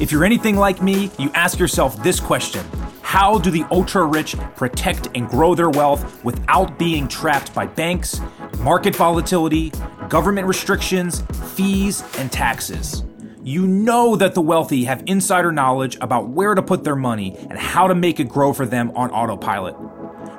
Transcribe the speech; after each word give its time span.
If 0.00 0.10
you're 0.10 0.24
anything 0.24 0.56
like 0.56 0.82
me, 0.82 1.10
you 1.18 1.30
ask 1.34 1.58
yourself 1.58 2.02
this 2.02 2.18
question 2.18 2.66
How 3.02 3.38
do 3.38 3.50
the 3.50 3.64
ultra 3.70 4.04
rich 4.04 4.36
protect 4.56 5.08
and 5.14 5.28
grow 5.28 5.54
their 5.54 5.70
wealth 5.70 6.24
without 6.24 6.78
being 6.78 7.06
trapped 7.06 7.54
by 7.54 7.66
banks, 7.66 8.20
market 8.58 8.96
volatility, 8.96 9.72
government 10.08 10.48
restrictions, 10.48 11.22
fees, 11.54 12.02
and 12.18 12.32
taxes? 12.32 13.04
You 13.44 13.66
know 13.66 14.16
that 14.16 14.34
the 14.34 14.40
wealthy 14.40 14.84
have 14.84 15.02
insider 15.06 15.52
knowledge 15.52 15.96
about 16.00 16.28
where 16.28 16.54
to 16.54 16.62
put 16.62 16.84
their 16.84 16.96
money 16.96 17.36
and 17.48 17.58
how 17.58 17.86
to 17.86 17.94
make 17.94 18.20
it 18.20 18.28
grow 18.28 18.52
for 18.52 18.66
them 18.66 18.90
on 18.94 19.10
autopilot. 19.10 19.76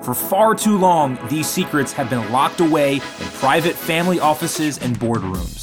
For 0.04 0.14
far 0.14 0.56
too 0.56 0.78
long, 0.78 1.18
these 1.30 1.48
secrets 1.48 1.94
have 1.94 2.10
been 2.10 2.32
locked 2.32 2.60
away 2.60 2.96
in 2.96 3.28
private 3.40 3.76
family 3.76 4.20
offices 4.20 4.78
and 4.78 5.00
boardrooms. 5.00 5.63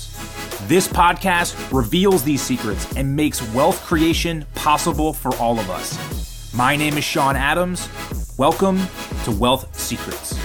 This 0.71 0.87
podcast 0.87 1.73
reveals 1.77 2.23
these 2.23 2.41
secrets 2.41 2.97
and 2.97 3.17
makes 3.17 3.43
wealth 3.53 3.85
creation 3.87 4.47
possible 4.55 5.13
for 5.13 5.35
all 5.35 5.59
of 5.59 5.69
us. 5.69 6.55
My 6.55 6.77
name 6.77 6.97
is 6.97 7.03
Sean 7.03 7.35
Adams. 7.35 7.89
Welcome 8.39 8.79
to 9.25 9.33
Wealth 9.33 9.77
Secrets. 9.77 10.39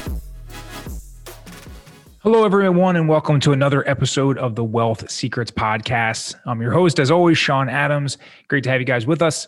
Hello, 2.23 2.43
everyone, 2.43 2.95
and 2.95 3.07
welcome 3.07 3.39
to 3.41 3.51
another 3.51 3.87
episode 3.87 4.39
of 4.39 4.55
the 4.55 4.63
Wealth 4.63 5.11
Secrets 5.11 5.51
Podcast. 5.51 6.33
I'm 6.47 6.59
your 6.59 6.71
host, 6.71 6.99
as 6.99 7.11
always, 7.11 7.37
Sean 7.37 7.69
Adams. 7.69 8.17
Great 8.47 8.63
to 8.63 8.71
have 8.71 8.81
you 8.81 8.85
guys 8.87 9.05
with 9.05 9.21
us. 9.21 9.45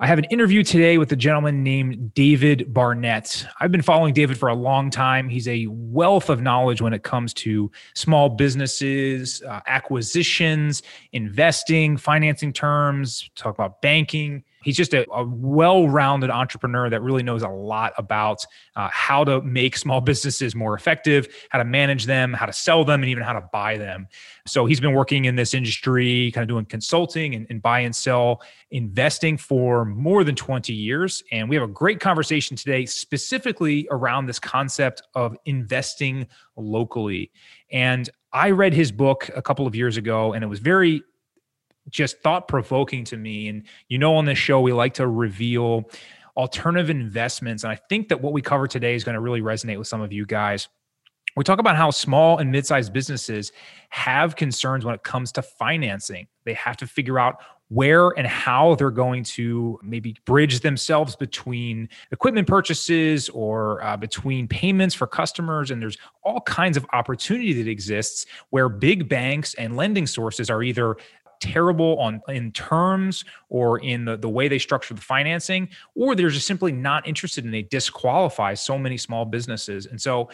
I 0.00 0.08
have 0.08 0.18
an 0.18 0.24
interview 0.24 0.64
today 0.64 0.98
with 0.98 1.12
a 1.12 1.16
gentleman 1.16 1.62
named 1.62 2.14
David 2.14 2.74
Barnett. 2.74 3.46
I've 3.60 3.70
been 3.70 3.80
following 3.80 4.12
David 4.12 4.36
for 4.36 4.48
a 4.48 4.54
long 4.54 4.90
time. 4.90 5.28
He's 5.28 5.46
a 5.46 5.68
wealth 5.68 6.30
of 6.30 6.42
knowledge 6.42 6.82
when 6.82 6.92
it 6.92 7.04
comes 7.04 7.32
to 7.34 7.70
small 7.94 8.28
businesses, 8.28 9.40
uh, 9.48 9.60
acquisitions, 9.68 10.82
investing, 11.12 11.96
financing 11.96 12.52
terms, 12.52 13.30
talk 13.36 13.54
about 13.54 13.80
banking 13.82 14.42
he's 14.64 14.76
just 14.76 14.94
a, 14.94 15.06
a 15.12 15.24
well-rounded 15.24 16.30
entrepreneur 16.30 16.90
that 16.90 17.02
really 17.02 17.22
knows 17.22 17.42
a 17.42 17.48
lot 17.48 17.92
about 17.96 18.44
uh, 18.76 18.88
how 18.92 19.24
to 19.24 19.40
make 19.42 19.76
small 19.76 20.00
businesses 20.14 20.54
more 20.54 20.74
effective 20.74 21.28
how 21.50 21.58
to 21.58 21.64
manage 21.64 22.06
them 22.06 22.32
how 22.32 22.46
to 22.46 22.52
sell 22.52 22.84
them 22.84 23.02
and 23.02 23.10
even 23.10 23.22
how 23.22 23.32
to 23.32 23.48
buy 23.52 23.76
them. 23.76 24.08
So 24.46 24.66
he's 24.66 24.80
been 24.80 24.94
working 24.94 25.24
in 25.24 25.36
this 25.36 25.54
industry 25.54 26.30
kind 26.32 26.42
of 26.42 26.48
doing 26.48 26.64
consulting 26.64 27.34
and, 27.34 27.46
and 27.50 27.62
buy 27.62 27.80
and 27.80 27.94
sell 27.94 28.42
investing 28.70 29.36
for 29.36 29.84
more 29.84 30.24
than 30.24 30.34
20 30.34 30.72
years. 30.72 31.22
And 31.30 31.48
we 31.48 31.56
have 31.56 31.64
a 31.64 31.72
great 31.72 32.00
conversation 32.00 32.56
today 32.56 32.86
specifically 32.86 33.86
around 33.90 34.26
this 34.26 34.38
concept 34.38 35.02
of 35.14 35.36
investing 35.44 36.26
locally. 36.56 37.30
And 37.70 38.08
I 38.32 38.50
read 38.50 38.74
his 38.74 38.92
book 38.92 39.30
a 39.34 39.42
couple 39.42 39.66
of 39.66 39.74
years 39.74 39.96
ago 39.96 40.32
and 40.32 40.42
it 40.42 40.48
was 40.48 40.58
very 40.58 41.02
just 41.90 42.20
thought 42.20 42.48
provoking 42.48 43.04
to 43.04 43.16
me. 43.16 43.48
And 43.48 43.64
you 43.88 43.98
know, 43.98 44.16
on 44.16 44.24
this 44.24 44.38
show, 44.38 44.60
we 44.60 44.72
like 44.72 44.94
to 44.94 45.06
reveal 45.06 45.84
alternative 46.36 46.90
investments. 46.90 47.64
And 47.64 47.72
I 47.72 47.76
think 47.76 48.08
that 48.08 48.20
what 48.20 48.32
we 48.32 48.42
cover 48.42 48.66
today 48.66 48.94
is 48.94 49.04
going 49.04 49.14
to 49.14 49.20
really 49.20 49.40
resonate 49.40 49.78
with 49.78 49.88
some 49.88 50.00
of 50.00 50.12
you 50.12 50.26
guys. 50.26 50.68
We 51.36 51.42
talk 51.42 51.58
about 51.58 51.76
how 51.76 51.90
small 51.90 52.38
and 52.38 52.52
mid 52.52 52.64
sized 52.64 52.92
businesses 52.92 53.50
have 53.88 54.36
concerns 54.36 54.84
when 54.84 54.94
it 54.94 55.02
comes 55.02 55.32
to 55.32 55.42
financing. 55.42 56.28
They 56.44 56.54
have 56.54 56.76
to 56.78 56.86
figure 56.86 57.18
out 57.18 57.38
where 57.68 58.10
and 58.10 58.26
how 58.26 58.74
they're 58.76 58.90
going 58.90 59.24
to 59.24 59.80
maybe 59.82 60.14
bridge 60.26 60.60
themselves 60.60 61.16
between 61.16 61.88
equipment 62.12 62.46
purchases 62.46 63.28
or 63.30 63.82
uh, 63.82 63.96
between 63.96 64.46
payments 64.46 64.94
for 64.94 65.06
customers. 65.06 65.70
And 65.70 65.82
there's 65.82 65.96
all 66.22 66.40
kinds 66.42 66.76
of 66.76 66.86
opportunity 66.92 67.52
that 67.54 67.68
exists 67.68 68.26
where 68.50 68.68
big 68.68 69.08
banks 69.08 69.54
and 69.54 69.76
lending 69.76 70.06
sources 70.06 70.50
are 70.50 70.62
either 70.62 70.96
terrible 71.44 71.98
on 71.98 72.22
in 72.28 72.50
terms 72.52 73.22
or 73.50 73.78
in 73.80 74.06
the, 74.06 74.16
the 74.16 74.28
way 74.28 74.48
they 74.48 74.58
structure 74.58 74.94
the 74.94 75.00
financing, 75.00 75.68
or 75.94 76.14
they're 76.14 76.30
just 76.30 76.46
simply 76.46 76.72
not 76.72 77.06
interested 77.06 77.44
and 77.44 77.52
they 77.52 77.62
disqualify 77.62 78.54
so 78.54 78.78
many 78.78 78.96
small 78.96 79.26
businesses. 79.26 79.84
And 79.84 80.00
so 80.00 80.30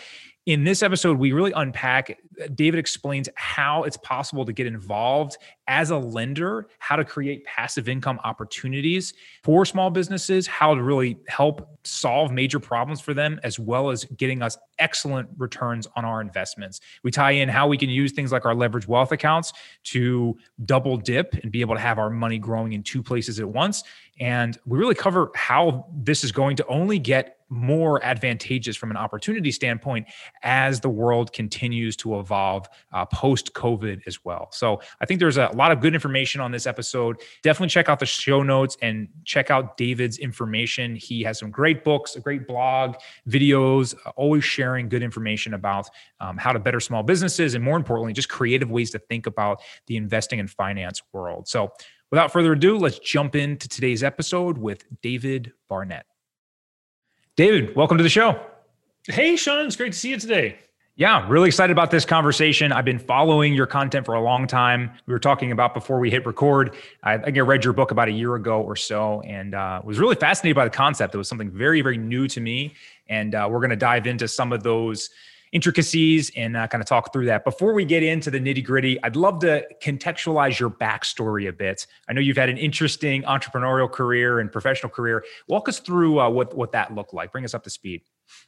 in 0.46 0.64
this 0.64 0.82
episode, 0.82 1.18
we 1.18 1.32
really 1.32 1.52
unpack, 1.54 2.18
uh, 2.42 2.48
David 2.54 2.78
explains 2.78 3.28
how 3.34 3.82
it's 3.84 3.98
possible 3.98 4.44
to 4.46 4.52
get 4.52 4.66
involved 4.66 5.36
as 5.68 5.90
a 5.90 5.96
lender, 5.96 6.66
how 6.78 6.96
to 6.96 7.04
create 7.04 7.44
passive 7.44 7.88
income 7.88 8.18
opportunities 8.24 9.12
for 9.44 9.64
small 9.64 9.90
businesses, 9.90 10.46
how 10.46 10.74
to 10.74 10.82
really 10.82 11.18
help 11.28 11.78
solve 11.84 12.32
major 12.32 12.58
problems 12.58 13.00
for 13.00 13.14
them, 13.14 13.38
as 13.44 13.58
well 13.58 13.90
as 13.90 14.04
getting 14.16 14.42
us 14.42 14.56
excellent 14.78 15.28
returns 15.36 15.86
on 15.94 16.04
our 16.04 16.20
investments. 16.20 16.80
We 17.02 17.10
tie 17.10 17.32
in 17.32 17.48
how 17.48 17.68
we 17.68 17.76
can 17.76 17.90
use 17.90 18.12
things 18.12 18.32
like 18.32 18.46
our 18.46 18.54
leverage 18.54 18.88
wealth 18.88 19.12
accounts 19.12 19.52
to 19.84 20.36
double 20.64 20.96
dip 20.96 21.34
and 21.42 21.52
be 21.52 21.60
able 21.60 21.74
to 21.74 21.80
have 21.80 21.98
our 21.98 22.10
money 22.10 22.38
growing 22.38 22.72
in 22.72 22.82
two 22.82 23.02
places 23.02 23.38
at 23.38 23.48
once. 23.48 23.84
And 24.20 24.56
we 24.66 24.78
really 24.78 24.94
cover 24.94 25.32
how 25.34 25.86
this 25.92 26.22
is 26.22 26.30
going 26.30 26.56
to 26.56 26.66
only 26.66 26.98
get 26.98 27.38
more 27.50 28.02
advantageous 28.04 28.76
from 28.76 28.90
an 28.90 28.96
opportunity 28.96 29.50
standpoint 29.50 30.06
as 30.42 30.80
the 30.80 30.88
world 30.88 31.32
continues 31.32 31.96
to 31.96 32.18
evolve 32.18 32.68
uh, 32.92 33.04
post 33.06 33.52
COVID 33.54 34.02
as 34.06 34.24
well. 34.24 34.48
So 34.52 34.80
I 35.00 35.06
think 35.06 35.18
there's 35.18 35.36
a 35.36 35.50
lot 35.54 35.72
of 35.72 35.80
good 35.80 35.92
information 35.92 36.40
on 36.40 36.52
this 36.52 36.66
episode. 36.66 37.20
Definitely 37.42 37.70
check 37.70 37.88
out 37.88 37.98
the 37.98 38.06
show 38.06 38.42
notes 38.42 38.76
and 38.82 39.08
check 39.24 39.50
out 39.50 39.76
David's 39.76 40.18
information. 40.18 40.94
He 40.94 41.22
has 41.24 41.40
some 41.40 41.50
great 41.50 41.82
books, 41.82 42.14
a 42.14 42.20
great 42.20 42.46
blog, 42.46 42.94
videos, 43.28 43.96
uh, 44.06 44.10
always 44.10 44.44
sharing 44.44 44.88
good 44.88 45.02
information 45.02 45.54
about 45.54 45.88
um, 46.20 46.36
how 46.36 46.52
to 46.52 46.60
better 46.60 46.78
small 46.78 47.02
businesses 47.02 47.54
and 47.54 47.64
more 47.64 47.76
importantly, 47.76 48.12
just 48.12 48.28
creative 48.28 48.70
ways 48.70 48.92
to 48.92 48.98
think 49.00 49.26
about 49.26 49.60
the 49.88 49.96
investing 49.96 50.38
and 50.38 50.50
finance 50.50 51.02
world. 51.12 51.48
So 51.48 51.72
without 52.10 52.32
further 52.32 52.52
ado, 52.52 52.76
let's 52.76 52.98
jump 52.98 53.36
into 53.36 53.68
today's 53.68 54.02
episode 54.02 54.58
with 54.58 54.84
David 55.00 55.52
Barnett. 55.68 56.06
David, 57.36 57.74
welcome 57.76 57.96
to 57.96 58.02
the 58.02 58.08
show. 58.08 58.40
Hey, 59.06 59.36
Sean, 59.36 59.66
it's 59.66 59.76
great 59.76 59.92
to 59.92 59.98
see 59.98 60.10
you 60.10 60.18
today. 60.18 60.58
Yeah, 60.96 61.26
really 61.30 61.46
excited 61.46 61.72
about 61.72 61.90
this 61.90 62.04
conversation. 62.04 62.72
I've 62.72 62.84
been 62.84 62.98
following 62.98 63.54
your 63.54 63.66
content 63.66 64.04
for 64.04 64.14
a 64.14 64.20
long 64.20 64.46
time. 64.46 64.90
We 65.06 65.14
were 65.14 65.18
talking 65.20 65.50
about 65.50 65.72
before 65.72 65.98
we 65.98 66.10
hit 66.10 66.26
record. 66.26 66.74
I 67.02 67.16
think 67.16 67.38
I 67.38 67.40
read 67.40 67.64
your 67.64 67.72
book 67.72 67.90
about 67.90 68.08
a 68.08 68.12
year 68.12 68.34
ago 68.34 68.60
or 68.60 68.76
so 68.76 69.22
and 69.22 69.54
uh, 69.54 69.80
was 69.82 69.98
really 69.98 70.16
fascinated 70.16 70.56
by 70.56 70.64
the 70.64 70.70
concept. 70.70 71.14
It 71.14 71.18
was 71.18 71.28
something 71.28 71.50
very, 71.50 71.80
very 71.80 71.96
new 71.96 72.28
to 72.28 72.40
me. 72.40 72.74
And 73.08 73.34
uh, 73.34 73.48
we're 73.50 73.60
going 73.60 73.70
to 73.70 73.76
dive 73.76 74.06
into 74.06 74.28
some 74.28 74.52
of 74.52 74.62
those 74.62 75.08
intricacies 75.52 76.30
and 76.36 76.56
uh, 76.56 76.66
kind 76.68 76.80
of 76.82 76.88
talk 76.88 77.12
through 77.12 77.26
that. 77.26 77.44
Before 77.44 77.74
we 77.74 77.84
get 77.84 78.02
into 78.02 78.30
the 78.30 78.38
nitty 78.38 78.64
gritty, 78.64 79.02
I'd 79.02 79.16
love 79.16 79.40
to 79.40 79.66
contextualize 79.82 80.58
your 80.58 80.70
backstory 80.70 81.48
a 81.48 81.52
bit. 81.52 81.86
I 82.08 82.12
know 82.12 82.20
you've 82.20 82.36
had 82.36 82.48
an 82.48 82.58
interesting 82.58 83.22
entrepreneurial 83.22 83.90
career 83.90 84.40
and 84.40 84.50
professional 84.50 84.90
career. 84.90 85.24
Walk 85.48 85.68
us 85.68 85.80
through 85.80 86.20
uh, 86.20 86.30
what 86.30 86.56
what 86.56 86.72
that 86.72 86.94
looked 86.94 87.14
like. 87.14 87.32
Bring 87.32 87.44
us 87.44 87.54
up 87.54 87.64
to 87.64 87.70
speed. 87.70 88.02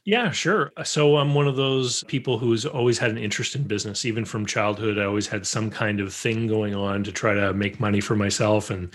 Yeah, 0.05 0.31
sure. 0.31 0.73
Uh, 0.75 0.83
so 0.83 1.15
I'm 1.15 1.33
one 1.33 1.47
of 1.47 1.55
those 1.55 2.03
people 2.03 2.37
who's 2.37 2.65
always 2.65 2.97
had 2.97 3.09
an 3.11 3.17
interest 3.17 3.55
in 3.55 3.63
business. 3.63 4.03
Even 4.03 4.25
from 4.25 4.45
childhood, 4.45 4.99
I 4.99 5.05
always 5.05 5.27
had 5.27 5.47
some 5.47 5.69
kind 5.69 6.01
of 6.01 6.13
thing 6.13 6.45
going 6.45 6.75
on 6.75 7.05
to 7.05 7.11
try 7.11 7.33
to 7.33 7.53
make 7.53 7.79
money 7.79 8.01
for 8.01 8.15
myself. 8.15 8.69
And 8.69 8.93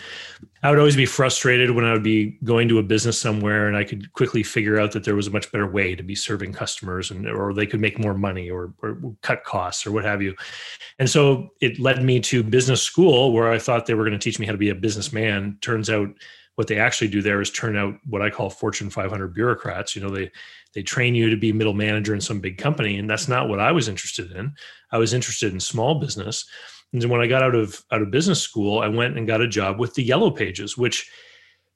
I 0.62 0.68
would 0.68 0.78
always 0.78 0.96
be 0.96 1.06
frustrated 1.06 1.70
when 1.70 1.86
I 1.86 1.94
would 1.94 2.02
be 2.02 2.38
going 2.44 2.68
to 2.68 2.78
a 2.78 2.82
business 2.82 3.18
somewhere 3.18 3.68
and 3.68 3.76
I 3.76 3.84
could 3.84 4.12
quickly 4.12 4.42
figure 4.42 4.78
out 4.78 4.92
that 4.92 5.04
there 5.04 5.14
was 5.14 5.28
a 5.28 5.30
much 5.30 5.50
better 5.50 5.66
way 5.66 5.94
to 5.94 6.02
be 6.02 6.14
serving 6.14 6.52
customers 6.52 7.10
and 7.10 7.26
or 7.26 7.54
they 7.54 7.66
could 7.66 7.80
make 7.80 7.98
more 7.98 8.14
money 8.14 8.50
or, 8.50 8.74
or 8.82 9.00
cut 9.22 9.44
costs 9.44 9.86
or 9.86 9.92
what 9.92 10.04
have 10.04 10.20
you. 10.20 10.34
And 10.98 11.08
so 11.08 11.50
it 11.62 11.78
led 11.80 12.04
me 12.04 12.20
to 12.20 12.42
business 12.42 12.82
school 12.82 13.32
where 13.32 13.50
I 13.50 13.58
thought 13.58 13.86
they 13.86 13.94
were 13.94 14.04
going 14.04 14.18
to 14.18 14.22
teach 14.22 14.38
me 14.38 14.44
how 14.44 14.52
to 14.52 14.58
be 14.58 14.68
a 14.68 14.74
businessman. 14.74 15.56
Turns 15.62 15.88
out 15.88 16.08
what 16.58 16.66
they 16.66 16.80
actually 16.80 17.06
do 17.06 17.22
there 17.22 17.40
is 17.40 17.52
turn 17.52 17.76
out 17.76 17.94
what 18.04 18.20
I 18.20 18.30
call 18.30 18.50
Fortune 18.50 18.90
500 18.90 19.32
bureaucrats. 19.32 19.94
You 19.94 20.02
know, 20.02 20.10
they 20.10 20.28
they 20.74 20.82
train 20.82 21.14
you 21.14 21.30
to 21.30 21.36
be 21.36 21.52
middle 21.52 21.72
manager 21.72 22.14
in 22.14 22.20
some 22.20 22.40
big 22.40 22.58
company, 22.58 22.98
and 22.98 23.08
that's 23.08 23.28
not 23.28 23.48
what 23.48 23.60
I 23.60 23.70
was 23.70 23.86
interested 23.86 24.32
in. 24.32 24.52
I 24.90 24.98
was 24.98 25.14
interested 25.14 25.52
in 25.52 25.60
small 25.60 26.00
business. 26.00 26.44
And 26.92 27.04
when 27.04 27.20
I 27.20 27.28
got 27.28 27.44
out 27.44 27.54
of 27.54 27.84
out 27.92 28.02
of 28.02 28.10
business 28.10 28.42
school, 28.42 28.80
I 28.80 28.88
went 28.88 29.16
and 29.16 29.24
got 29.24 29.40
a 29.40 29.46
job 29.46 29.78
with 29.78 29.94
the 29.94 30.02
Yellow 30.02 30.32
Pages, 30.32 30.76
which 30.76 31.08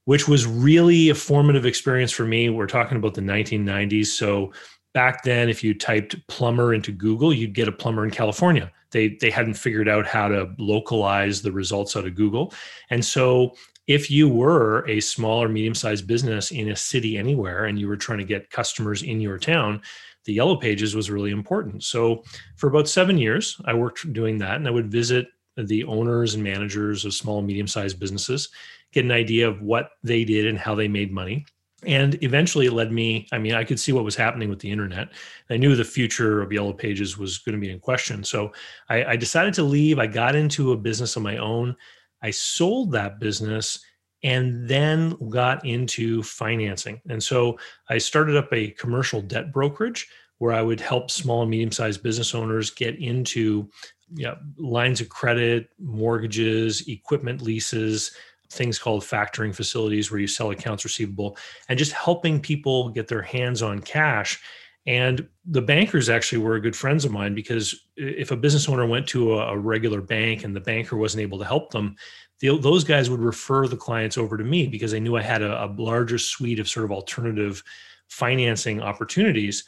which 0.05 0.27
was 0.27 0.49
really 0.49 1.11
a 1.11 1.15
formative 1.15 1.65
experience 1.65 2.11
for 2.11 2.25
me. 2.25 2.49
We're 2.49 2.67
talking 2.67 2.99
about 2.99 3.15
the 3.15 3.21
1990s, 3.21 4.07
so 4.07 4.53
back 4.95 5.23
then 5.23 5.49
if 5.49 5.63
you 5.63 5.73
typed 5.73 6.17
plumber 6.27 6.75
into 6.75 6.93
google 6.93 7.33
you'd 7.33 7.55
get 7.55 7.67
a 7.67 7.73
plumber 7.73 8.05
in 8.05 8.11
california 8.11 8.71
they 8.91 9.17
they 9.23 9.31
hadn't 9.31 9.55
figured 9.55 9.89
out 9.89 10.07
how 10.07 10.29
to 10.29 10.53
localize 10.59 11.41
the 11.41 11.51
results 11.51 11.97
out 11.97 12.07
of 12.07 12.15
google 12.15 12.53
and 12.91 13.03
so 13.03 13.55
if 13.87 14.11
you 14.11 14.29
were 14.29 14.87
a 14.89 15.01
small 15.01 15.43
or 15.43 15.49
medium 15.49 15.75
sized 15.75 16.07
business 16.07 16.51
in 16.51 16.71
a 16.71 16.77
city 16.77 17.19
anywhere 17.19 17.65
and 17.65 17.79
you 17.79 17.89
were 17.89 17.97
trying 17.97 18.19
to 18.19 18.25
get 18.25 18.51
customers 18.51 19.03
in 19.03 19.21
your 19.21 19.39
town, 19.39 19.83
the 20.25 20.33
yellow 20.33 20.57
pages 20.57 20.95
was 20.95 21.11
really 21.11 21.31
important. 21.31 21.83
So 21.83 22.23
for 22.57 22.69
about 22.69 22.89
seven 22.89 23.19
years, 23.19 23.61
I 23.65 23.75
worked 23.75 24.13
doing 24.13 24.39
that 24.39 24.57
and 24.57 24.69
I 24.69 24.71
would 24.71 24.91
visit 24.91 25.27
the 25.57 25.85
owners 25.85 26.35
and 26.35 26.43
managers 26.43 27.05
of 27.05 27.13
small, 27.13 27.43
medium 27.43 27.67
sized 27.67 27.99
businesses, 27.99 28.49
get 28.93 29.05
an 29.05 29.11
idea 29.11 29.49
of 29.49 29.61
what 29.63 29.91
they 30.03 30.25
did 30.25 30.47
and 30.47 30.59
how 30.59 30.75
they 30.75 30.89
made 30.89 31.13
money. 31.13 31.45
And 31.85 32.23
eventually 32.23 32.67
it 32.67 32.73
led 32.73 32.93
me, 32.93 33.27
I 33.33 33.39
mean, 33.39 33.55
I 33.55 33.65
could 33.65 33.81
see 33.81 33.91
what 33.91 34.05
was 34.05 34.15
happening 34.15 34.49
with 34.49 34.61
the 34.61 34.71
internet. 34.71 35.09
I 35.51 35.57
knew 35.57 35.75
the 35.75 35.85
future 35.85 36.41
of 36.41 36.53
Yellow 36.53 36.73
Pages 36.73 37.19
was 37.19 37.39
going 37.39 37.55
to 37.55 37.61
be 37.61 37.73
in 37.73 37.81
question. 37.81 38.23
So 38.23 38.53
I, 38.89 39.05
I 39.05 39.17
decided 39.17 39.53
to 39.55 39.65
leave. 39.65 39.99
I 39.99 40.07
got 40.07 40.37
into 40.37 40.71
a 40.73 40.77
business 40.77 41.17
of 41.17 41.25
my 41.25 41.39
own. 41.39 41.75
I 42.23 42.31
sold 42.31 42.93
that 42.93 43.19
business 43.19 43.81
and 44.23 44.69
then 44.69 45.17
got 45.29 45.65
into 45.67 46.23
financing. 46.23 47.01
And 47.09 47.23
so 47.23 47.59
I 47.89 47.99
started 47.99 48.37
up 48.37 48.53
a 48.53 48.71
commercial 48.71 49.21
debt 49.21 49.53
brokerage 49.53 50.09
where 50.39 50.53
I 50.53 50.63
would 50.63 50.81
help 50.81 51.11
small 51.11 51.43
and 51.43 51.51
medium 51.51 51.73
sized 51.73 52.03
business 52.03 52.35
owners 52.35 52.71
get 52.71 52.99
into 52.99 53.69
yeah, 54.15 54.35
lines 54.59 55.01
of 55.01 55.09
credit, 55.09 55.71
mortgages, 55.79 56.87
equipment 56.89 57.43
leases, 57.43 58.13
things 58.51 58.79
called 58.79 59.03
factoring 59.03 59.55
facilities 59.55 60.11
where 60.11 60.21
you 60.21 60.27
sell 60.27 60.51
accounts 60.51 60.85
receivable, 60.85 61.37
and 61.69 61.79
just 61.79 61.93
helping 61.93 62.41
people 62.41 62.91
get 62.91 63.09
their 63.09 63.23
hands 63.23 63.63
on 63.63 63.81
cash. 63.81 64.41
And 64.87 65.29
the 65.45 65.63
bankers 65.63 66.09
actually 66.09 66.39
were 66.39 66.59
good 66.59 66.75
friends 66.75 67.05
of 67.05 67.13
mine 67.13 67.35
because 67.35 67.87
if 67.97 68.33
a 68.33 68.37
business 68.37 68.69
owner 68.69 68.87
went 68.87 69.07
to 69.09 69.39
a, 69.39 69.57
regular 69.57 70.01
bank 70.01 70.43
and 70.43 70.57
the 70.57 70.61
banker 70.61 70.97
wasn't 70.97 71.23
able 71.23 71.39
to 71.39 71.45
help 71.45 71.71
them, 71.71 71.95
the, 72.41 72.59
those 72.59 72.83
guys 72.83 73.09
would 73.09 73.21
refer 73.21 73.69
the 73.69 73.77
clients 73.77 74.19
over 74.19 74.37
to 74.37 74.43
me 74.43 74.67
because 74.67 74.91
they 74.91 74.99
knew 74.99 75.17
I 75.17 75.23
had 75.23 75.43
a, 75.43 75.65
a 75.65 75.73
larger 75.79 76.19
suite 76.19 76.59
of 76.59 76.69
sort 76.69 76.85
of 76.85 76.91
alternative 76.91 77.63
financing 78.09 78.83
opportunities. 78.83 79.65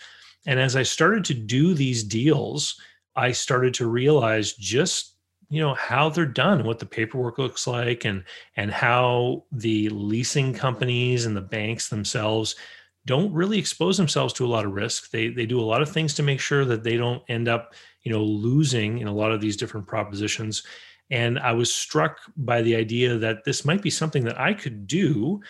And 0.47 0.59
as 0.59 0.75
I 0.75 0.83
started 0.83 1.25
to 1.27 1.35
do 1.35 1.75
these 1.75 2.03
deals, 2.03 2.81
I 3.15 3.31
started 3.31 3.73
to 3.75 3.87
realize 3.87 4.55
just 4.55 5.13
you 5.51 5.61
know 5.61 5.75
how 5.75 6.09
they're 6.09 6.27
done 6.27 6.65
what 6.65 6.79
the 6.79 6.87
paperwork 6.87 7.39
looks 7.39 7.67
like 7.67 8.05
and 8.05 8.25
and 8.57 8.71
how 8.71 9.45
the 9.53 9.89
leasing 9.91 10.55
companies 10.55 11.27
and 11.27 11.37
the 11.37 11.43
banks 11.43 11.89
themselves 11.89 12.57
don't 13.07 13.33
really 13.33 13.59
expose 13.59 13.97
themselves 13.97 14.33
to 14.35 14.47
a 14.47 14.49
lot 14.49 14.65
of 14.65 14.73
risk. 14.73 15.11
They 15.11 15.29
they 15.29 15.47
do 15.47 15.61
a 15.61 15.63
lot 15.63 15.83
of 15.83 15.91
things 15.91 16.15
to 16.15 16.23
make 16.23 16.41
sure 16.41 16.65
that 16.65 16.83
they 16.83 16.97
don't 16.97 17.23
end 17.29 17.49
up 17.49 17.75
you 18.03 18.13
know 18.13 18.23
losing 18.23 18.99
in 18.99 19.09
a 19.09 19.15
lot 19.15 19.33
of 19.33 19.41
these 19.41 19.57
different 19.57 19.87
propositions. 19.87 20.63
And 21.11 21.39
i 21.39 21.53
was 21.53 21.73
struck 21.73 22.19
by 22.37 22.63
the 22.63 22.75
idea 22.75 23.19
that 23.19 23.45
this 23.45 23.65
might 23.65 23.83
be 23.83 23.91
something 23.91 24.25
that 24.25 24.41
i 24.41 24.55
could 24.55 24.87
do. 24.87 25.41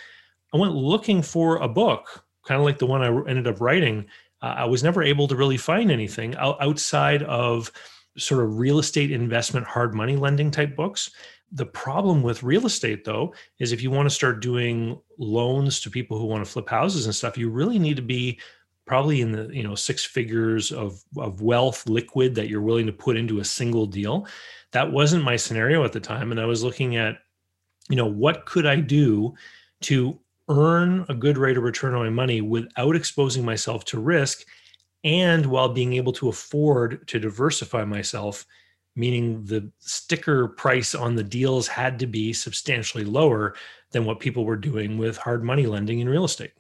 I 0.53 0.57
went 0.57 0.75
looking 0.75 1.23
for 1.23 1.57
a 1.57 1.69
book 1.69 2.25
kind 2.45 2.61
of 2.61 2.65
like 2.65 2.79
the 2.79 2.87
one 2.87 3.03
i 3.03 3.31
ended 3.31 3.47
up 3.47 3.61
writing. 3.61 4.07
Uh, 4.43 4.55
i 4.59 4.65
was 4.65 4.83
never 4.83 5.03
able 5.03 5.29
to 5.29 5.37
really 5.37 5.57
find 5.57 5.91
anything 5.91 6.35
outside 6.37 7.23
of 7.23 7.71
sort 8.17 8.45
of 8.45 8.59
real 8.59 8.79
estate 8.79 9.11
investment 9.11 9.67
hard 9.67 9.95
money 9.95 10.17
lending 10.17 10.51
type 10.51 10.77
books. 10.77 11.11
The 11.55 11.67
problem 11.67 12.23
with 12.23 12.43
real 12.43 12.67
estate, 12.67 13.05
though, 13.05 13.33
is 13.59 13.73
if 13.73 13.83
you 13.83 13.91
want 13.91 14.07
to 14.07 14.15
start 14.15 14.43
doing 14.43 15.01
loans 15.19 15.81
to 15.81 15.91
people 15.91 16.19
who 16.19 16.27
want 16.27 16.45
to 16.45 16.51
flip 16.51 16.69
houses 16.69 17.07
and 17.07 17.15
stuff, 17.15 17.39
you 17.39 17.49
really 17.49 17.79
need 17.79 17.97
to 17.97 18.03
be 18.03 18.41
probably 18.87 19.23
in 19.23 19.33
the 19.33 19.49
you 19.51 19.63
know 19.63 19.75
six 19.75 20.05
figures 20.05 20.71
of 20.71 21.03
of 21.17 21.41
wealth 21.41 21.89
liquid 21.89 22.35
that 22.35 22.49
you're 22.49 22.61
willing 22.61 22.87
to 22.87 22.93
put 22.93 23.17
into 23.17 23.39
a 23.39 23.45
single 23.45 23.87
deal. 23.87 24.27
That 24.73 24.93
wasn't 24.93 25.25
my 25.25 25.37
scenario 25.37 25.85
at 25.85 25.93
the 25.93 26.01
time, 26.01 26.31
and 26.31 26.41
I 26.41 26.45
was 26.45 26.63
looking 26.63 26.97
at 26.97 27.19
you 27.89 27.97
know 27.97 28.07
what 28.07 28.47
could 28.47 28.67
I 28.67 28.77
do 28.77 29.35
to 29.83 30.19
earn 30.49 31.07
a 31.09 31.15
good 31.15 31.39
rate 31.39 31.57
of 31.57 31.63
return 31.63 31.95
on 31.95 32.03
my 32.03 32.11
money 32.11 32.41
without 32.41 32.97
exposing 32.97 33.45
myself 33.45 33.85
to 33.87 34.01
risk 34.01 34.45
and 35.05 35.47
while 35.47 35.69
being 35.69 35.93
able 35.93 36.13
to 36.15 36.29
afford 36.29 37.07
to 37.09 37.21
diversify 37.21 37.85
myself, 37.85 38.47
meaning 38.97 39.45
the 39.45 39.71
sticker 39.79 40.49
price 40.49 40.95
on 40.95 41.15
the 41.15 41.25
deals 41.25 41.67
had 41.67 41.99
to 41.99 42.07
be 42.07 42.33
substantially 42.33 43.05
lower 43.05 43.55
than 43.91 44.05
what 44.05 44.21
people 44.21 44.45
were 44.45 44.57
doing 44.57 44.99
with 44.99 45.17
hard 45.17 45.43
money 45.43 45.67
lending 45.67 46.01
in 46.01 46.09
real 46.09 46.25
estate. 46.25 46.53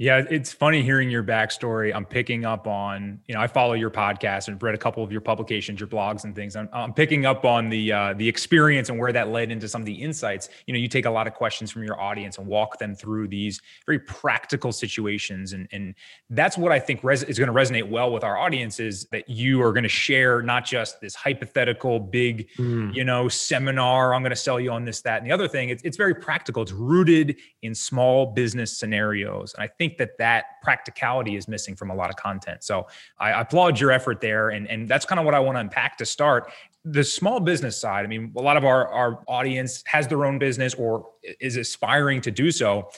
Yeah, 0.00 0.22
it's 0.30 0.50
funny 0.50 0.82
hearing 0.82 1.10
your 1.10 1.22
backstory. 1.22 1.94
I'm 1.94 2.06
picking 2.06 2.46
up 2.46 2.66
on, 2.66 3.20
you 3.26 3.34
know, 3.34 3.40
I 3.42 3.46
follow 3.46 3.74
your 3.74 3.90
podcast 3.90 4.48
and 4.48 4.60
read 4.62 4.74
a 4.74 4.78
couple 4.78 5.04
of 5.04 5.12
your 5.12 5.20
publications, 5.20 5.78
your 5.78 5.90
blogs 5.90 6.24
and 6.24 6.34
things. 6.34 6.56
I'm, 6.56 6.70
I'm 6.72 6.94
picking 6.94 7.26
up 7.26 7.44
on 7.44 7.68
the 7.68 7.92
uh, 7.92 8.14
the 8.14 8.26
experience 8.26 8.88
and 8.88 8.98
where 8.98 9.12
that 9.12 9.28
led 9.28 9.50
into 9.50 9.68
some 9.68 9.82
of 9.82 9.84
the 9.84 9.92
insights. 9.92 10.48
You 10.66 10.72
know, 10.72 10.80
you 10.80 10.88
take 10.88 11.04
a 11.04 11.10
lot 11.10 11.26
of 11.26 11.34
questions 11.34 11.70
from 11.70 11.82
your 11.82 12.00
audience 12.00 12.38
and 12.38 12.46
walk 12.46 12.78
them 12.78 12.94
through 12.94 13.28
these 13.28 13.60
very 13.84 13.98
practical 13.98 14.72
situations, 14.72 15.52
and 15.52 15.68
and 15.70 15.94
that's 16.30 16.56
what 16.56 16.72
I 16.72 16.78
think 16.78 17.04
res- 17.04 17.24
is 17.24 17.38
going 17.38 17.48
to 17.48 17.54
resonate 17.54 17.86
well 17.86 18.10
with 18.10 18.24
our 18.24 18.38
audiences. 18.38 19.04
That 19.12 19.28
you 19.28 19.60
are 19.60 19.70
going 19.70 19.82
to 19.82 19.90
share 19.90 20.40
not 20.40 20.64
just 20.64 21.02
this 21.02 21.14
hypothetical 21.14 22.00
big, 22.00 22.48
mm. 22.56 22.94
you 22.94 23.04
know, 23.04 23.28
seminar. 23.28 24.14
I'm 24.14 24.22
going 24.22 24.30
to 24.30 24.36
sell 24.36 24.58
you 24.58 24.70
on 24.70 24.86
this, 24.86 25.02
that, 25.02 25.20
and 25.20 25.30
the 25.30 25.34
other 25.34 25.46
thing. 25.46 25.68
It's 25.68 25.82
it's 25.82 25.98
very 25.98 26.14
practical. 26.14 26.62
It's 26.62 26.72
rooted 26.72 27.36
in 27.60 27.74
small 27.74 28.24
business 28.32 28.78
scenarios, 28.78 29.52
and 29.52 29.62
I 29.62 29.66
think 29.66 29.89
think 29.90 29.98
that 29.98 30.18
that 30.18 30.44
practicality 30.62 31.36
is 31.36 31.48
missing 31.48 31.74
from 31.74 31.90
a 31.90 31.94
lot 31.94 32.10
of 32.10 32.16
content. 32.16 32.62
So 32.62 32.86
I, 33.18 33.40
applaud 33.40 33.80
your 33.80 33.90
effort 33.90 34.20
there. 34.20 34.50
And, 34.50 34.68
and 34.68 34.88
that's 34.88 35.04
kind 35.04 35.18
of 35.18 35.24
what 35.24 35.34
I 35.34 35.40
want 35.40 35.56
to 35.56 35.60
unpack 35.60 35.98
to 35.98 36.06
start. 36.06 36.52
The 36.84 37.04
small 37.04 37.40
business 37.40 37.76
side, 37.76 38.04
I 38.04 38.08
mean, 38.08 38.32
a 38.36 38.42
lot 38.42 38.56
of 38.56 38.64
our, 38.64 38.88
our 38.88 39.22
audience 39.26 39.82
has 39.86 40.08
their 40.08 40.24
own 40.24 40.38
business 40.38 40.74
or 40.74 41.06
is 41.40 41.56
aspiring 41.56 42.20
to 42.22 42.30
do 42.30 42.50
so. 42.50 42.90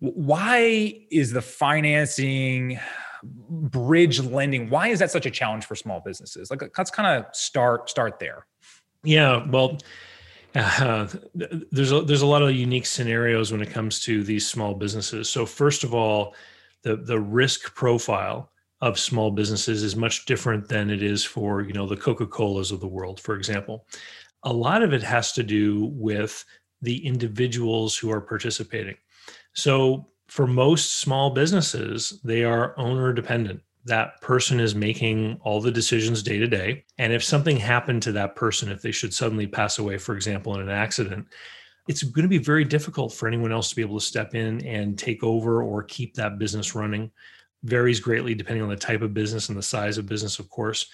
Why 0.00 1.06
is 1.10 1.32
the 1.32 1.42
financing 1.42 2.78
bridge 3.24 4.20
lending 4.20 4.70
why 4.70 4.86
is 4.86 5.00
that 5.00 5.10
such 5.10 5.26
a 5.26 5.30
challenge 5.30 5.64
for 5.64 5.74
small 5.74 5.98
businesses 5.98 6.52
like 6.52 6.62
let's 6.78 6.88
kind 6.88 7.18
of 7.18 7.34
start 7.34 7.90
start 7.90 8.20
there 8.20 8.46
yeah 9.02 9.44
well 9.50 9.76
uh, 10.54 11.06
there's 11.34 11.92
a, 11.92 12.02
there's 12.02 12.22
a 12.22 12.26
lot 12.26 12.42
of 12.42 12.54
unique 12.54 12.86
scenarios 12.86 13.52
when 13.52 13.62
it 13.62 13.70
comes 13.70 14.00
to 14.00 14.22
these 14.22 14.48
small 14.48 14.74
businesses. 14.74 15.28
So 15.28 15.44
first 15.46 15.84
of 15.84 15.94
all, 15.94 16.34
the 16.82 16.96
the 16.96 17.20
risk 17.20 17.74
profile 17.74 18.50
of 18.80 18.98
small 18.98 19.30
businesses 19.30 19.82
is 19.82 19.96
much 19.96 20.24
different 20.24 20.68
than 20.68 20.90
it 20.90 21.02
is 21.02 21.24
for 21.24 21.62
you 21.62 21.72
know 21.72 21.86
the 21.86 21.96
Coca-Colas 21.96 22.70
of 22.70 22.80
the 22.80 22.88
world, 22.88 23.20
for 23.20 23.34
example. 23.34 23.86
A 24.44 24.52
lot 24.52 24.82
of 24.82 24.92
it 24.92 25.02
has 25.02 25.32
to 25.32 25.42
do 25.42 25.86
with 25.94 26.44
the 26.80 27.04
individuals 27.04 27.96
who 27.96 28.10
are 28.10 28.20
participating. 28.20 28.96
So 29.52 30.06
for 30.28 30.46
most 30.46 31.00
small 31.00 31.30
businesses, 31.30 32.20
they 32.22 32.44
are 32.44 32.78
owner 32.78 33.12
dependent 33.12 33.60
that 33.88 34.20
person 34.20 34.60
is 34.60 34.74
making 34.74 35.38
all 35.42 35.60
the 35.60 35.70
decisions 35.70 36.22
day 36.22 36.38
to 36.38 36.46
day. 36.46 36.84
And 36.98 37.12
if 37.12 37.22
something 37.22 37.56
happened 37.56 38.02
to 38.04 38.12
that 38.12 38.36
person, 38.36 38.70
if 38.70 38.80
they 38.80 38.92
should 38.92 39.12
suddenly 39.12 39.46
pass 39.46 39.78
away, 39.78 39.98
for 39.98 40.14
example, 40.14 40.54
in 40.54 40.60
an 40.60 40.70
accident, 40.70 41.26
it's 41.88 42.02
going 42.02 42.22
to 42.22 42.28
be 42.28 42.38
very 42.38 42.64
difficult 42.64 43.12
for 43.12 43.26
anyone 43.26 43.52
else 43.52 43.70
to 43.70 43.76
be 43.76 43.82
able 43.82 43.98
to 43.98 44.04
step 44.04 44.34
in 44.34 44.64
and 44.66 44.98
take 44.98 45.24
over 45.24 45.62
or 45.62 45.82
keep 45.82 46.14
that 46.14 46.38
business 46.38 46.74
running. 46.74 47.10
Varies 47.64 47.98
greatly 47.98 48.34
depending 48.34 48.62
on 48.62 48.68
the 48.68 48.76
type 48.76 49.02
of 49.02 49.14
business 49.14 49.48
and 49.48 49.58
the 49.58 49.62
size 49.62 49.98
of 49.98 50.06
business, 50.06 50.38
of 50.38 50.48
course. 50.48 50.86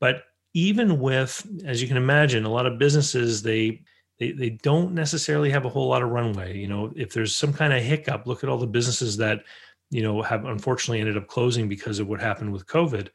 But 0.00 0.22
even 0.54 1.00
with, 1.00 1.46
as 1.66 1.82
you 1.82 1.88
can 1.88 1.96
imagine, 1.96 2.44
a 2.44 2.50
lot 2.50 2.66
of 2.66 2.78
businesses, 2.78 3.42
they 3.42 3.82
they, 4.18 4.32
they 4.32 4.50
don't 4.50 4.94
necessarily 4.94 5.50
have 5.50 5.66
a 5.66 5.68
whole 5.68 5.88
lot 5.88 6.02
of 6.02 6.08
runway. 6.08 6.56
You 6.56 6.68
know, 6.68 6.92
if 6.96 7.12
there's 7.12 7.36
some 7.36 7.52
kind 7.52 7.72
of 7.72 7.82
hiccup, 7.82 8.26
look 8.26 8.42
at 8.42 8.48
all 8.48 8.56
the 8.56 8.66
businesses 8.66 9.18
that 9.18 9.42
you 9.90 10.02
know 10.02 10.22
have 10.22 10.44
unfortunately 10.44 11.00
ended 11.00 11.16
up 11.16 11.28
closing 11.28 11.68
because 11.68 11.98
of 11.98 12.08
what 12.08 12.20
happened 12.20 12.52
with 12.52 12.66
covid 12.66 13.08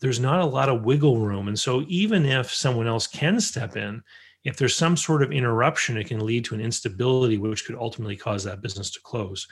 there's 0.00 0.20
not 0.20 0.40
a 0.40 0.46
lot 0.46 0.68
of 0.68 0.84
wiggle 0.84 1.18
room. 1.18 1.48
And 1.48 1.58
so 1.58 1.84
even 1.88 2.24
if 2.24 2.52
someone 2.52 2.86
else 2.86 3.06
can 3.06 3.40
step 3.40 3.76
in 3.76 4.02
if 4.44 4.56
there's 4.56 4.76
some 4.76 4.96
sort 4.96 5.22
of 5.22 5.32
interruption 5.32 5.96
it 5.96 6.06
can 6.06 6.24
lead 6.24 6.44
to 6.44 6.54
an 6.54 6.60
instability 6.60 7.38
which 7.38 7.66
could 7.66 7.74
ultimately 7.74 8.16
cause 8.16 8.44
that 8.44 8.62
business 8.62 8.90
to 8.92 9.00
close. 9.00 9.46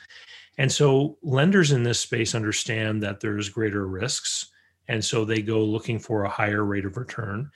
And 0.58 0.70
so 0.70 1.18
lenders 1.22 1.72
in 1.72 1.82
this 1.82 2.00
space 2.00 2.34
understand 2.34 3.02
that 3.02 3.20
there's 3.20 3.48
greater 3.48 3.86
risks 3.88 4.50
and 4.88 5.04
so 5.04 5.24
they 5.24 5.42
go 5.42 5.62
looking 5.64 5.98
for 5.98 6.24
a 6.24 6.30
higher 6.30 6.64
rate 6.64 6.84
of 6.84 6.96
return. 6.96 7.50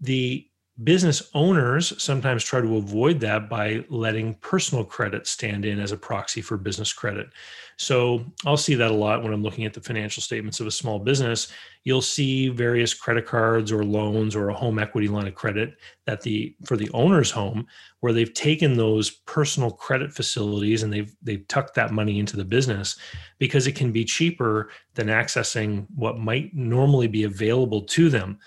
The 0.00 0.46
business 0.82 1.30
owners 1.34 1.92
sometimes 2.02 2.44
try 2.44 2.60
to 2.60 2.76
avoid 2.76 3.20
that 3.20 3.48
by 3.48 3.84
letting 3.88 4.34
personal 4.36 4.84
credit 4.84 5.26
stand 5.26 5.64
in 5.64 5.78
as 5.78 5.92
a 5.92 5.96
proxy 5.96 6.40
for 6.40 6.56
business 6.56 6.92
credit. 6.92 7.28
So 7.76 8.24
I'll 8.46 8.56
see 8.56 8.74
that 8.74 8.90
a 8.90 8.94
lot 8.94 9.22
when 9.22 9.32
I'm 9.32 9.42
looking 9.42 9.64
at 9.64 9.74
the 9.74 9.80
financial 9.80 10.22
statements 10.22 10.60
of 10.60 10.66
a 10.66 10.70
small 10.70 10.98
business. 10.98 11.48
You'll 11.84 12.02
see 12.02 12.48
various 12.48 12.94
credit 12.94 13.26
cards 13.26 13.72
or 13.72 13.84
loans 13.84 14.36
or 14.36 14.48
a 14.48 14.54
home 14.54 14.78
equity 14.78 15.08
line 15.08 15.26
of 15.26 15.34
credit 15.34 15.76
that 16.06 16.20
the 16.22 16.54
for 16.64 16.76
the 16.76 16.90
owner's 16.92 17.30
home 17.30 17.66
where 18.00 18.12
they've 18.12 18.34
taken 18.34 18.76
those 18.76 19.10
personal 19.10 19.70
credit 19.70 20.12
facilities 20.12 20.82
and 20.82 20.92
they've 20.92 21.14
they've 21.22 21.46
tucked 21.48 21.74
that 21.74 21.92
money 21.92 22.18
into 22.18 22.36
the 22.36 22.44
business 22.44 22.96
because 23.38 23.66
it 23.66 23.76
can 23.76 23.92
be 23.92 24.04
cheaper 24.04 24.70
than 24.94 25.08
accessing 25.08 25.86
what 25.94 26.18
might 26.18 26.54
normally 26.54 27.06
be 27.06 27.24
available 27.24 27.82
to 27.82 28.08
them. 28.08 28.38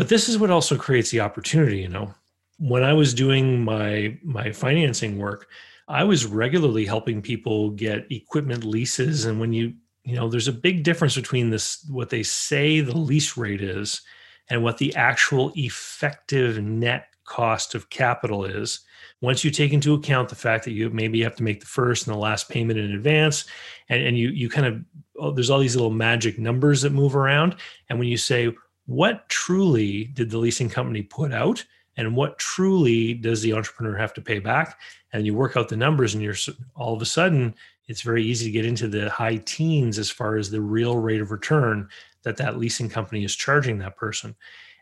But 0.00 0.08
this 0.08 0.30
is 0.30 0.38
what 0.38 0.50
also 0.50 0.78
creates 0.78 1.10
the 1.10 1.20
opportunity, 1.20 1.80
you 1.80 1.88
know. 1.90 2.14
When 2.56 2.82
I 2.82 2.94
was 2.94 3.12
doing 3.12 3.62
my 3.62 4.16
my 4.24 4.50
financing 4.50 5.18
work, 5.18 5.48
I 5.88 6.04
was 6.04 6.24
regularly 6.24 6.86
helping 6.86 7.20
people 7.20 7.68
get 7.72 8.10
equipment 8.10 8.64
leases. 8.64 9.26
And 9.26 9.38
when 9.38 9.52
you 9.52 9.74
you 10.04 10.16
know 10.16 10.30
there's 10.30 10.48
a 10.48 10.52
big 10.52 10.84
difference 10.84 11.16
between 11.16 11.50
this 11.50 11.84
what 11.90 12.08
they 12.08 12.22
say 12.22 12.80
the 12.80 12.96
lease 12.96 13.36
rate 13.36 13.60
is 13.60 14.00
and 14.48 14.62
what 14.62 14.78
the 14.78 14.96
actual 14.96 15.52
effective 15.54 16.62
net 16.62 17.08
cost 17.24 17.74
of 17.74 17.90
capital 17.90 18.46
is. 18.46 18.80
Once 19.20 19.44
you 19.44 19.50
take 19.50 19.74
into 19.74 19.92
account 19.92 20.30
the 20.30 20.34
fact 20.34 20.64
that 20.64 20.72
you 20.72 20.88
maybe 20.88 21.22
have 21.22 21.36
to 21.36 21.42
make 21.42 21.60
the 21.60 21.66
first 21.66 22.06
and 22.06 22.16
the 22.16 22.18
last 22.18 22.48
payment 22.48 22.78
in 22.78 22.94
advance 22.94 23.44
and, 23.90 24.02
and 24.02 24.16
you 24.16 24.30
you 24.30 24.48
kind 24.48 24.66
of 24.66 24.82
oh, 25.18 25.30
there's 25.30 25.50
all 25.50 25.60
these 25.60 25.76
little 25.76 25.90
magic 25.90 26.38
numbers 26.38 26.80
that 26.80 26.92
move 26.94 27.14
around. 27.14 27.54
And 27.90 27.98
when 27.98 28.08
you 28.08 28.16
say 28.16 28.54
what 28.90 29.28
truly 29.28 30.06
did 30.14 30.30
the 30.30 30.38
leasing 30.38 30.68
company 30.68 31.00
put 31.00 31.32
out? 31.32 31.64
And 31.96 32.16
what 32.16 32.40
truly 32.40 33.14
does 33.14 33.40
the 33.40 33.52
entrepreneur 33.52 33.96
have 33.96 34.12
to 34.14 34.20
pay 34.20 34.40
back? 34.40 34.80
And 35.12 35.24
you 35.24 35.32
work 35.32 35.56
out 35.56 35.68
the 35.68 35.76
numbers 35.76 36.12
and 36.12 36.20
you're 36.20 36.34
all 36.74 36.92
of 36.92 37.00
a 37.00 37.06
sudden 37.06 37.54
it's 37.86 38.02
very 38.02 38.24
easy 38.24 38.46
to 38.46 38.50
get 38.50 38.66
into 38.66 38.88
the 38.88 39.08
high 39.08 39.36
teens 39.36 39.96
as 39.96 40.10
far 40.10 40.36
as 40.36 40.50
the 40.50 40.60
real 40.60 40.96
rate 40.96 41.20
of 41.20 41.30
return 41.30 41.88
that 42.24 42.36
that 42.38 42.58
leasing 42.58 42.88
company 42.88 43.22
is 43.22 43.36
charging 43.36 43.78
that 43.78 43.96
person. 43.96 44.34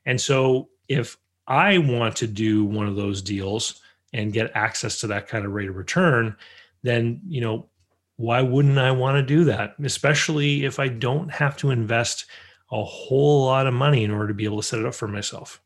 And 0.07 0.19
so 0.19 0.71
if 0.88 1.19
i 1.47 1.77
want 1.77 2.17
to 2.17 2.27
do 2.27 2.65
one 2.65 2.87
of 2.87 2.97
those 2.97 3.21
deals 3.21 3.83
and 4.15 4.33
get 4.33 4.50
access 4.55 5.00
to 5.00 5.07
that 5.09 5.29
kind 5.29 5.45
of 5.45 5.53
rate 5.53 5.69
of 5.69 5.77
return, 5.77 6.35
then, 6.83 7.21
you 7.29 7.43
know, 7.43 7.69
why 8.17 8.41
wouldn't 8.41 8.79
I 8.79 8.91
want 8.91 9.17
to 9.17 9.23
do 9.23 9.45
that? 9.45 9.75
Especially 9.85 10.65
if 10.65 10.79
I 10.79 10.88
don't 10.88 11.31
have 11.31 11.59
to 11.59 11.71
invest 11.71 12.25
a 12.70 12.84
whole 12.84 13.46
lot 13.46 13.66
of 13.66 13.75
money 13.75 14.04
in 14.04 14.10
order 14.10 14.28
to 14.28 14.34
be 14.34 14.44
able 14.44 14.58
to 14.58 14.62
set 14.62 14.78
it 14.78 14.87
up 14.87 14.94
for 14.94 15.08
myself. 15.08 15.60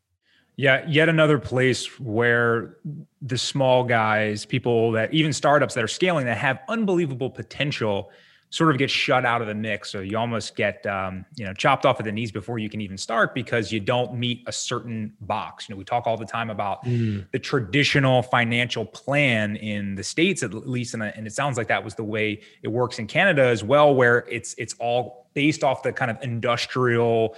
Yeah, 0.55 0.85
yet 0.87 1.09
another 1.09 1.39
place 1.39 1.99
where 1.99 2.77
the 3.21 3.37
small 3.37 3.83
guys, 3.83 4.45
people 4.45 4.91
that 4.91 5.13
even 5.13 5.33
startups 5.33 5.73
that 5.73 5.83
are 5.83 5.87
scaling 5.87 6.25
that 6.27 6.37
have 6.37 6.59
unbelievable 6.69 7.29
potential 7.29 8.11
sort 8.53 8.69
of 8.69 8.77
get 8.77 8.91
shut 8.91 9.25
out 9.25 9.41
of 9.41 9.47
the 9.47 9.55
mix. 9.55 9.91
So 9.91 10.01
you 10.01 10.15
almost 10.15 10.55
get 10.55 10.85
um, 10.85 11.25
you 11.35 11.43
know 11.43 11.53
chopped 11.53 11.87
off 11.87 11.99
at 11.99 12.05
the 12.05 12.11
knees 12.11 12.31
before 12.31 12.59
you 12.59 12.69
can 12.69 12.81
even 12.81 12.99
start 12.99 13.33
because 13.33 13.71
you 13.71 13.79
don't 13.79 14.13
meet 14.13 14.43
a 14.45 14.51
certain 14.51 15.11
box. 15.21 15.67
You 15.67 15.73
know, 15.73 15.79
we 15.79 15.83
talk 15.83 16.05
all 16.05 16.17
the 16.17 16.25
time 16.25 16.51
about 16.51 16.85
mm. 16.85 17.25
the 17.31 17.39
traditional 17.39 18.21
financial 18.21 18.85
plan 18.85 19.55
in 19.55 19.95
the 19.95 20.03
states, 20.03 20.43
at 20.43 20.53
least, 20.53 20.93
and, 20.93 21.01
and 21.01 21.25
it 21.25 21.33
sounds 21.33 21.57
like 21.57 21.67
that 21.69 21.83
was 21.83 21.95
the 21.95 22.03
way 22.03 22.41
it 22.61 22.67
works 22.67 22.99
in 22.99 23.07
Canada 23.07 23.43
as 23.43 23.63
well, 23.63 23.95
where 23.95 24.19
it's 24.29 24.53
it's 24.59 24.75
all 24.77 25.25
based 25.33 25.63
off 25.63 25.81
the 25.81 25.91
kind 25.91 26.11
of 26.11 26.21
industrial 26.21 27.35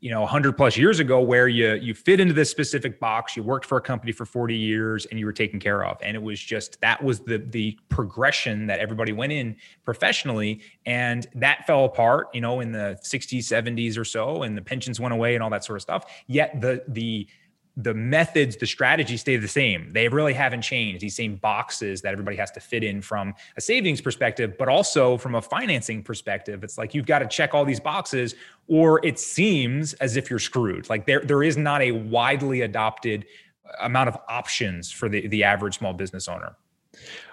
you 0.00 0.10
know 0.10 0.20
100 0.20 0.56
plus 0.56 0.76
years 0.76 1.00
ago 1.00 1.20
where 1.20 1.48
you 1.48 1.74
you 1.74 1.94
fit 1.94 2.20
into 2.20 2.34
this 2.34 2.50
specific 2.50 3.00
box 3.00 3.36
you 3.36 3.42
worked 3.42 3.64
for 3.64 3.78
a 3.78 3.80
company 3.80 4.12
for 4.12 4.26
40 4.26 4.54
years 4.54 5.06
and 5.06 5.18
you 5.18 5.26
were 5.26 5.32
taken 5.32 5.58
care 5.58 5.84
of. 5.84 5.96
And 6.02 6.16
it 6.16 6.22
was 6.22 6.40
just 6.40 6.80
that 6.80 7.02
was 7.02 7.20
the 7.20 7.38
the 7.38 7.78
progression 7.88 8.66
that 8.66 8.80
everybody 8.80 9.12
went 9.12 9.32
in 9.32 9.56
professionally. 9.84 10.60
And 10.84 11.26
that 11.34 11.66
fell 11.66 11.84
apart 11.84 12.28
you 12.34 12.40
know 12.40 12.60
in 12.60 12.72
the 12.72 12.98
60s 13.02 13.38
70s 13.38 13.96
or 13.98 14.04
so 14.04 14.42
and 14.42 14.56
the 14.56 14.62
pensions 14.62 15.00
went 15.00 15.14
away 15.14 15.34
and 15.34 15.42
all 15.42 15.50
that 15.50 15.64
sort 15.64 15.76
of 15.76 15.82
stuff. 15.82 16.04
Yet 16.26 16.60
the 16.60 16.84
the 16.88 17.26
the 17.76 17.94
methods, 17.94 18.56
the 18.56 18.66
strategy 18.66 19.16
stay 19.16 19.36
the 19.36 19.48
same. 19.48 19.90
They 19.92 20.08
really 20.08 20.32
haven't 20.32 20.62
changed. 20.62 21.00
These 21.00 21.16
same 21.16 21.36
boxes 21.36 22.02
that 22.02 22.12
everybody 22.12 22.36
has 22.36 22.50
to 22.52 22.60
fit 22.60 22.84
in 22.84 23.02
from 23.02 23.34
a 23.56 23.60
savings 23.60 24.00
perspective, 24.00 24.56
but 24.56 24.68
also 24.68 25.16
from 25.18 25.34
a 25.34 25.42
financing 25.42 26.02
perspective. 26.02 26.62
It's 26.62 26.78
like 26.78 26.94
you've 26.94 27.06
got 27.06 27.18
to 27.20 27.26
check 27.26 27.52
all 27.52 27.64
these 27.64 27.80
boxes, 27.80 28.36
or 28.68 29.04
it 29.04 29.18
seems 29.18 29.94
as 29.94 30.16
if 30.16 30.30
you're 30.30 30.38
screwed. 30.38 30.88
Like 30.88 31.06
there, 31.06 31.20
there 31.20 31.42
is 31.42 31.56
not 31.56 31.82
a 31.82 31.90
widely 31.90 32.60
adopted 32.60 33.26
uh, 33.66 33.84
amount 33.84 34.08
of 34.08 34.18
options 34.28 34.92
for 34.92 35.08
the, 35.08 35.26
the 35.26 35.42
average 35.42 35.78
small 35.78 35.92
business 35.92 36.28
owner. 36.28 36.56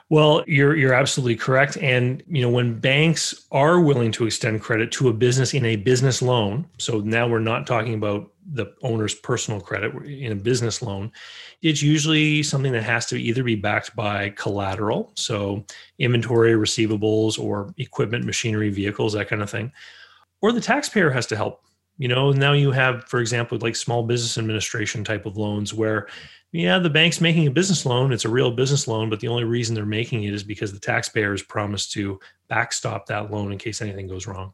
Well, 0.09 0.43
you're 0.45 0.75
you're 0.75 0.93
absolutely 0.93 1.37
correct. 1.37 1.77
And 1.77 2.21
you 2.27 2.41
know, 2.41 2.49
when 2.49 2.79
banks 2.79 3.45
are 3.51 3.79
willing 3.79 4.11
to 4.13 4.25
extend 4.25 4.59
credit 4.59 4.91
to 4.93 5.07
a 5.07 5.13
business 5.13 5.53
in 5.53 5.63
a 5.65 5.77
business 5.77 6.21
loan, 6.21 6.67
so 6.79 6.99
now 6.99 7.29
we're 7.29 7.39
not 7.39 7.65
talking 7.65 7.93
about 7.93 8.30
the 8.53 8.73
owner's 8.81 9.15
personal 9.15 9.59
credit 9.59 9.93
in 10.05 10.31
a 10.31 10.35
business 10.35 10.81
loan, 10.81 11.11
it's 11.61 11.81
usually 11.81 12.43
something 12.43 12.71
that 12.71 12.83
has 12.83 13.05
to 13.07 13.17
either 13.17 13.43
be 13.43 13.55
backed 13.55 13.95
by 13.95 14.29
collateral, 14.31 15.11
so 15.15 15.65
inventory, 15.99 16.53
receivables, 16.53 17.39
or 17.39 17.73
equipment, 17.77 18.25
machinery, 18.25 18.69
vehicles, 18.69 19.13
that 19.13 19.27
kind 19.27 19.41
of 19.41 19.49
thing, 19.49 19.71
or 20.41 20.51
the 20.51 20.61
taxpayer 20.61 21.09
has 21.09 21.25
to 21.27 21.35
help. 21.35 21.61
You 21.97 22.07
know, 22.07 22.31
now 22.31 22.53
you 22.53 22.71
have, 22.71 23.03
for 23.05 23.19
example, 23.19 23.59
like 23.61 23.75
small 23.75 24.03
business 24.03 24.37
administration 24.37 25.03
type 25.03 25.25
of 25.25 25.37
loans 25.37 25.73
where 25.73 26.07
yeah, 26.51 26.79
the 26.79 26.89
bank's 26.89 27.21
making 27.21 27.47
a 27.47 27.51
business 27.51 27.85
loan. 27.85 28.11
It's 28.11 28.25
a 28.25 28.29
real 28.29 28.51
business 28.51 28.87
loan, 28.87 29.09
but 29.09 29.21
the 29.21 29.29
only 29.29 29.45
reason 29.45 29.73
they're 29.73 29.85
making 29.85 30.23
it 30.23 30.33
is 30.33 30.43
because 30.43 30.73
the 30.73 30.79
taxpayer 30.79 31.31
taxpayers 31.31 31.43
promised 31.43 31.93
to 31.93 32.19
backstop 32.49 33.05
that 33.05 33.31
loan 33.31 33.53
in 33.53 33.57
case 33.57 33.81
anything 33.81 34.07
goes 34.07 34.27
wrong. 34.27 34.51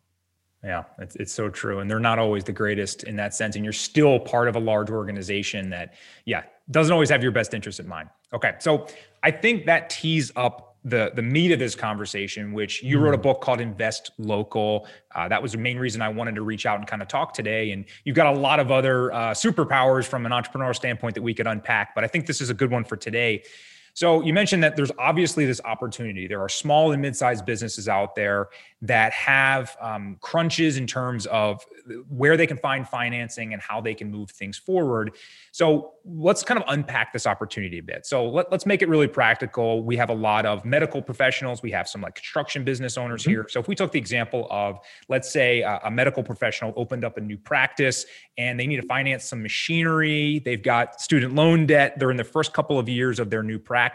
Yeah, 0.64 0.84
it's, 1.00 1.16
it's 1.16 1.34
so 1.34 1.50
true. 1.50 1.80
And 1.80 1.90
they're 1.90 2.00
not 2.00 2.20
always 2.20 2.44
the 2.44 2.52
greatest 2.52 3.04
in 3.04 3.16
that 3.18 3.34
sense. 3.36 3.56
And 3.56 3.64
you're 3.64 3.74
still 3.74 4.20
part 4.20 4.48
of 4.48 4.56
a 4.56 4.60
large 4.60 4.90
organization 4.90 5.70
that, 5.70 5.94
yeah, 6.26 6.44
doesn't 6.72 6.92
always 6.92 7.10
have 7.10 7.22
your 7.22 7.32
best 7.32 7.54
interest 7.54 7.80
in 7.80 7.88
mind. 7.88 8.10
Okay. 8.34 8.56
So 8.60 8.88
I 9.24 9.32
think 9.32 9.66
that 9.68 9.90
tees 9.90 10.32
up 10.36 10.68
the 10.84 11.12
the 11.16 11.22
meat 11.22 11.52
of 11.52 11.60
this 11.60 11.76
conversation, 11.76 12.54
which 12.54 12.82
you 12.82 13.00
wrote 13.00 13.14
a 13.14 13.18
mm. 13.18 13.24
book 13.24 13.42
called 13.42 13.60
Invest 13.60 14.12
Local. 14.18 14.88
Uh, 15.14 15.28
that 15.28 15.42
was 15.42 15.52
the 15.52 15.58
main 15.58 15.78
reason 15.78 16.02
I 16.02 16.10
wanted 16.10 16.36
to 16.36 16.44
reach 16.44 16.66
out 16.66 16.80
and 16.80 16.88
kind 16.88 17.02
of 17.02 17.08
talk 17.08 17.34
today. 17.34 17.72
And 17.72 17.86
you've 18.06 18.16
got 18.16 18.28
a 18.28 18.38
lot 18.38 18.60
of 18.60 18.72
other 18.72 19.12
uh, 19.12 19.32
superpowers 19.32 20.06
from 20.06 20.26
an 20.26 20.32
entrepreneurial 20.32 20.76
standpoint 20.76 21.16
that 21.16 21.24
we 21.24 21.34
could 21.34 21.48
unpack, 21.48 21.94
but 21.94 22.04
I 22.04 22.08
think 22.08 22.26
this 22.26 22.42
is 22.42 22.50
a 22.50 22.54
good 22.54 22.72
one 22.72 22.84
for 22.84 22.96
today. 22.96 23.44
So 23.98 24.22
you 24.22 24.32
mentioned 24.32 24.62
that 24.62 24.75
there's 24.75 24.92
obviously 25.00 25.48
this 25.48 25.60
opportunity. 25.66 26.27
There 26.27 26.39
are 26.39 26.50
small 26.50 26.92
and 26.92 27.01
mid-sized 27.01 27.48
businesses 27.48 27.89
out 27.89 28.13
there 28.13 28.50
that 28.84 29.12
have 29.12 29.75
um, 29.82 30.18
crunches 30.22 30.77
in 30.77 30.86
terms 30.86 31.25
of 31.25 31.66
where 32.08 32.38
they 32.38 32.46
can 32.46 32.58
find 32.58 32.88
financing 32.88 33.54
and 33.54 33.62
how 33.62 33.82
they 33.82 33.96
can 33.96 34.12
move 34.12 34.30
things 34.30 34.56
forward. 34.56 35.16
So 35.51 35.94
let's 36.06 36.44
kind 36.44 36.60
of 36.62 36.66
unpack 36.68 37.12
this 37.12 37.25
opportunity 37.25 37.80
a 37.80 37.82
bit. 37.82 38.06
So 38.06 38.30
let, 38.30 38.54
us 38.54 38.68
make 38.68 38.84
it 38.84 38.88
really 38.88 39.08
practical. 39.08 39.82
We 39.82 39.98
have 39.98 40.12
a 40.12 40.16
lot 40.16 40.46
of 40.46 40.63
medical 40.63 41.01
professionals. 41.01 41.63
We 41.63 41.72
have 41.72 41.88
some 41.88 42.01
like 42.01 42.13
construction 42.13 42.63
business 42.63 43.00
owners 43.00 43.24
mm-hmm. 43.24 43.32
here. 43.32 43.48
So 43.50 43.60
if 43.60 43.68
we 43.68 43.74
took 43.74 43.92
the 43.92 43.98
example 43.98 44.48
of, 44.51 44.77
let's 45.10 45.32
say, 45.32 45.62
a, 45.62 45.80
a 45.86 45.89
medical 45.89 46.22
professional 46.22 46.72
opened 46.75 47.04
up 47.04 47.18
a 47.18 47.22
new 47.22 47.38
practice 47.38 48.06
and 48.38 48.60
they 48.60 48.68
need 48.68 48.75
to 48.75 48.86
finance 48.86 49.25
some 49.25 49.42
machinery. 49.42 50.38
They've 50.46 50.62
got 50.62 51.01
student 51.01 51.34
loan 51.34 51.66
debt. 51.66 51.98
They're 51.98 52.12
in 52.12 52.18
the 52.18 52.24
first 52.24 52.54
couple 52.54 52.77
of 52.77 52.88
years 52.88 53.20
of 53.20 53.32
their 53.32 53.42
new 53.42 53.58
practice 53.58 53.87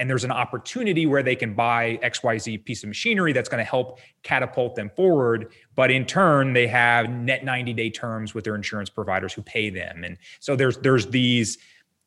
and 0.00 0.08
there's 0.08 0.22
an 0.22 0.30
opportunity 0.30 1.06
where 1.06 1.22
they 1.22 1.36
can 1.36 1.54
buy 1.54 1.98
xyz 2.04 2.64
piece 2.64 2.82
of 2.82 2.88
machinery 2.88 3.32
that's 3.32 3.48
going 3.48 3.62
to 3.62 3.68
help 3.68 3.98
catapult 4.22 4.76
them 4.76 4.90
forward 4.94 5.52
but 5.74 5.90
in 5.90 6.04
turn 6.04 6.52
they 6.52 6.66
have 6.66 7.08
net 7.10 7.44
90 7.44 7.72
day 7.72 7.90
terms 7.90 8.34
with 8.34 8.44
their 8.44 8.54
insurance 8.54 8.90
providers 8.90 9.32
who 9.32 9.42
pay 9.42 9.70
them. 9.70 10.04
And 10.04 10.18
so 10.40 10.56
there's 10.56 10.78
there's 10.78 11.06
these 11.06 11.58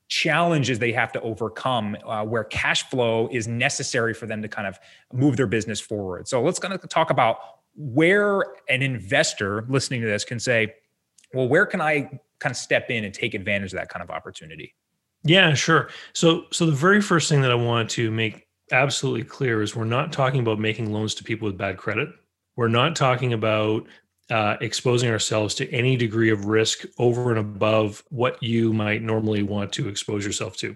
challenges 0.07 0.79
they 0.79 0.91
have 0.91 1.11
to 1.13 1.21
overcome 1.21 1.95
uh, 2.05 2.23
where 2.25 2.43
cash 2.43 2.83
flow 2.89 3.29
is 3.31 3.47
necessary 3.47 4.13
for 4.13 4.25
them 4.25 4.41
to 4.41 4.49
kind 4.49 4.67
of 4.67 4.77
move 5.13 5.37
their 5.37 5.47
business 5.47 5.79
forward. 5.79 6.27
So 6.27 6.41
let's 6.41 6.59
kind 6.59 6.73
of 6.73 6.87
talk 6.89 7.09
about 7.09 7.37
where 7.75 8.43
an 8.67 8.81
investor 8.81 9.65
listening 9.69 10.01
to 10.01 10.07
this 10.07 10.25
can 10.25 10.37
say 10.37 10.73
well 11.33 11.47
where 11.47 11.65
can 11.65 11.79
i 11.79 12.01
kind 12.39 12.51
of 12.51 12.57
step 12.57 12.89
in 12.89 13.05
and 13.05 13.13
take 13.13 13.33
advantage 13.33 13.71
of 13.71 13.79
that 13.79 13.87
kind 13.87 14.03
of 14.03 14.09
opportunity 14.09 14.75
yeah, 15.23 15.53
sure. 15.53 15.89
So 16.13 16.45
so 16.51 16.65
the 16.65 16.71
very 16.71 17.01
first 17.01 17.29
thing 17.29 17.41
that 17.41 17.51
I 17.51 17.55
want 17.55 17.89
to 17.91 18.11
make 18.11 18.47
absolutely 18.71 19.23
clear 19.23 19.61
is 19.61 19.75
we're 19.75 19.85
not 19.85 20.13
talking 20.13 20.39
about 20.39 20.59
making 20.59 20.91
loans 20.91 21.13
to 21.15 21.23
people 21.23 21.45
with 21.45 21.57
bad 21.57 21.77
credit. 21.77 22.09
We're 22.55 22.69
not 22.69 22.95
talking 22.95 23.33
about 23.33 23.87
uh, 24.29 24.55
exposing 24.61 25.09
ourselves 25.09 25.53
to 25.55 25.69
any 25.71 25.97
degree 25.97 26.29
of 26.31 26.45
risk 26.45 26.85
over 26.97 27.31
and 27.31 27.39
above 27.39 28.03
what 28.09 28.41
you 28.41 28.71
might 28.71 29.01
normally 29.01 29.43
want 29.43 29.73
to 29.73 29.89
expose 29.89 30.25
yourself 30.25 30.55
to. 30.57 30.75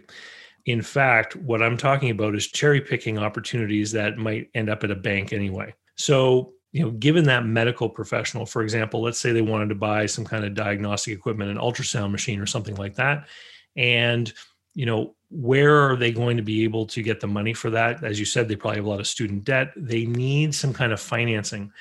In 0.66 0.82
fact, 0.82 1.36
what 1.38 1.62
I'm 1.62 1.78
talking 1.78 2.10
about 2.10 2.36
is 2.36 2.48
cherry 2.48 2.82
picking 2.82 3.18
opportunities 3.18 3.92
that 3.94 4.18
might 4.18 4.50
end 4.56 4.70
up 4.70 4.84
at 4.84 4.92
a 4.92 4.96
bank 4.96 5.32
anyway. 5.32 5.74
So, 5.96 6.54
you 6.72 6.84
know, 6.84 6.92
given 6.92 7.24
that 7.26 7.46
medical 7.46 7.88
professional, 7.88 8.46
for 8.46 8.62
example, 8.62 9.02
let's 9.02 9.20
say 9.20 9.32
they 9.32 9.42
wanted 9.42 9.70
to 9.70 9.76
buy 9.76 10.06
some 10.08 10.26
kind 10.26 10.44
of 10.44 10.54
diagnostic 10.54 11.14
equipment, 11.14 11.52
an 11.52 11.58
ultrasound 11.58 12.12
machine 12.12 12.42
or 12.42 12.46
something 12.46 12.76
like 12.76 12.96
that, 12.96 13.28
and 13.76 14.32
you 14.74 14.86
know 14.86 15.16
where 15.30 15.90
are 15.90 15.96
they 15.96 16.12
going 16.12 16.38
to 16.38 16.44
be 16.44 16.64
able 16.64 16.86
to 16.86 17.02
get 17.02 17.20
the 17.20 17.28
money 17.28 17.54
for 17.54 17.70
that? 17.70 18.04
As 18.04 18.20
you 18.20 18.26
said 18.26 18.48
they 18.48 18.56
probably 18.56 18.78
have 18.78 18.86
a 18.86 18.90
lot 18.90 19.00
of 19.00 19.08
student 19.08 19.44
debt. 19.44 19.72
They 19.76 20.06
need 20.06 20.54
some 20.54 20.74
kind 20.74 20.94
of 20.94 21.00
financing. 21.00 21.72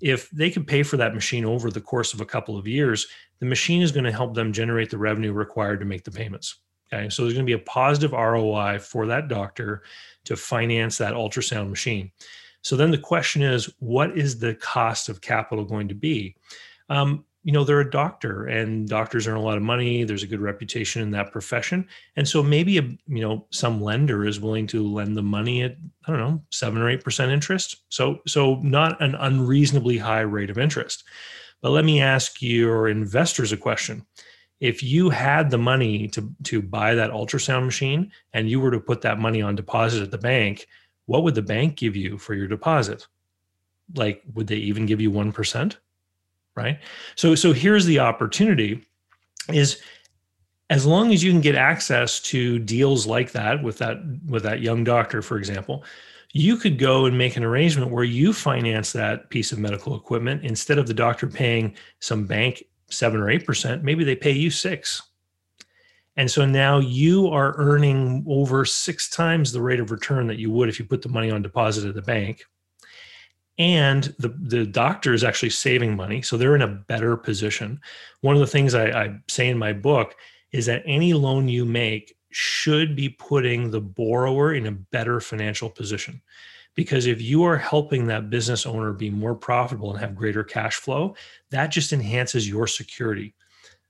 If 0.00 0.30
they 0.30 0.50
can 0.50 0.64
pay 0.64 0.82
for 0.82 0.96
that 0.96 1.14
machine 1.14 1.44
over 1.44 1.70
the 1.70 1.80
course 1.80 2.12
of 2.14 2.20
a 2.20 2.26
couple 2.26 2.58
of 2.58 2.66
years 2.66 3.06
the 3.40 3.46
machine 3.46 3.82
is 3.82 3.92
going 3.92 4.04
to 4.04 4.12
help 4.12 4.34
them 4.34 4.52
generate 4.52 4.90
the 4.90 4.98
revenue 4.98 5.32
required 5.32 5.80
to 5.80 5.86
make 5.86 6.04
the 6.04 6.10
payments 6.10 6.60
okay? 6.94 7.08
So 7.08 7.22
there's 7.22 7.34
going 7.34 7.46
to 7.46 7.50
be 7.50 7.60
a 7.60 7.64
positive 7.64 8.12
roi 8.12 8.78
for 8.78 9.06
that 9.06 9.28
doctor 9.28 9.82
to 10.24 10.36
finance 10.36 10.98
that 10.98 11.14
ultrasound 11.14 11.70
machine. 11.70 12.10
So 12.62 12.76
then 12.76 12.90
the 12.90 12.98
question 12.98 13.42
is 13.42 13.70
what 13.78 14.16
is 14.16 14.38
the 14.38 14.54
cost 14.54 15.08
of 15.08 15.20
capital 15.20 15.64
going 15.64 15.88
to 15.88 15.94
be? 15.94 16.36
Um, 16.88 17.24
you 17.44 17.52
know 17.52 17.62
they're 17.62 17.80
a 17.80 17.90
doctor 17.90 18.46
and 18.46 18.88
doctors 18.88 19.28
earn 19.28 19.36
a 19.36 19.42
lot 19.42 19.56
of 19.56 19.62
money 19.62 20.02
there's 20.02 20.22
a 20.22 20.26
good 20.26 20.40
reputation 20.40 21.02
in 21.02 21.10
that 21.12 21.30
profession. 21.30 21.86
And 22.16 22.26
so 22.26 22.42
maybe 22.42 22.78
a 22.78 22.82
you 22.82 23.20
know 23.20 23.46
some 23.50 23.80
lender 23.80 24.26
is 24.26 24.40
willing 24.40 24.66
to 24.68 24.82
lend 24.82 25.16
the 25.16 25.22
money 25.22 25.62
at 25.62 25.76
i 26.06 26.10
don't 26.10 26.20
know 26.20 26.42
7 26.50 26.80
or 26.80 26.96
8% 26.96 27.30
interest. 27.30 27.76
So 27.90 28.18
so 28.26 28.56
not 28.56 29.00
an 29.00 29.14
unreasonably 29.14 29.98
high 29.98 30.22
rate 30.22 30.50
of 30.50 30.58
interest. 30.58 31.04
But 31.60 31.70
let 31.70 31.84
me 31.84 32.00
ask 32.00 32.42
your 32.42 32.88
investors 32.88 33.52
a 33.52 33.56
question. 33.56 34.04
If 34.60 34.82
you 34.82 35.10
had 35.10 35.50
the 35.50 35.58
money 35.58 36.08
to 36.08 36.32
to 36.44 36.62
buy 36.62 36.94
that 36.94 37.10
ultrasound 37.10 37.66
machine 37.66 38.10
and 38.32 38.50
you 38.50 38.58
were 38.58 38.70
to 38.70 38.80
put 38.80 39.02
that 39.02 39.20
money 39.20 39.42
on 39.42 39.54
deposit 39.54 40.02
at 40.02 40.10
the 40.10 40.18
bank 40.18 40.66
what 41.06 41.22
would 41.22 41.34
the 41.34 41.42
bank 41.42 41.76
give 41.76 41.96
you 41.96 42.18
for 42.18 42.34
your 42.34 42.48
deposit? 42.48 43.06
Like 43.94 44.22
would 44.32 44.46
they 44.46 44.56
even 44.56 44.86
give 44.86 45.00
you 45.00 45.10
1% 45.10 45.76
right? 46.56 46.78
So 47.16 47.34
so 47.34 47.52
here's 47.52 47.84
the 47.84 47.98
opportunity 47.98 48.84
is 49.52 49.80
as 50.70 50.86
long 50.86 51.12
as 51.12 51.22
you 51.22 51.30
can 51.30 51.40
get 51.40 51.54
access 51.54 52.20
to 52.20 52.58
deals 52.58 53.06
like 53.06 53.32
that 53.32 53.62
with 53.62 53.78
that 53.78 53.98
with 54.26 54.42
that 54.42 54.60
young 54.60 54.84
doctor 54.84 55.22
for 55.22 55.36
example 55.36 55.84
you 56.32 56.56
could 56.56 56.78
go 56.78 57.06
and 57.06 57.16
make 57.16 57.36
an 57.36 57.44
arrangement 57.44 57.92
where 57.92 58.04
you 58.04 58.32
finance 58.32 58.92
that 58.92 59.30
piece 59.30 59.52
of 59.52 59.58
medical 59.58 59.94
equipment 59.94 60.42
instead 60.42 60.78
of 60.78 60.86
the 60.88 60.94
doctor 60.94 61.28
paying 61.28 61.76
some 62.00 62.26
bank 62.26 62.64
7 62.90 63.20
or 63.20 63.26
8% 63.26 63.82
maybe 63.82 64.04
they 64.04 64.16
pay 64.16 64.32
you 64.32 64.50
6 64.50 65.02
and 66.16 66.30
so 66.30 66.46
now 66.46 66.78
you 66.78 67.28
are 67.28 67.54
earning 67.58 68.24
over 68.28 68.64
6 68.64 69.10
times 69.10 69.52
the 69.52 69.60
rate 69.60 69.80
of 69.80 69.90
return 69.90 70.26
that 70.26 70.38
you 70.38 70.50
would 70.50 70.68
if 70.68 70.78
you 70.78 70.86
put 70.86 71.02
the 71.02 71.08
money 71.08 71.30
on 71.30 71.42
deposit 71.42 71.86
at 71.86 71.94
the 71.94 72.02
bank 72.02 72.44
and 73.58 74.14
the, 74.18 74.28
the 74.28 74.66
doctor 74.66 75.12
is 75.12 75.22
actually 75.22 75.50
saving 75.50 75.94
money 75.94 76.22
so 76.22 76.36
they're 76.36 76.56
in 76.56 76.62
a 76.62 76.68
better 76.68 77.16
position. 77.16 77.80
One 78.20 78.34
of 78.34 78.40
the 78.40 78.46
things 78.46 78.74
I, 78.74 78.86
I 78.86 79.16
say 79.28 79.48
in 79.48 79.58
my 79.58 79.72
book 79.72 80.16
is 80.52 80.66
that 80.66 80.82
any 80.86 81.14
loan 81.14 81.48
you 81.48 81.64
make 81.64 82.16
should 82.30 82.96
be 82.96 83.08
putting 83.08 83.70
the 83.70 83.80
borrower 83.80 84.54
in 84.54 84.66
a 84.66 84.72
better 84.72 85.20
financial 85.20 85.70
position. 85.70 86.20
Because 86.74 87.06
if 87.06 87.22
you 87.22 87.44
are 87.44 87.56
helping 87.56 88.06
that 88.06 88.30
business 88.30 88.66
owner 88.66 88.92
be 88.92 89.08
more 89.08 89.36
profitable 89.36 89.92
and 89.92 90.00
have 90.00 90.16
greater 90.16 90.42
cash 90.42 90.74
flow 90.76 91.14
that 91.50 91.68
just 91.68 91.92
enhances 91.92 92.48
your 92.48 92.66
security. 92.66 93.34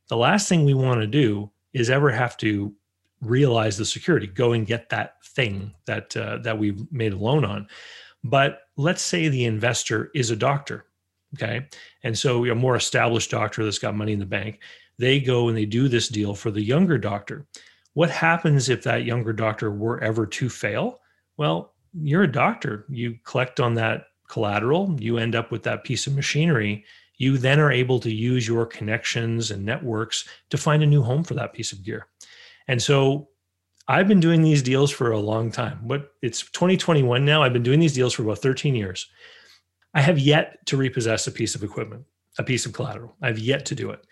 The 0.08 0.16
last 0.18 0.48
thing 0.48 0.64
we 0.64 0.74
want 0.74 1.00
to 1.00 1.06
do 1.06 1.50
is 1.72 1.88
ever 1.88 2.10
have 2.10 2.36
to 2.38 2.74
realize 3.22 3.78
the 3.78 3.86
security 3.86 4.26
go 4.26 4.52
and 4.52 4.66
get 4.66 4.90
that 4.90 5.24
thing 5.24 5.72
that 5.86 6.14
uh, 6.14 6.38
that 6.38 6.58
we've 6.58 6.90
made 6.92 7.14
a 7.14 7.16
loan 7.16 7.44
on. 7.46 7.66
But 8.22 8.60
let's 8.76 9.02
say 9.02 9.28
the 9.28 9.44
investor 9.44 10.10
is 10.14 10.30
a 10.30 10.36
doctor, 10.36 10.86
okay? 11.34 11.66
And 12.02 12.16
so 12.18 12.44
a 12.44 12.54
more 12.54 12.76
established 12.76 13.30
doctor 13.30 13.64
that's 13.64 13.78
got 13.78 13.94
money 13.94 14.12
in 14.12 14.18
the 14.18 14.26
bank, 14.26 14.60
they 14.98 15.20
go 15.20 15.48
and 15.48 15.56
they 15.56 15.66
do 15.66 15.88
this 15.88 16.08
deal 16.08 16.34
for 16.34 16.50
the 16.50 16.62
younger 16.62 16.98
doctor. 16.98 17.46
What 17.94 18.10
happens 18.10 18.68
if 18.68 18.82
that 18.84 19.04
younger 19.04 19.32
doctor 19.32 19.70
were 19.70 20.02
ever 20.02 20.26
to 20.26 20.48
fail? 20.48 21.00
Well, 21.36 21.74
you're 21.92 22.24
a 22.24 22.30
doctor. 22.30 22.86
You 22.88 23.18
collect 23.24 23.60
on 23.60 23.74
that 23.74 24.06
collateral, 24.28 24.96
you 24.98 25.18
end 25.18 25.34
up 25.34 25.50
with 25.50 25.62
that 25.64 25.84
piece 25.84 26.06
of 26.06 26.14
machinery. 26.14 26.84
You 27.16 27.38
then 27.38 27.60
are 27.60 27.70
able 27.70 28.00
to 28.00 28.12
use 28.12 28.48
your 28.48 28.66
connections 28.66 29.52
and 29.52 29.64
networks 29.64 30.26
to 30.50 30.58
find 30.58 30.82
a 30.82 30.86
new 30.86 31.02
home 31.02 31.22
for 31.22 31.34
that 31.34 31.52
piece 31.52 31.72
of 31.72 31.84
gear. 31.84 32.08
And 32.66 32.82
so 32.82 33.28
I've 33.86 34.08
been 34.08 34.20
doing 34.20 34.42
these 34.42 34.62
deals 34.62 34.90
for 34.90 35.10
a 35.10 35.18
long 35.18 35.50
time. 35.50 35.78
What 35.86 36.12
it's 36.22 36.42
2021 36.42 37.24
now. 37.24 37.42
I've 37.42 37.52
been 37.52 37.62
doing 37.62 37.80
these 37.80 37.94
deals 37.94 38.14
for 38.14 38.22
about 38.22 38.38
13 38.38 38.74
years. 38.74 39.08
I 39.92 40.00
have 40.00 40.18
yet 40.18 40.64
to 40.66 40.76
repossess 40.76 41.26
a 41.26 41.32
piece 41.32 41.54
of 41.54 41.62
equipment, 41.62 42.04
a 42.38 42.42
piece 42.42 42.66
of 42.66 42.72
collateral. 42.72 43.14
I've 43.20 43.38
yet 43.38 43.66
to 43.66 43.74
do 43.74 43.90
it. 43.90 44.04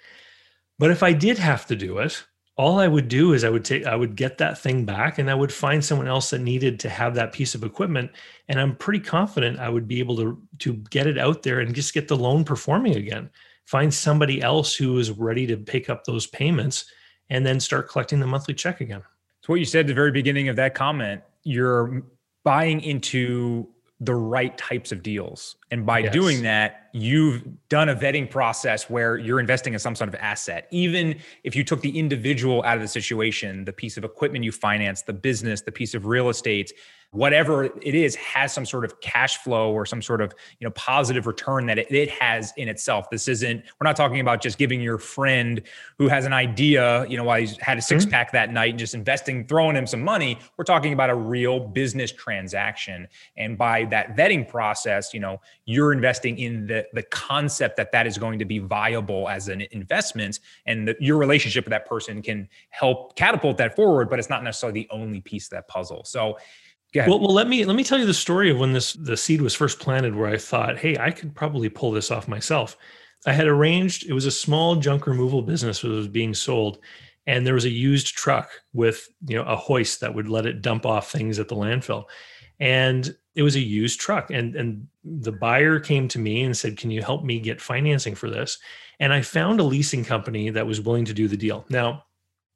But 0.78 0.90
if 0.90 1.02
I 1.02 1.12
did 1.12 1.38
have 1.38 1.66
to 1.66 1.76
do 1.76 1.98
it, 1.98 2.22
all 2.56 2.78
I 2.78 2.88
would 2.88 3.08
do 3.08 3.32
is 3.32 3.44
I 3.44 3.48
would 3.48 3.64
take 3.64 3.86
I 3.86 3.96
would 3.96 4.14
get 4.14 4.38
that 4.38 4.58
thing 4.58 4.84
back 4.84 5.18
and 5.18 5.30
I 5.30 5.34
would 5.34 5.52
find 5.52 5.82
someone 5.82 6.06
else 6.06 6.30
that 6.30 6.40
needed 6.40 6.78
to 6.80 6.90
have 6.90 7.14
that 7.14 7.32
piece 7.32 7.54
of 7.54 7.64
equipment 7.64 8.10
and 8.48 8.60
I'm 8.60 8.76
pretty 8.76 9.00
confident 9.00 9.58
I 9.58 9.70
would 9.70 9.88
be 9.88 10.00
able 10.00 10.16
to 10.16 10.40
to 10.58 10.74
get 10.90 11.06
it 11.06 11.16
out 11.16 11.42
there 11.42 11.60
and 11.60 11.74
just 11.74 11.94
get 11.94 12.08
the 12.08 12.16
loan 12.16 12.44
performing 12.44 12.96
again. 12.96 13.30
Find 13.64 13.92
somebody 13.92 14.42
else 14.42 14.74
who 14.74 14.98
is 14.98 15.10
ready 15.10 15.46
to 15.46 15.56
pick 15.56 15.88
up 15.88 16.04
those 16.04 16.26
payments 16.26 16.84
and 17.30 17.46
then 17.46 17.58
start 17.58 17.88
collecting 17.88 18.20
the 18.20 18.26
monthly 18.26 18.52
check 18.52 18.82
again. 18.82 19.02
So 19.42 19.52
what 19.52 19.58
you 19.58 19.64
said 19.64 19.80
at 19.80 19.86
the 19.88 19.94
very 19.94 20.12
beginning 20.12 20.48
of 20.48 20.56
that 20.56 20.74
comment, 20.74 21.22
you're 21.42 22.02
buying 22.44 22.80
into 22.80 23.66
the 24.00 24.14
right 24.14 24.56
types 24.56 24.92
of 24.92 25.02
deals. 25.02 25.56
And 25.72 25.86
by 25.86 26.00
yes. 26.00 26.12
doing 26.12 26.42
that, 26.42 26.90
you've 26.92 27.42
done 27.70 27.88
a 27.88 27.96
vetting 27.96 28.30
process 28.30 28.90
where 28.90 29.16
you're 29.16 29.40
investing 29.40 29.72
in 29.72 29.78
some 29.78 29.94
sort 29.94 30.08
of 30.08 30.14
asset. 30.16 30.68
Even 30.70 31.18
if 31.44 31.56
you 31.56 31.64
took 31.64 31.80
the 31.80 31.98
individual 31.98 32.62
out 32.64 32.76
of 32.76 32.82
the 32.82 32.88
situation, 32.88 33.64
the 33.64 33.72
piece 33.72 33.96
of 33.96 34.04
equipment 34.04 34.44
you 34.44 34.52
finance, 34.52 35.00
the 35.00 35.14
business, 35.14 35.62
the 35.62 35.72
piece 35.72 35.94
of 35.94 36.04
real 36.04 36.28
estate, 36.28 36.74
whatever 37.12 37.64
it 37.64 37.94
is 37.94 38.14
has 38.16 38.52
some 38.52 38.64
sort 38.64 38.86
of 38.86 38.98
cash 39.00 39.36
flow 39.36 39.70
or 39.70 39.84
some 39.84 40.00
sort 40.00 40.22
of 40.22 40.34
you 40.58 40.66
know 40.66 40.70
positive 40.70 41.26
return 41.26 41.66
that 41.66 41.78
it, 41.78 41.90
it, 41.92 42.10
has 42.10 42.54
in 42.56 42.68
itself 42.68 43.10
this 43.10 43.28
isn't 43.28 43.62
we're 43.78 43.84
not 43.84 43.96
talking 43.96 44.20
about 44.20 44.40
just 44.40 44.56
giving 44.56 44.80
your 44.80 44.96
friend 44.96 45.60
who 45.98 46.08
has 46.08 46.24
an 46.24 46.32
idea 46.32 47.06
you 47.08 47.16
know 47.16 47.24
while 47.24 47.38
he's 47.38 47.56
had 47.58 47.76
a 47.76 47.82
six 47.82 48.06
pack 48.06 48.28
mm-hmm. 48.28 48.36
that 48.36 48.52
night 48.52 48.70
and 48.70 48.78
just 48.78 48.94
investing 48.94 49.46
throwing 49.46 49.76
him 49.76 49.86
some 49.86 50.02
money 50.02 50.38
we're 50.56 50.64
talking 50.64 50.94
about 50.94 51.10
a 51.10 51.14
real 51.14 51.60
business 51.60 52.10
transaction 52.10 53.06
and 53.36 53.58
by 53.58 53.84
that 53.84 54.16
vetting 54.16 54.48
process 54.48 55.12
you 55.12 55.20
know 55.20 55.38
you're 55.64 55.92
investing 55.92 56.38
in 56.38 56.66
the 56.66 56.86
the 56.92 57.02
concept 57.04 57.76
that 57.76 57.92
that 57.92 58.06
is 58.06 58.18
going 58.18 58.38
to 58.38 58.44
be 58.44 58.58
viable 58.58 59.28
as 59.28 59.48
an 59.48 59.62
investment 59.70 60.40
and 60.66 60.88
the, 60.88 60.96
your 60.98 61.16
relationship 61.16 61.64
with 61.64 61.70
that 61.70 61.86
person 61.86 62.20
can 62.20 62.48
help 62.70 63.14
catapult 63.16 63.56
that 63.56 63.76
forward 63.76 64.10
but 64.10 64.18
it's 64.18 64.30
not 64.30 64.42
necessarily 64.42 64.80
the 64.80 64.88
only 64.90 65.20
piece 65.20 65.46
of 65.46 65.50
that 65.50 65.68
puzzle. 65.68 66.04
So 66.04 66.36
well, 66.94 67.20
well, 67.20 67.32
let 67.32 67.48
me 67.48 67.64
let 67.64 67.74
me 67.76 67.84
tell 67.84 67.98
you 67.98 68.06
the 68.06 68.12
story 68.12 68.50
of 68.50 68.58
when 68.58 68.72
this 68.72 68.92
the 68.92 69.16
seed 69.16 69.40
was 69.40 69.54
first 69.54 69.80
planted, 69.80 70.14
where 70.14 70.28
I 70.28 70.36
thought, 70.36 70.78
hey, 70.78 70.96
I 70.98 71.10
could 71.10 71.34
probably 71.34 71.68
pull 71.68 71.90
this 71.90 72.10
off 72.10 72.28
myself. 72.28 72.76
I 73.24 73.32
had 73.32 73.46
arranged; 73.46 74.06
it 74.06 74.12
was 74.12 74.26
a 74.26 74.30
small 74.30 74.76
junk 74.76 75.06
removal 75.06 75.42
business 75.42 75.80
that 75.80 75.88
was 75.88 76.08
being 76.08 76.34
sold, 76.34 76.80
and 77.26 77.46
there 77.46 77.54
was 77.54 77.64
a 77.64 77.70
used 77.70 78.08
truck 78.08 78.50
with 78.74 79.08
you 79.26 79.36
know 79.36 79.44
a 79.44 79.56
hoist 79.56 80.00
that 80.00 80.14
would 80.14 80.28
let 80.28 80.44
it 80.44 80.60
dump 80.60 80.84
off 80.84 81.10
things 81.10 81.38
at 81.38 81.48
the 81.48 81.56
landfill, 81.56 82.04
and 82.60 83.14
it 83.34 83.42
was 83.42 83.56
a 83.56 83.60
used 83.60 84.00
truck. 84.00 84.30
and 84.30 84.54
And 84.54 84.86
the 85.04 85.32
buyer 85.32 85.80
came 85.80 86.08
to 86.08 86.18
me 86.18 86.42
and 86.42 86.56
said, 86.56 86.76
"Can 86.76 86.90
you 86.90 87.02
help 87.02 87.24
me 87.24 87.40
get 87.40 87.60
financing 87.60 88.14
for 88.14 88.30
this?" 88.30 88.58
And 89.00 89.12
I 89.12 89.22
found 89.22 89.60
a 89.60 89.64
leasing 89.64 90.04
company 90.04 90.50
that 90.50 90.66
was 90.66 90.80
willing 90.80 91.04
to 91.06 91.14
do 91.14 91.28
the 91.28 91.36
deal. 91.36 91.64
Now, 91.68 92.04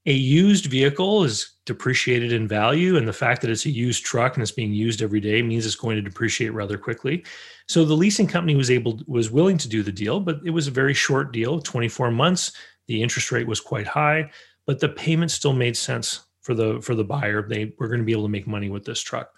a 0.07 0.13
used 0.13 0.67
vehicle 0.67 1.25
is 1.25 1.53
depreciated 1.67 2.33
in 2.33 2.47
value 2.47 2.97
and 2.97 3.07
the 3.07 3.13
fact 3.13 3.43
that 3.43 3.51
it's 3.51 3.67
a 3.67 3.71
used 3.71 4.05
truck 4.05 4.35
and 4.35 4.43
it's 4.43 4.53
being 4.53 4.73
used 4.73 5.03
every 5.03 5.21
day 5.21 5.43
means 5.43 5.67
it's 5.67 5.75
going 5.75 5.97
to 5.97 6.03
depreciate 6.03 6.55
rather 6.55 6.79
quickly 6.79 7.25
so 7.67 7.85
the 7.85 7.95
leasing 7.95 8.27
company 8.27 8.55
was 8.55 8.71
able 8.71 9.01
was 9.07 9.31
willing 9.31 9.59
to 9.59 9.69
do 9.69 9.83
the 9.83 9.93
deal 9.93 10.21
but 10.21 10.39
it 10.45 10.51
was 10.51 10.69
a 10.69 10.71
very 10.71 10.95
short 10.95 11.33
deal 11.33 11.61
24 11.61 12.11
months 12.13 12.53
the 12.87 13.03
interest 13.03 13.33
rate 13.33 13.49
was 13.49 13.61
quite 13.61 13.87
high 13.87 14.31
but 14.65 14.79
the 14.79 14.89
payment 14.89 15.31
still 15.31 15.53
made 15.53 15.77
sense 15.77 16.21
for 16.41 16.55
the 16.55 16.81
for 16.81 16.95
the 16.95 17.05
buyer 17.05 17.47
they 17.47 17.73
were 17.79 17.89
going 17.89 18.01
to 18.01 18.07
be 18.07 18.13
able 18.13 18.23
to 18.23 18.29
make 18.29 18.47
money 18.47 18.71
with 18.71 18.85
this 18.85 19.01
truck 19.01 19.33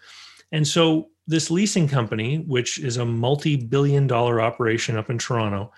and 0.53 0.67
so 0.67 1.09
this 1.27 1.51
leasing 1.51 1.89
company 1.89 2.39
which 2.47 2.79
is 2.79 2.97
a 2.97 3.05
multi-billion 3.05 4.07
dollar 4.07 4.41
operation 4.41 4.97
up 4.97 5.11
in 5.11 5.19
toronto 5.19 5.71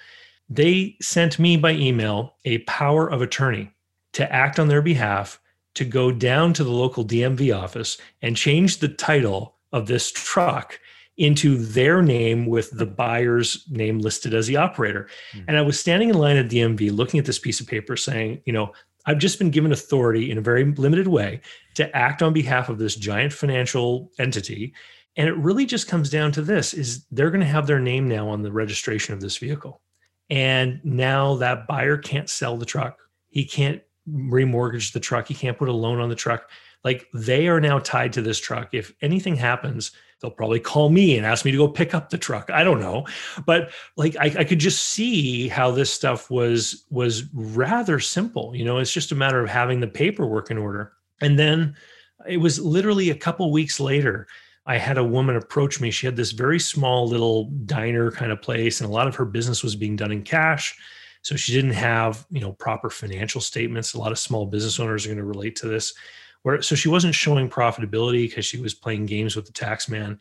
they 0.48 0.96
sent 1.00 1.38
me 1.38 1.56
by 1.56 1.72
email 1.72 2.35
a 2.44 2.59
power 2.59 3.09
of 3.09 3.22
attorney 3.22 3.70
to 4.12 4.33
act 4.33 4.59
on 4.59 4.68
their 4.68 4.83
behalf 4.83 5.40
to 5.74 5.85
go 5.85 6.11
down 6.11 6.52
to 6.52 6.64
the 6.64 6.70
local 6.70 7.04
DMV 7.04 7.56
office 7.56 7.98
and 8.22 8.37
change 8.37 8.78
the 8.78 8.88
title 8.88 9.56
of 9.72 9.87
this 9.87 10.11
truck 10.11 10.80
into 11.16 11.56
their 11.59 12.02
name 12.02 12.46
with 12.46 12.70
the 12.70 12.87
buyer's 12.87 13.66
name 13.70 13.98
listed 13.98 14.33
as 14.33 14.46
the 14.46 14.56
operator. 14.56 15.09
Mm-hmm. 15.33 15.44
And 15.48 15.59
I 15.59 15.62
was 15.62 15.78
standing 15.78 16.09
in 16.09 16.18
line 16.18 16.37
at 16.37 16.48
DMV 16.48 16.90
looking 16.96 17.20
at 17.20 17.26
this 17.26 17.38
piece 17.38 17.61
of 17.61 17.66
paper 17.66 17.96
saying, 17.96 18.42
you 18.46 18.52
know, 18.52 18.72
I've 19.06 19.18
just 19.18 19.38
been 19.38 19.50
given 19.50 19.72
authority 19.72 20.30
in 20.30 20.38
a 20.38 20.42
very 20.42 20.64
limited 20.64 21.08
way 21.08 21.40
to 21.74 21.94
act 21.96 22.22
on 22.22 22.32
behalf 22.32 22.68
of 22.68 22.78
this 22.78 22.96
giant 22.96 23.32
financial 23.32 24.10
entity. 24.18 24.74
And 25.16 25.28
it 25.28 25.36
really 25.36 25.66
just 25.66 25.88
comes 25.88 26.10
down 26.10 26.32
to 26.32 26.42
this 26.42 26.74
is 26.74 27.04
they're 27.10 27.30
going 27.30 27.40
to 27.40 27.46
have 27.46 27.66
their 27.66 27.80
name 27.80 28.08
now 28.08 28.28
on 28.28 28.42
the 28.42 28.52
registration 28.52 29.14
of 29.14 29.20
this 29.20 29.36
vehicle. 29.36 29.80
And 30.28 30.80
now 30.84 31.36
that 31.36 31.66
buyer 31.66 31.96
can't 31.96 32.30
sell 32.30 32.56
the 32.56 32.66
truck. 32.66 32.98
He 33.30 33.44
can't 33.44 33.82
remortgage 34.08 34.92
the 34.92 35.00
truck. 35.00 35.26
He 35.26 35.34
can't 35.34 35.58
put 35.58 35.68
a 35.68 35.72
loan 35.72 36.00
on 36.00 36.08
the 36.08 36.14
truck. 36.14 36.50
Like 36.84 37.06
they 37.12 37.48
are 37.48 37.60
now 37.60 37.78
tied 37.78 38.12
to 38.14 38.22
this 38.22 38.38
truck. 38.38 38.70
If 38.72 38.92
anything 39.02 39.36
happens, 39.36 39.92
they'll 40.20 40.30
probably 40.30 40.61
call 40.61 40.90
me 40.90 41.16
and 41.16 41.26
ask 41.26 41.44
me 41.44 41.50
to 41.50 41.56
go 41.56 41.68
pick 41.68 41.94
up 41.94 42.11
the 42.11 42.18
truck. 42.18 42.50
I 42.50 42.64
don't 42.64 42.80
know, 42.80 43.06
but 43.46 43.70
like 43.96 44.16
I, 44.16 44.26
I 44.38 44.44
could 44.44 44.59
just 44.59 44.90
see 44.90 45.48
how 45.48 45.70
this 45.70 45.90
stuff 45.90 46.30
was 46.30 46.85
was 46.90 47.24
rather 47.33 48.00
simple. 48.00 48.54
You 48.54 48.64
know, 48.64 48.78
it's 48.78 48.92
just 48.92 49.12
a 49.12 49.16
matter 49.16 49.42
of 49.42 49.48
having 49.48 49.80
the 49.80 49.88
paperwork 49.88 50.50
in 50.50 50.59
order. 50.59 50.92
And 51.20 51.38
then 51.38 51.76
it 52.28 52.38
was 52.38 52.59
literally 52.61 53.11
a 53.11 53.14
couple 53.14 53.50
weeks 53.52 53.80
later. 53.80 54.26
I 54.66 54.76
had 54.76 54.98
a 54.98 55.04
woman 55.04 55.37
approach 55.37 55.80
me. 55.80 55.90
She 55.90 56.06
had 56.06 56.16
this 56.16 56.33
very 56.33 56.61
small 56.61 57.09
little 57.09 57.46
diner 57.64 58.11
kind 58.11 58.30
of 58.30 58.42
place, 58.42 58.80
and 58.80 58.88
a 58.88 58.92
lot 58.92 59.09
of 59.09 59.16
her 59.16 59.24
business 59.24 59.62
was 59.62 59.74
being 59.74 59.96
done 59.96 60.12
in 60.12 60.22
cash 60.22 60.78
so 61.22 61.37
she 61.37 61.52
didn't 61.52 61.72
have, 61.72 62.26
you 62.30 62.40
know, 62.40 62.52
proper 62.52 62.88
financial 62.88 63.40
statements. 63.40 63.94
A 63.94 63.98
lot 63.98 64.12
of 64.12 64.18
small 64.18 64.46
business 64.46 64.80
owners 64.80 65.04
are 65.04 65.09
going 65.09 65.18
to 65.18 65.24
relate 65.24 65.56
to 65.56 65.68
this. 65.68 65.94
Where 66.42 66.62
so 66.62 66.74
she 66.74 66.88
wasn't 66.88 67.14
showing 67.14 67.50
profitability 67.50 68.29
because 68.29 68.46
she 68.46 68.61
was 68.61 68.74
playing 68.74 69.07
games 69.07 69.37
with 69.37 69.46
the 69.46 69.53
tax 69.53 69.88
man, 69.88 70.18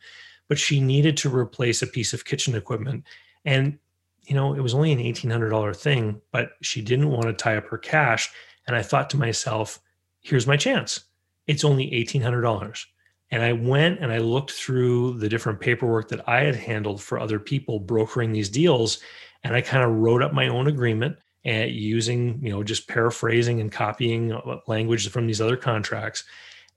but 0.48 0.58
she 0.58 0.80
needed 0.80 1.16
to 1.18 1.34
replace 1.34 1.82
a 1.82 1.86
piece 1.86 2.12
of 2.12 2.24
kitchen 2.24 2.54
equipment. 2.54 3.04
And 3.44 3.78
you 4.24 4.34
know, 4.34 4.54
it 4.54 4.60
was 4.60 4.74
only 4.74 4.92
an 4.92 4.98
$1800 4.98 5.74
thing, 5.76 6.20
but 6.30 6.52
she 6.62 6.82
didn't 6.82 7.10
want 7.10 7.24
to 7.24 7.32
tie 7.32 7.56
up 7.56 7.66
her 7.66 7.78
cash. 7.78 8.30
And 8.66 8.76
I 8.76 8.82
thought 8.82 9.10
to 9.10 9.16
myself, 9.16 9.80
here's 10.20 10.46
my 10.46 10.56
chance. 10.56 11.00
It's 11.46 11.64
only 11.64 11.90
$1,800. 11.90 12.84
And 13.32 13.42
I 13.42 13.52
went 13.52 14.00
and 14.00 14.12
I 14.12 14.18
looked 14.18 14.52
through 14.52 15.18
the 15.18 15.28
different 15.28 15.60
paperwork 15.60 16.08
that 16.08 16.28
I 16.28 16.40
had 16.40 16.54
handled 16.54 17.02
for 17.02 17.18
other 17.18 17.38
people 17.38 17.80
brokering 17.80 18.32
these 18.32 18.48
deals. 18.48 18.98
And 19.42 19.54
I 19.54 19.60
kind 19.62 19.84
of 19.84 19.96
wrote 19.96 20.22
up 20.22 20.32
my 20.32 20.48
own 20.48 20.66
agreement 20.66 21.16
and 21.44 21.70
using, 21.70 22.38
you 22.42 22.50
know, 22.50 22.62
just 22.62 22.88
paraphrasing 22.88 23.60
and 23.60 23.72
copying 23.72 24.32
uh, 24.32 24.58
language 24.66 25.08
from 25.08 25.26
these 25.26 25.40
other 25.40 25.56
contracts. 25.56 26.24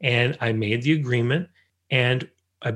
And 0.02 0.38
I 0.41 0.52
made 0.52 0.84
the 0.84 0.93
agreement 0.93 1.49
and 1.89 2.28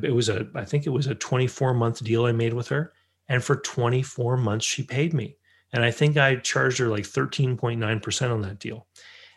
it 0.03 0.13
was 0.13 0.29
a, 0.29 0.47
I 0.53 0.65
think 0.65 0.85
it 0.85 0.91
was 0.91 1.07
a 1.07 1.15
24 1.15 1.73
month 1.73 2.03
deal 2.03 2.25
I 2.25 2.31
made 2.31 2.53
with 2.53 2.67
her. 2.69 2.93
And 3.29 3.43
for 3.43 3.57
24 3.57 4.37
months, 4.37 4.65
she 4.65 4.83
paid 4.83 5.13
me. 5.13 5.37
And 5.73 5.83
I 5.83 5.91
think 5.91 6.17
I 6.17 6.37
charged 6.37 6.77
her 6.79 6.87
like 6.87 7.03
13.9% 7.03 8.31
on 8.31 8.41
that 8.41 8.59
deal. 8.59 8.87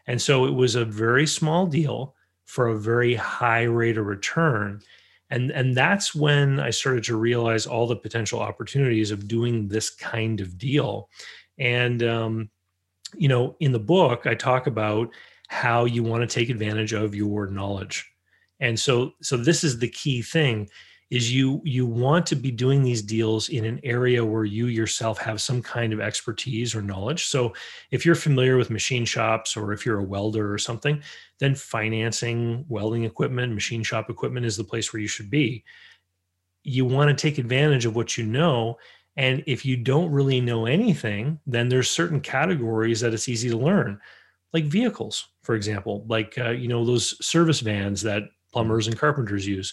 And 0.06 0.20
so 0.20 0.44
it 0.46 0.54
was 0.54 0.74
a 0.74 0.84
very 0.84 1.26
small 1.26 1.66
deal 1.66 2.14
for 2.46 2.68
a 2.68 2.78
very 2.78 3.14
high 3.14 3.62
rate 3.62 3.98
of 3.98 4.06
return. 4.06 4.80
And, 5.30 5.50
and 5.52 5.76
that's 5.76 6.14
when 6.14 6.58
I 6.58 6.70
started 6.70 7.04
to 7.04 7.16
realize 7.16 7.66
all 7.66 7.86
the 7.86 7.96
potential 7.96 8.40
opportunities 8.40 9.12
of 9.12 9.28
doing 9.28 9.68
this 9.68 9.90
kind 9.90 10.40
of 10.40 10.58
deal. 10.58 11.08
And, 11.60 12.02
um, 12.02 12.50
you 13.14 13.28
know, 13.28 13.56
in 13.60 13.70
the 13.70 13.78
book, 13.78 14.26
I 14.26 14.34
talk 14.34 14.66
about 14.66 15.10
how 15.48 15.84
you 15.84 16.02
want 16.02 16.22
to 16.22 16.34
take 16.34 16.48
advantage 16.48 16.92
of 16.92 17.14
your 17.14 17.46
knowledge. 17.46 18.10
And 18.58 18.78
so, 18.78 19.12
so 19.22 19.36
this 19.36 19.62
is 19.62 19.78
the 19.78 19.88
key 19.88 20.22
thing 20.22 20.68
is 21.10 21.32
you 21.32 21.60
you 21.64 21.86
want 21.86 22.24
to 22.24 22.36
be 22.36 22.50
doing 22.50 22.82
these 22.82 23.02
deals 23.02 23.48
in 23.48 23.64
an 23.64 23.80
area 23.82 24.24
where 24.24 24.44
you 24.44 24.66
yourself 24.66 25.18
have 25.18 25.40
some 25.40 25.60
kind 25.60 25.92
of 25.92 26.00
expertise 26.00 26.74
or 26.74 26.82
knowledge 26.82 27.26
so 27.26 27.52
if 27.90 28.06
you're 28.06 28.14
familiar 28.14 28.56
with 28.56 28.70
machine 28.70 29.04
shops 29.04 29.56
or 29.56 29.72
if 29.72 29.84
you're 29.84 29.98
a 29.98 30.04
welder 30.04 30.52
or 30.52 30.58
something 30.58 31.02
then 31.38 31.54
financing 31.54 32.64
welding 32.68 33.04
equipment 33.04 33.52
machine 33.52 33.82
shop 33.82 34.08
equipment 34.08 34.46
is 34.46 34.56
the 34.56 34.64
place 34.64 34.92
where 34.92 35.00
you 35.00 35.08
should 35.08 35.30
be 35.30 35.64
you 36.62 36.84
want 36.84 37.08
to 37.08 37.20
take 37.20 37.38
advantage 37.38 37.86
of 37.86 37.96
what 37.96 38.16
you 38.16 38.24
know 38.24 38.76
and 39.16 39.42
if 39.46 39.64
you 39.64 39.76
don't 39.76 40.10
really 40.10 40.40
know 40.40 40.66
anything 40.66 41.38
then 41.46 41.68
there's 41.68 41.90
certain 41.90 42.20
categories 42.20 43.00
that 43.00 43.14
it's 43.14 43.28
easy 43.28 43.48
to 43.48 43.56
learn 43.56 43.98
like 44.52 44.64
vehicles 44.64 45.28
for 45.42 45.54
example 45.54 46.04
like 46.08 46.36
uh, 46.38 46.50
you 46.50 46.68
know 46.68 46.84
those 46.84 47.24
service 47.24 47.60
vans 47.60 48.02
that 48.02 48.24
plumbers 48.52 48.86
and 48.86 48.98
carpenters 48.98 49.46
use 49.46 49.72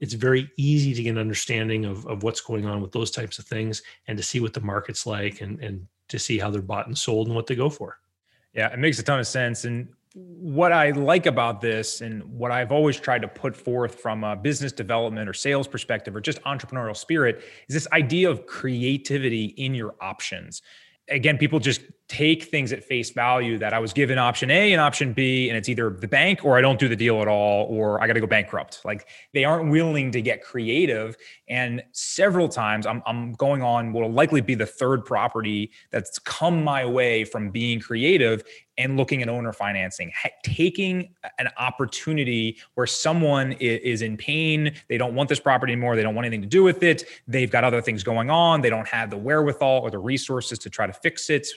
it's 0.00 0.14
very 0.14 0.50
easy 0.56 0.94
to 0.94 1.02
get 1.02 1.10
an 1.10 1.18
understanding 1.18 1.84
of, 1.84 2.06
of 2.06 2.22
what's 2.22 2.40
going 2.40 2.66
on 2.66 2.80
with 2.80 2.92
those 2.92 3.10
types 3.10 3.38
of 3.38 3.46
things 3.46 3.82
and 4.06 4.16
to 4.16 4.22
see 4.22 4.40
what 4.40 4.52
the 4.52 4.60
market's 4.60 5.06
like 5.06 5.40
and, 5.40 5.60
and 5.60 5.86
to 6.08 6.18
see 6.18 6.38
how 6.38 6.50
they're 6.50 6.62
bought 6.62 6.86
and 6.86 6.96
sold 6.96 7.26
and 7.26 7.36
what 7.36 7.46
they 7.46 7.56
go 7.56 7.68
for. 7.68 7.98
Yeah, 8.54 8.72
it 8.72 8.78
makes 8.78 8.98
a 8.98 9.02
ton 9.02 9.18
of 9.18 9.26
sense. 9.26 9.64
And 9.64 9.88
what 10.18 10.72
I 10.72 10.90
like 10.90 11.26
about 11.26 11.60
this 11.60 12.00
and 12.00 12.24
what 12.24 12.50
I've 12.50 12.72
always 12.72 12.98
tried 12.98 13.22
to 13.22 13.28
put 13.28 13.56
forth 13.56 14.00
from 14.00 14.24
a 14.24 14.34
business 14.34 14.72
development 14.72 15.28
or 15.28 15.32
sales 15.32 15.68
perspective 15.68 16.16
or 16.16 16.20
just 16.20 16.42
entrepreneurial 16.42 16.96
spirit 16.96 17.42
is 17.68 17.74
this 17.74 17.86
idea 17.92 18.28
of 18.28 18.44
creativity 18.46 19.46
in 19.46 19.74
your 19.74 19.94
options. 20.00 20.62
Again, 21.08 21.38
people 21.38 21.60
just 21.60 21.82
take 22.08 22.44
things 22.44 22.72
at 22.72 22.82
face 22.82 23.10
value 23.10 23.58
that 23.58 23.74
I 23.74 23.78
was 23.78 23.92
given 23.92 24.16
option 24.16 24.50
A 24.50 24.72
and 24.72 24.80
option 24.80 25.12
B, 25.12 25.48
and 25.48 25.58
it's 25.58 25.68
either 25.68 25.90
the 25.90 26.08
bank 26.08 26.42
or 26.42 26.56
I 26.56 26.62
don't 26.62 26.78
do 26.78 26.88
the 26.88 26.96
deal 26.96 27.20
at 27.20 27.28
all, 27.28 27.66
or 27.66 28.02
I 28.02 28.06
got 28.06 28.14
to 28.14 28.20
go 28.20 28.26
bankrupt. 28.26 28.80
Like 28.84 29.08
they 29.34 29.44
aren't 29.44 29.70
willing 29.70 30.10
to 30.12 30.22
get 30.22 30.42
creative. 30.42 31.16
And 31.48 31.82
several 31.92 32.48
times 32.48 32.86
I'm, 32.86 33.02
I'm 33.06 33.32
going 33.34 33.62
on 33.62 33.92
what 33.92 34.02
will 34.02 34.12
likely 34.12 34.40
be 34.40 34.54
the 34.54 34.66
third 34.66 35.04
property 35.04 35.70
that's 35.90 36.18
come 36.18 36.64
my 36.64 36.86
way 36.86 37.24
from 37.24 37.50
being 37.50 37.78
creative 37.78 38.42
and 38.78 38.96
looking 38.96 39.22
at 39.22 39.28
owner 39.28 39.52
financing, 39.52 40.12
taking 40.44 41.12
an 41.38 41.48
opportunity 41.58 42.56
where 42.74 42.86
someone 42.86 43.52
is 43.52 44.02
in 44.02 44.16
pain, 44.16 44.72
they 44.88 44.96
don't 44.96 45.14
want 45.14 45.28
this 45.28 45.40
property 45.40 45.72
anymore, 45.72 45.96
they 45.96 46.02
don't 46.02 46.14
want 46.14 46.24
anything 46.26 46.42
to 46.42 46.48
do 46.48 46.62
with 46.62 46.82
it, 46.84 47.04
they've 47.26 47.50
got 47.50 47.64
other 47.64 47.82
things 47.82 48.04
going 48.04 48.30
on, 48.30 48.60
they 48.60 48.70
don't 48.70 48.86
have 48.86 49.10
the 49.10 49.16
wherewithal 49.16 49.80
or 49.80 49.90
the 49.90 49.98
resources 49.98 50.60
to 50.60 50.70
try 50.70 50.86
to 50.86 50.92
fix 50.92 51.28
it 51.28 51.48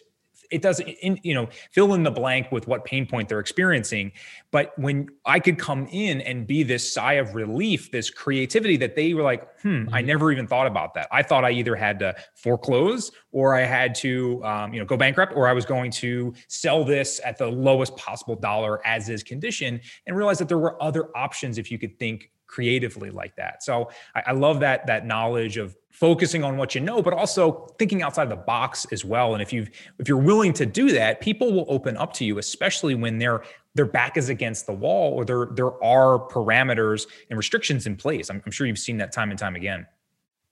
it 0.52 0.62
doesn't 0.62 0.88
in, 0.88 1.20
you 1.24 1.34
know 1.34 1.48
fill 1.72 1.94
in 1.94 2.04
the 2.04 2.12
blank 2.12 2.52
with 2.52 2.68
what 2.68 2.86
pain 2.86 3.06
point 3.06 3.30
they're 3.30 3.40
experiencing 3.40 4.12
but 4.52 4.78
when 4.78 5.08
i 5.26 5.40
could 5.40 5.58
come 5.58 5.88
in 5.92 6.22
and 6.22 6.46
be 6.46 6.64
this 6.64 6.94
sigh 6.94 7.14
of 7.14 7.34
relief 7.34 7.92
this 7.92 8.10
creativity 8.10 8.78
that 8.78 8.96
they 8.96 9.14
were 9.14 9.24
like 9.24 9.48
hmm 9.62 9.68
i 9.92 10.00
mm-hmm. 10.00 10.08
never 10.08 10.32
even 10.32 10.46
thought 10.46 10.68
about 10.68 10.94
that 10.94 11.08
i 11.12 11.24
thought 11.24 11.44
i 11.44 11.52
either 11.52 11.76
had 11.76 11.98
to 12.00 12.14
foreclose 12.36 13.12
or 13.32 13.56
i 13.56 13.62
had 13.62 13.96
to 13.96 14.44
um, 14.44 14.74
you 14.74 14.80
know 14.80 14.86
go 14.86 14.98
bankrupt 14.98 15.34
or 15.36 15.48
i 15.48 15.54
was 15.54 15.66
going 15.66 15.90
to 15.90 16.34
sell 16.48 16.84
this 16.84 17.20
at 17.26 17.38
the 17.38 17.48
lowest 17.48 17.96
possible 17.96 18.36
dollar 18.36 18.86
as 18.86 19.10
is 19.10 19.24
condition 19.24 19.80
and 20.06 20.16
realize 20.16 20.38
that 20.38 20.48
there 20.48 20.60
were 20.60 20.82
other 20.82 21.16
options 21.16 21.58
if 21.58 21.72
you 21.72 21.80
could 21.80 21.98
think 21.98 22.30
creatively 22.52 23.10
like 23.10 23.36
that. 23.38 23.64
So 23.64 23.90
I, 24.14 24.24
I, 24.28 24.32
love 24.34 24.60
that 24.60 24.86
that 24.88 25.06
knowledge 25.06 25.58
of 25.58 25.76
focusing 25.90 26.44
on 26.44 26.58
what 26.58 26.76
you 26.76 26.82
know, 26.82 27.02
but 27.02 27.14
also 27.14 27.68
thinking 27.80 28.02
outside 28.02 28.30
the 28.30 28.36
box 28.36 28.86
as 28.92 29.06
well. 29.06 29.34
And 29.34 29.42
if 29.42 29.54
you 29.54 29.66
if 30.00 30.08
you're 30.08 30.18
willing 30.18 30.54
to 30.54 30.66
do 30.66 30.92
that, 30.92 31.22
people 31.22 31.54
will 31.54 31.66
open 31.70 31.96
up 31.96 32.14
to 32.14 32.26
you, 32.26 32.38
especially 32.38 32.94
when 32.94 33.18
their 33.18 33.44
their 33.74 33.86
back 33.86 34.18
is 34.18 34.28
against 34.30 34.68
the 34.68 34.74
wall 34.74 35.14
or 35.14 35.24
there 35.24 35.48
there 35.54 35.82
are 35.84 36.20
parameters 36.20 37.08
and 37.30 37.38
restrictions 37.38 37.88
in 37.88 37.96
place. 37.96 38.30
I'm, 38.30 38.44
I'm 38.46 38.52
sure 38.52 38.68
you've 38.68 38.78
seen 38.78 38.98
that 38.98 39.14
time 39.14 39.32
and 39.32 39.40
time 39.40 39.56
again. 39.56 39.88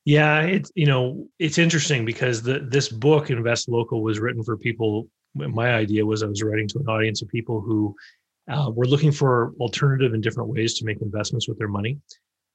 Yeah, 0.05 0.41
it's 0.41 0.71
you 0.75 0.85
know 0.85 1.27
it's 1.37 1.57
interesting 1.57 2.05
because 2.05 2.41
the 2.41 2.59
this 2.59 2.87
book 2.89 3.29
Invest 3.29 3.67
Local 3.67 4.01
was 4.01 4.19
written 4.19 4.41
for 4.43 4.57
people. 4.57 5.09
My 5.35 5.73
idea 5.73 6.05
was 6.05 6.23
I 6.23 6.27
was 6.27 6.41
writing 6.41 6.67
to 6.69 6.79
an 6.79 6.87
audience 6.87 7.21
of 7.21 7.27
people 7.27 7.61
who 7.61 7.95
uh, 8.49 8.69
we're 8.73 8.85
looking 8.85 9.11
for 9.11 9.53
alternative 9.59 10.13
and 10.13 10.23
different 10.23 10.49
ways 10.49 10.73
to 10.75 10.85
make 10.85 11.01
investments 11.01 11.47
with 11.47 11.57
their 11.57 11.67
money. 11.67 11.97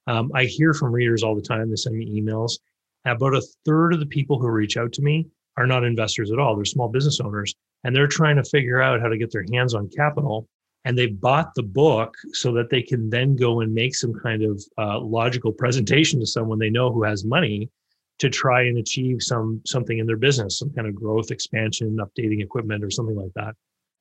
Um, 0.07 0.31
I 0.35 0.45
hear 0.45 0.75
from 0.75 0.93
readers 0.93 1.23
all 1.23 1.35
the 1.35 1.43
time. 1.43 1.71
They 1.71 1.77
send 1.77 1.97
me 1.97 2.21
emails. 2.21 2.59
About 3.07 3.35
a 3.35 3.43
third 3.65 3.95
of 3.95 4.01
the 4.01 4.07
people 4.07 4.39
who 4.39 4.49
reach 4.51 4.77
out 4.77 4.93
to 4.95 5.03
me 5.03 5.27
are 5.57 5.67
not 5.67 5.85
investors 5.85 6.33
at 6.33 6.39
all. 6.39 6.57
They're 6.57 6.65
small 6.65 6.89
business 6.89 7.21
owners, 7.21 7.55
and 7.85 7.95
they're 7.95 8.09
trying 8.09 8.37
to 8.37 8.45
figure 8.45 8.83
out 8.83 9.01
how 9.01 9.09
to 9.09 9.19
get 9.19 9.31
their 9.31 9.45
hands 9.53 9.75
on 9.75 9.89
capital. 9.89 10.49
And 10.85 10.99
they 10.99 11.07
bought 11.07 11.55
the 11.55 11.63
book 11.63 12.15
so 12.33 12.53
that 12.53 12.69
they 12.69 12.83
can 12.83 13.09
then 13.09 13.37
go 13.37 13.61
and 13.61 13.73
make 13.73 13.95
some 13.95 14.13
kind 14.13 14.43
of 14.43 14.63
uh, 14.77 15.01
logical 15.01 15.53
presentation 15.53 16.21
to 16.21 16.27
someone 16.27 16.59
they 16.59 16.71
know 16.71 16.93
who 16.93 17.05
has 17.05 17.25
money 17.25 17.71
to 18.19 18.29
try 18.29 18.63
and 18.63 18.79
achieve 18.79 19.23
some 19.23 19.63
something 19.65 19.99
in 19.99 20.07
their 20.07 20.17
business, 20.17 20.59
some 20.59 20.71
kind 20.71 20.87
of 20.87 20.95
growth, 20.95 21.31
expansion, 21.31 21.99
updating 21.99 22.43
equipment, 22.43 22.85
or 22.85 22.91
something 22.91 23.17
like 23.17 23.33
that 23.35 23.55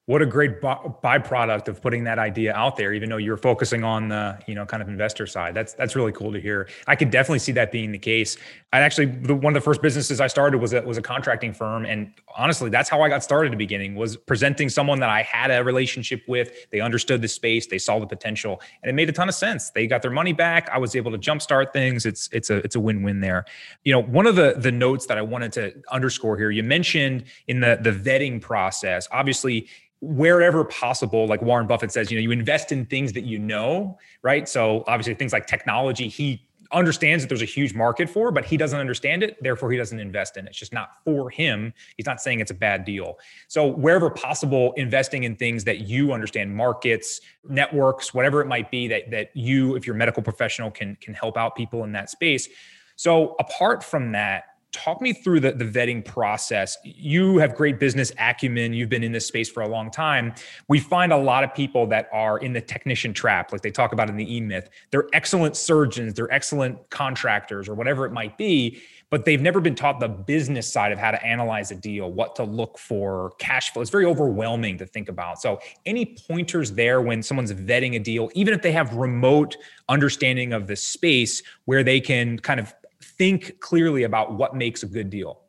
what 0.05 0.21
a 0.21 0.25
great 0.25 0.59
byproduct 0.61 1.69
of 1.69 1.81
putting 1.81 2.03
that 2.03 2.19
idea 2.19 2.53
out 2.53 2.75
there 2.75 2.91
even 2.91 3.09
though 3.09 3.17
you're 3.17 3.37
focusing 3.37 3.85
on 3.85 4.09
the 4.09 4.37
you 4.47 4.53
know 4.53 4.65
kind 4.65 4.83
of 4.83 4.89
investor 4.89 5.25
side. 5.25 5.53
That's 5.53 5.73
that's 5.73 5.95
really 5.95 6.11
cool 6.11 6.33
to 6.33 6.41
hear. 6.41 6.67
I 6.87 6.95
could 6.95 7.09
definitely 7.09 7.39
see 7.39 7.53
that 7.53 7.71
being 7.71 7.93
the 7.93 7.99
case. 7.99 8.35
I 8.73 8.81
actually 8.81 9.07
one 9.07 9.55
of 9.55 9.61
the 9.61 9.63
first 9.63 9.81
businesses 9.81 10.19
i 10.19 10.27
started 10.27 10.57
was 10.57 10.73
a, 10.73 10.81
was 10.81 10.97
a 10.97 11.01
contracting 11.01 11.53
firm 11.53 11.85
and 11.85 12.11
honestly 12.35 12.69
that's 12.69 12.89
how 12.89 13.01
i 13.01 13.07
got 13.07 13.23
started 13.23 13.49
at 13.49 13.51
the 13.51 13.57
beginning 13.57 13.93
was 13.95 14.17
presenting 14.17 14.67
someone 14.67 14.99
that 14.99 15.09
i 15.09 15.21
had 15.21 15.51
a 15.51 15.63
relationship 15.63 16.23
with. 16.27 16.69
They 16.71 16.81
understood 16.81 17.21
the 17.21 17.27
space. 17.27 17.67
They 17.67 17.77
saw 17.77 17.99
the 17.99 18.07
potential 18.07 18.61
and 18.81 18.89
it 18.89 18.93
made 18.93 19.09
a 19.09 19.13
ton 19.13 19.29
of 19.29 19.35
sense. 19.35 19.69
They 19.69 19.87
got 19.87 20.01
their 20.01 20.11
money 20.11 20.33
back. 20.33 20.69
I 20.69 20.79
was 20.79 20.95
able 20.95 21.11
to 21.11 21.17
jumpstart 21.17 21.71
things. 21.71 22.05
It's 22.05 22.27
it's 22.33 22.49
a 22.49 22.57
it's 22.57 22.75
a 22.75 22.79
win-win 22.79 23.21
there. 23.21 23.45
You 23.83 23.93
know 23.93 24.01
one 24.01 24.27
of 24.27 24.35
the 24.35 24.55
the 24.57 24.71
notes 24.71 25.05
that 25.05 25.17
i 25.17 25.21
wanted 25.21 25.53
to 25.53 25.73
underscore 25.91 26.37
here 26.37 26.51
you 26.51 26.63
mentioned 26.63 27.23
in 27.47 27.61
the 27.61 27.77
the 27.81 27.91
vetting 27.91 28.41
process 28.41 29.07
obviously 29.11 29.67
wherever 30.03 30.65
possible, 30.65 31.27
like 31.27 31.41
Warren 31.41 31.65
Buffett 31.65 31.91
says, 31.91 32.11
you 32.11 32.17
know, 32.17 32.21
you 32.21 32.31
invest 32.31 32.71
in 32.71 32.85
things 32.85 33.13
that 33.13 33.23
you 33.23 33.39
know, 33.39 33.97
right? 34.21 34.49
So 34.49 34.83
obviously 34.85 35.13
things 35.13 35.31
like 35.31 35.47
technology, 35.47 36.09
he 36.09 36.45
understands 36.73 37.23
that 37.23 37.29
there's 37.29 37.41
a 37.41 37.45
huge 37.45 37.73
market 37.73 38.09
for, 38.09 38.31
but 38.31 38.43
he 38.43 38.57
doesn't 38.57 38.79
understand 38.79 39.23
it. 39.23 39.41
Therefore, 39.41 39.71
he 39.71 39.77
doesn't 39.77 39.99
invest 39.99 40.35
in 40.35 40.45
it. 40.45 40.49
It's 40.49 40.59
just 40.59 40.73
not 40.73 40.97
for 41.05 41.29
him. 41.29 41.73
He's 41.95 42.05
not 42.05 42.19
saying 42.19 42.41
it's 42.41 42.51
a 42.51 42.55
bad 42.55 42.83
deal. 42.83 43.17
So 43.47 43.65
wherever 43.67 44.09
possible, 44.09 44.73
investing 44.73 45.23
in 45.23 45.35
things 45.35 45.63
that 45.63 45.81
you 45.81 46.11
understand, 46.11 46.53
markets, 46.53 47.21
networks, 47.47 48.13
whatever 48.13 48.41
it 48.41 48.47
might 48.47 48.71
be 48.71 48.87
that 48.87 49.11
that 49.11 49.29
you, 49.35 49.75
if 49.75 49.85
you're 49.85 49.95
a 49.95 49.99
medical 49.99 50.23
professional, 50.23 50.71
can 50.71 50.97
can 50.99 51.13
help 51.13 51.37
out 51.37 51.55
people 51.55 51.83
in 51.83 51.91
that 51.93 52.09
space. 52.09 52.49
So 52.95 53.35
apart 53.39 53.83
from 53.83 54.11
that, 54.13 54.52
talk 54.73 55.01
me 55.01 55.13
through 55.13 55.39
the, 55.39 55.51
the 55.51 55.65
vetting 55.65 56.03
process. 56.03 56.77
You 56.83 57.37
have 57.37 57.55
great 57.55 57.79
business 57.79 58.11
acumen. 58.17 58.73
You've 58.73 58.89
been 58.89 59.03
in 59.03 59.11
this 59.11 59.27
space 59.27 59.49
for 59.49 59.61
a 59.61 59.67
long 59.67 59.91
time. 59.91 60.33
We 60.67 60.79
find 60.79 61.13
a 61.13 61.17
lot 61.17 61.43
of 61.43 61.53
people 61.53 61.85
that 61.87 62.09
are 62.11 62.39
in 62.39 62.53
the 62.53 62.61
technician 62.61 63.13
trap, 63.13 63.51
like 63.51 63.61
they 63.61 63.71
talk 63.71 63.93
about 63.93 64.09
in 64.09 64.17
the 64.17 64.35
E 64.35 64.41
Myth. 64.41 64.69
They're 64.91 65.07
excellent 65.13 65.55
surgeons, 65.55 66.15
they're 66.15 66.31
excellent 66.33 66.89
contractors, 66.89 67.69
or 67.69 67.75
whatever 67.75 68.05
it 68.05 68.11
might 68.11 68.37
be, 68.37 68.81
but 69.11 69.25
they've 69.25 69.41
never 69.41 69.61
been 69.61 69.75
taught 69.75 69.99
the 69.99 70.07
business 70.07 70.71
side 70.71 70.91
of 70.91 70.97
how 70.97 71.11
to 71.11 71.23
analyze 71.23 71.69
a 71.69 71.75
deal, 71.75 72.11
what 72.11 72.35
to 72.35 72.43
look 72.43 72.79
for, 72.79 73.33
cash 73.37 73.71
flow. 73.71 73.81
It's 73.83 73.91
very 73.91 74.05
overwhelming 74.05 74.79
to 74.79 74.87
think 74.87 75.07
about. 75.07 75.39
So, 75.39 75.59
any 75.85 76.17
pointers 76.27 76.71
there 76.71 76.99
when 76.99 77.21
someone's 77.21 77.53
vetting 77.53 77.95
a 77.95 77.99
deal, 77.99 78.31
even 78.33 78.55
if 78.55 78.63
they 78.63 78.71
have 78.71 78.91
remote 78.95 79.55
understanding 79.87 80.51
of 80.51 80.65
the 80.65 80.75
space 80.75 81.43
where 81.65 81.83
they 81.83 81.99
can 81.99 82.39
kind 82.39 82.59
of 82.59 82.73
think 83.17 83.59
clearly 83.59 84.03
about 84.03 84.33
what 84.33 84.55
makes 84.55 84.83
a 84.83 84.87
good 84.87 85.09
deal? 85.09 85.41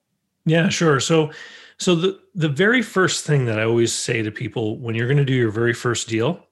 Yeah, 0.46 0.68
sure. 0.68 1.00
So 1.00 1.30
So 1.78 1.94
the 1.94 2.20
the 2.34 2.48
very 2.48 2.82
first 2.82 3.24
thing 3.24 3.46
that 3.46 3.58
I 3.58 3.64
always 3.64 3.92
say 3.92 4.22
to 4.22 4.30
people 4.30 4.78
when 4.78 4.94
you're 4.94 5.08
going 5.08 5.18
to 5.18 5.24
do 5.24 5.34
your 5.34 5.50
very 5.50 5.74
first 5.74 6.08
deal 6.08 6.44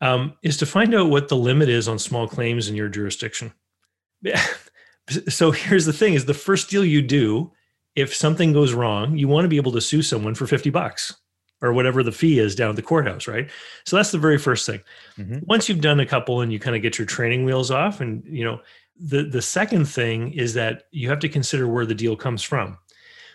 um, 0.00 0.34
is 0.42 0.56
to 0.58 0.66
find 0.66 0.94
out 0.94 1.10
what 1.10 1.28
the 1.28 1.36
limit 1.36 1.68
is 1.68 1.88
on 1.88 1.98
small 1.98 2.28
claims 2.28 2.68
in 2.68 2.74
your 2.74 2.88
jurisdiction. 2.88 3.52
so 5.28 5.50
here's 5.50 5.86
the 5.86 5.92
thing: 5.92 6.14
is 6.14 6.24
the 6.24 6.34
first 6.34 6.70
deal 6.70 6.84
you 6.84 7.02
do, 7.02 7.52
if 7.94 8.14
something 8.14 8.52
goes 8.52 8.72
wrong, 8.72 9.16
you 9.16 9.28
want 9.28 9.44
to 9.44 9.48
be 9.48 9.56
able 9.56 9.72
to 9.72 9.80
sue 9.80 10.02
someone 10.02 10.34
for 10.34 10.46
fifty 10.46 10.70
bucks 10.70 11.14
or 11.62 11.72
whatever 11.72 12.02
the 12.02 12.12
fee 12.12 12.38
is 12.38 12.54
down 12.54 12.70
at 12.70 12.76
the 12.76 12.82
courthouse, 12.82 13.26
right? 13.26 13.48
So 13.86 13.96
that's 13.96 14.12
the 14.12 14.18
very 14.18 14.36
first 14.36 14.66
thing. 14.66 14.80
Mm-hmm. 15.16 15.38
Once 15.46 15.68
you've 15.68 15.80
done 15.80 16.00
a 16.00 16.06
couple 16.06 16.42
and 16.42 16.52
you 16.52 16.58
kind 16.58 16.76
of 16.76 16.82
get 16.82 16.98
your 16.98 17.06
training 17.06 17.46
wheels 17.46 17.70
off, 17.70 18.00
and 18.00 18.22
you 18.26 18.44
know, 18.44 18.60
the 18.98 19.24
the 19.24 19.42
second 19.42 19.86
thing 19.86 20.32
is 20.32 20.54
that 20.54 20.84
you 20.90 21.08
have 21.08 21.20
to 21.20 21.28
consider 21.28 21.68
where 21.68 21.86
the 21.86 21.94
deal 21.94 22.16
comes 22.16 22.42
from. 22.42 22.78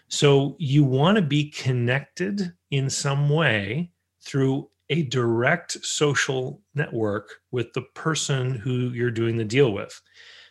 So 0.08 0.56
you 0.60 0.84
want 0.84 1.16
to 1.16 1.22
be 1.22 1.50
connected 1.50 2.54
in 2.72 2.90
some 2.90 3.30
way 3.30 3.92
through 4.22 4.70
a 4.90 5.04
direct 5.04 5.84
social 5.86 6.62
network 6.76 7.36
with 7.52 7.72
the 7.74 7.84
person 7.96 8.56
who 8.56 8.90
you're 8.90 9.10
doing 9.10 9.38
the 9.38 9.46
deal 9.46 9.72
with. 9.72 10.00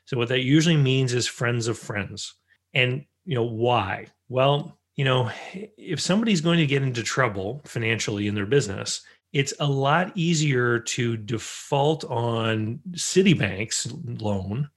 So 0.06 0.16
what 0.16 0.28
that 0.28 0.40
usually 0.40 0.78
means 0.78 1.12
is 1.12 1.26
friends 1.26 1.68
of 1.68 1.78
friends. 1.78 2.34
And 2.72 3.04
you 3.26 3.34
know 3.34 3.44
why? 3.44 4.06
Well, 4.30 4.78
you 4.96 5.04
know, 5.04 5.30
if 5.52 6.00
somebody's 6.00 6.40
going 6.40 6.58
to 6.58 6.66
get 6.66 6.82
into 6.82 7.02
trouble 7.02 7.60
financially 7.66 8.26
in 8.26 8.34
their 8.34 8.46
business, 8.46 9.02
it's 9.32 9.54
a 9.60 9.66
lot 9.66 10.10
easier 10.14 10.78
to 10.80 11.16
default 11.16 12.04
on 12.04 12.80
Citibank's 12.92 13.92
loan 14.04 14.68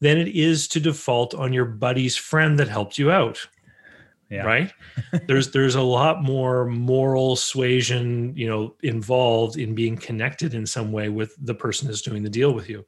than 0.00 0.18
it 0.18 0.28
is 0.28 0.66
to 0.68 0.80
default 0.80 1.34
on 1.34 1.52
your 1.52 1.66
buddy's 1.66 2.16
friend 2.16 2.58
that 2.58 2.68
helped 2.68 2.98
you 2.98 3.10
out 3.10 3.46
yeah. 4.30 4.44
right? 4.44 4.72
There's 5.26 5.50
there's 5.50 5.74
a 5.74 5.82
lot 5.82 6.22
more 6.22 6.64
moral 6.66 7.36
suasion 7.36 8.32
you 8.36 8.48
know 8.48 8.76
involved 8.82 9.58
in 9.58 9.74
being 9.74 9.96
connected 9.96 10.54
in 10.54 10.64
some 10.66 10.92
way 10.92 11.08
with 11.08 11.34
the 11.44 11.54
person 11.54 11.88
that's 11.88 12.00
doing 12.00 12.22
the 12.22 12.30
deal 12.30 12.52
with 12.52 12.70
you. 12.70 12.86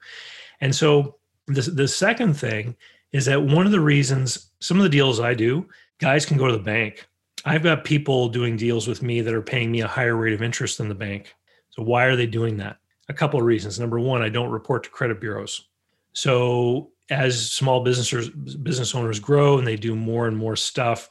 And 0.60 0.74
so 0.74 1.16
the, 1.48 1.62
the 1.62 1.88
second 1.88 2.34
thing 2.34 2.76
is 3.10 3.26
that 3.26 3.42
one 3.42 3.66
of 3.66 3.72
the 3.72 3.80
reasons 3.80 4.52
some 4.60 4.76
of 4.76 4.84
the 4.84 4.88
deals 4.88 5.18
i 5.18 5.34
do 5.34 5.68
guys 5.98 6.24
can 6.24 6.38
go 6.38 6.46
to 6.46 6.52
the 6.52 6.62
bank. 6.62 7.06
I've 7.44 7.64
got 7.64 7.82
people 7.82 8.28
doing 8.28 8.56
deals 8.56 8.86
with 8.86 9.02
me 9.02 9.20
that 9.20 9.34
are 9.34 9.42
paying 9.42 9.72
me 9.72 9.80
a 9.80 9.88
higher 9.88 10.14
rate 10.14 10.32
of 10.32 10.42
interest 10.42 10.78
than 10.78 10.88
the 10.88 10.94
bank. 10.94 11.34
So 11.70 11.82
why 11.82 12.04
are 12.04 12.14
they 12.14 12.26
doing 12.26 12.56
that? 12.58 12.76
A 13.08 13.14
couple 13.14 13.40
of 13.40 13.46
reasons. 13.46 13.80
Number 13.80 13.98
one 13.98 14.22
i 14.22 14.28
don't 14.28 14.50
report 14.50 14.84
to 14.84 14.90
credit 14.90 15.20
bureaus. 15.20 15.68
So 16.12 16.92
as 17.12 17.52
small 17.52 17.82
businesses 17.84 18.28
business 18.30 18.94
owners 18.94 19.20
grow 19.20 19.58
and 19.58 19.66
they 19.66 19.76
do 19.76 19.94
more 19.94 20.26
and 20.26 20.36
more 20.36 20.56
stuff 20.56 21.08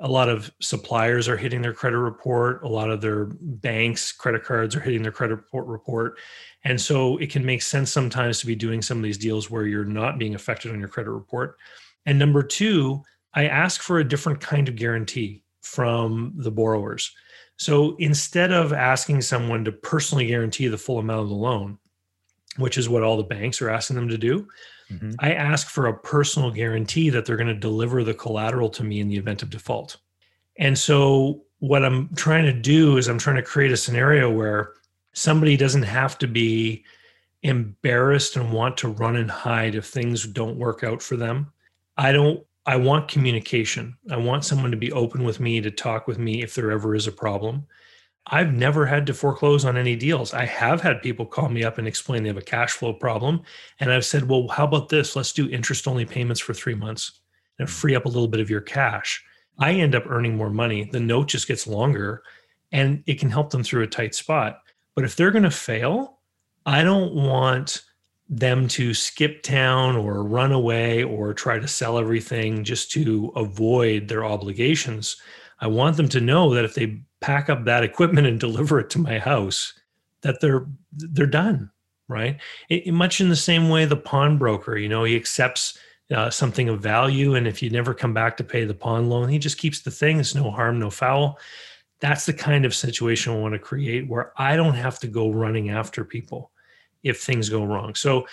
a 0.00 0.08
lot 0.08 0.30
of 0.30 0.50
suppliers 0.60 1.28
are 1.28 1.36
hitting 1.36 1.60
their 1.60 1.74
credit 1.74 1.98
report. 1.98 2.62
A 2.62 2.68
lot 2.68 2.90
of 2.90 3.02
their 3.02 3.26
banks 3.26 4.12
credit 4.12 4.44
cards 4.44 4.74
are 4.74 4.80
hitting 4.80 5.02
their 5.02 5.12
credit 5.12 5.36
report 5.36 5.66
report. 5.66 6.18
And 6.64 6.80
so 6.80 7.18
it 7.18 7.30
can 7.30 7.44
make 7.44 7.60
sense 7.60 7.92
sometimes 7.92 8.40
to 8.40 8.46
be 8.46 8.54
doing 8.54 8.80
some 8.80 8.96
of 8.96 9.04
these 9.04 9.18
deals 9.18 9.50
where 9.50 9.66
you're 9.66 9.84
not 9.84 10.18
being 10.18 10.34
affected 10.34 10.72
on 10.72 10.80
your 10.80 10.88
credit 10.88 11.10
report. 11.10 11.58
And 12.06 12.18
number 12.18 12.42
two 12.42 13.02
i 13.32 13.46
ask 13.46 13.80
for 13.80 14.00
a 14.00 14.08
different 14.08 14.40
kind 14.40 14.68
of 14.68 14.74
guarantee 14.74 15.44
from 15.60 16.32
the 16.36 16.50
borrowers. 16.50 17.14
So 17.58 17.94
instead 17.98 18.52
of 18.52 18.72
asking 18.72 19.20
someone 19.20 19.64
to 19.66 19.72
personally 19.72 20.26
guarantee 20.26 20.66
the 20.66 20.78
full 20.78 20.98
amount 20.98 21.20
of 21.20 21.28
the 21.28 21.34
loan 21.34 21.78
which 22.56 22.76
is 22.76 22.88
what 22.88 23.04
all 23.04 23.16
the 23.16 23.22
banks 23.22 23.62
are 23.62 23.70
asking 23.70 23.94
them 23.96 24.08
to 24.08 24.18
do 24.18 24.48
Mm-hmm. 24.90 25.12
I 25.18 25.32
ask 25.32 25.68
for 25.68 25.86
a 25.86 25.98
personal 25.98 26.50
guarantee 26.50 27.10
that 27.10 27.24
they're 27.24 27.36
going 27.36 27.46
to 27.46 27.54
deliver 27.54 28.02
the 28.04 28.14
collateral 28.14 28.68
to 28.70 28.84
me 28.84 29.00
in 29.00 29.08
the 29.08 29.16
event 29.16 29.42
of 29.42 29.50
default. 29.50 29.96
And 30.56 30.78
so, 30.78 31.42
what 31.60 31.84
I'm 31.84 32.08
trying 32.14 32.46
to 32.46 32.52
do 32.52 32.96
is 32.96 33.06
I'm 33.06 33.18
trying 33.18 33.36
to 33.36 33.42
create 33.42 33.70
a 33.70 33.76
scenario 33.76 34.30
where 34.30 34.72
somebody 35.12 35.56
doesn't 35.56 35.82
have 35.82 36.16
to 36.18 36.26
be 36.26 36.84
embarrassed 37.42 38.36
and 38.36 38.52
want 38.52 38.76
to 38.78 38.88
run 38.88 39.16
and 39.16 39.30
hide 39.30 39.74
if 39.74 39.86
things 39.86 40.26
don't 40.26 40.56
work 40.56 40.84
out 40.84 41.02
for 41.02 41.16
them. 41.16 41.52
I 41.96 42.12
don't 42.12 42.44
I 42.66 42.76
want 42.76 43.08
communication. 43.08 43.96
I 44.10 44.16
want 44.16 44.44
someone 44.44 44.70
to 44.70 44.76
be 44.76 44.92
open 44.92 45.24
with 45.24 45.40
me 45.40 45.60
to 45.60 45.70
talk 45.70 46.06
with 46.06 46.18
me 46.18 46.42
if 46.42 46.54
there 46.54 46.70
ever 46.70 46.94
is 46.94 47.06
a 47.06 47.12
problem. 47.12 47.66
I've 48.26 48.52
never 48.52 48.86
had 48.86 49.06
to 49.06 49.14
foreclose 49.14 49.64
on 49.64 49.76
any 49.76 49.96
deals. 49.96 50.34
I 50.34 50.44
have 50.44 50.80
had 50.80 51.02
people 51.02 51.26
call 51.26 51.48
me 51.48 51.64
up 51.64 51.78
and 51.78 51.88
explain 51.88 52.22
they 52.22 52.28
have 52.28 52.36
a 52.36 52.42
cash 52.42 52.72
flow 52.72 52.92
problem. 52.92 53.42
And 53.80 53.92
I've 53.92 54.04
said, 54.04 54.28
well, 54.28 54.46
how 54.48 54.64
about 54.64 54.88
this? 54.88 55.16
Let's 55.16 55.32
do 55.32 55.48
interest 55.48 55.88
only 55.88 56.04
payments 56.04 56.40
for 56.40 56.54
three 56.54 56.74
months 56.74 57.20
and 57.58 57.68
free 57.68 57.94
up 57.94 58.04
a 58.04 58.08
little 58.08 58.28
bit 58.28 58.40
of 58.40 58.50
your 58.50 58.60
cash. 58.60 59.24
I 59.58 59.72
end 59.72 59.94
up 59.94 60.04
earning 60.08 60.36
more 60.36 60.50
money. 60.50 60.84
The 60.84 61.00
note 61.00 61.28
just 61.28 61.48
gets 61.48 61.66
longer 61.66 62.22
and 62.72 63.02
it 63.06 63.18
can 63.18 63.30
help 63.30 63.50
them 63.50 63.64
through 63.64 63.82
a 63.82 63.88
tight 63.88 64.14
spot. 64.14 64.60
But 64.94 65.04
if 65.04 65.16
they're 65.16 65.30
going 65.30 65.44
to 65.44 65.50
fail, 65.50 66.18
I 66.66 66.84
don't 66.84 67.14
want 67.14 67.82
them 68.28 68.68
to 68.68 68.94
skip 68.94 69.42
town 69.42 69.96
or 69.96 70.22
run 70.22 70.52
away 70.52 71.02
or 71.02 71.34
try 71.34 71.58
to 71.58 71.66
sell 71.66 71.98
everything 71.98 72.62
just 72.62 72.92
to 72.92 73.32
avoid 73.34 74.06
their 74.06 74.24
obligations. 74.24 75.16
I 75.58 75.66
want 75.66 75.96
them 75.96 76.08
to 76.10 76.20
know 76.20 76.54
that 76.54 76.64
if 76.64 76.74
they 76.74 77.02
pack 77.20 77.50
up 77.50 77.64
that 77.64 77.84
equipment 77.84 78.26
and 78.26 78.40
deliver 78.46 78.80
it 78.80 78.90
to 78.90 78.98
my 78.98 79.18
house 79.18 79.74
that 80.22 80.40
they're 80.40 80.66
they're 80.92 81.26
done 81.26 81.70
right? 82.10 82.40
It, 82.68 82.92
much 82.92 83.20
in 83.20 83.28
the 83.28 83.36
same 83.36 83.68
way 83.68 83.84
the 83.84 83.96
pawnbroker 83.96 84.76
you 84.76 84.88
know 84.88 85.04
he 85.04 85.16
accepts 85.16 85.78
uh, 86.10 86.28
something 86.28 86.68
of 86.68 86.80
value 86.80 87.36
and 87.36 87.46
if 87.46 87.62
you 87.62 87.70
never 87.70 87.94
come 87.94 88.12
back 88.12 88.36
to 88.36 88.44
pay 88.44 88.64
the 88.64 88.74
pawn 88.74 89.08
loan 89.08 89.28
he 89.28 89.38
just 89.38 89.58
keeps 89.58 89.80
the 89.80 89.92
thing 89.92 90.18
it's 90.18 90.34
no 90.34 90.50
harm 90.50 90.78
no 90.78 90.90
foul. 90.90 91.38
That's 92.00 92.26
the 92.26 92.32
kind 92.32 92.64
of 92.64 92.74
situation 92.74 93.32
i 93.32 93.36
want 93.36 93.52
to 93.52 93.58
create 93.58 94.08
where 94.08 94.32
i 94.36 94.56
don't 94.56 94.74
have 94.74 94.98
to 95.00 95.06
go 95.06 95.30
running 95.30 95.70
after 95.70 96.04
people 96.04 96.50
if 97.02 97.22
things 97.22 97.48
go 97.48 97.64
wrong. 97.64 97.94
So 97.94 98.26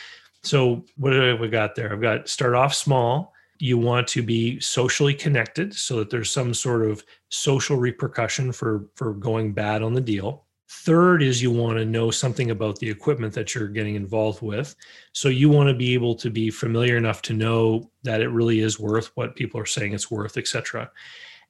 so 0.43 0.84
what 0.97 1.12
do 1.12 1.38
we 1.38 1.47
got 1.47 1.76
there? 1.76 1.91
I've 1.91 2.02
got 2.02 2.28
start 2.28 2.56
off 2.56 2.73
small 2.73 3.34
you 3.60 3.78
want 3.78 4.08
to 4.10 4.22
be 4.22 4.60
socially 4.60 5.13
connected 5.13 5.74
so 5.74 5.98
that 5.98 6.10
there's 6.10 6.32
some 6.32 6.54
sort 6.54 6.89
of 6.89 7.04
social 7.30 7.78
repercussion 7.78 8.52
for 8.52 8.89
for 8.96 9.13
going 9.13 9.54
bad 9.54 9.82
on 9.82 9.93
the 9.93 10.02
deal. 10.02 10.46
Third 10.70 11.24
is 11.24 11.41
you 11.41 11.50
want 11.50 11.78
to 11.78 11.86
know 11.86 12.12
something 12.12 12.52
about 12.52 12.78
the 12.80 12.89
equipment 12.89 13.34
that 13.34 13.56
you're 13.56 13.70
getting 13.70 13.96
involved 13.96 14.41
with. 14.41 14.76
So 15.13 15.30
you 15.30 15.50
want 15.50 15.70
to 15.70 15.74
be 15.74 15.93
able 15.93 16.15
to 16.15 16.30
be 16.30 16.50
familiar 16.50 16.98
enough 16.98 17.22
to 17.24 17.34
know 17.34 17.89
that 18.04 18.22
it 18.22 18.30
really 18.30 18.60
is 18.60 18.80
worth 18.80 19.12
what 19.15 19.36
people 19.36 19.62
are 19.62 19.65
saying 19.65 19.93
it's 19.93 20.12
worth 20.12 20.38
etc 20.38 20.91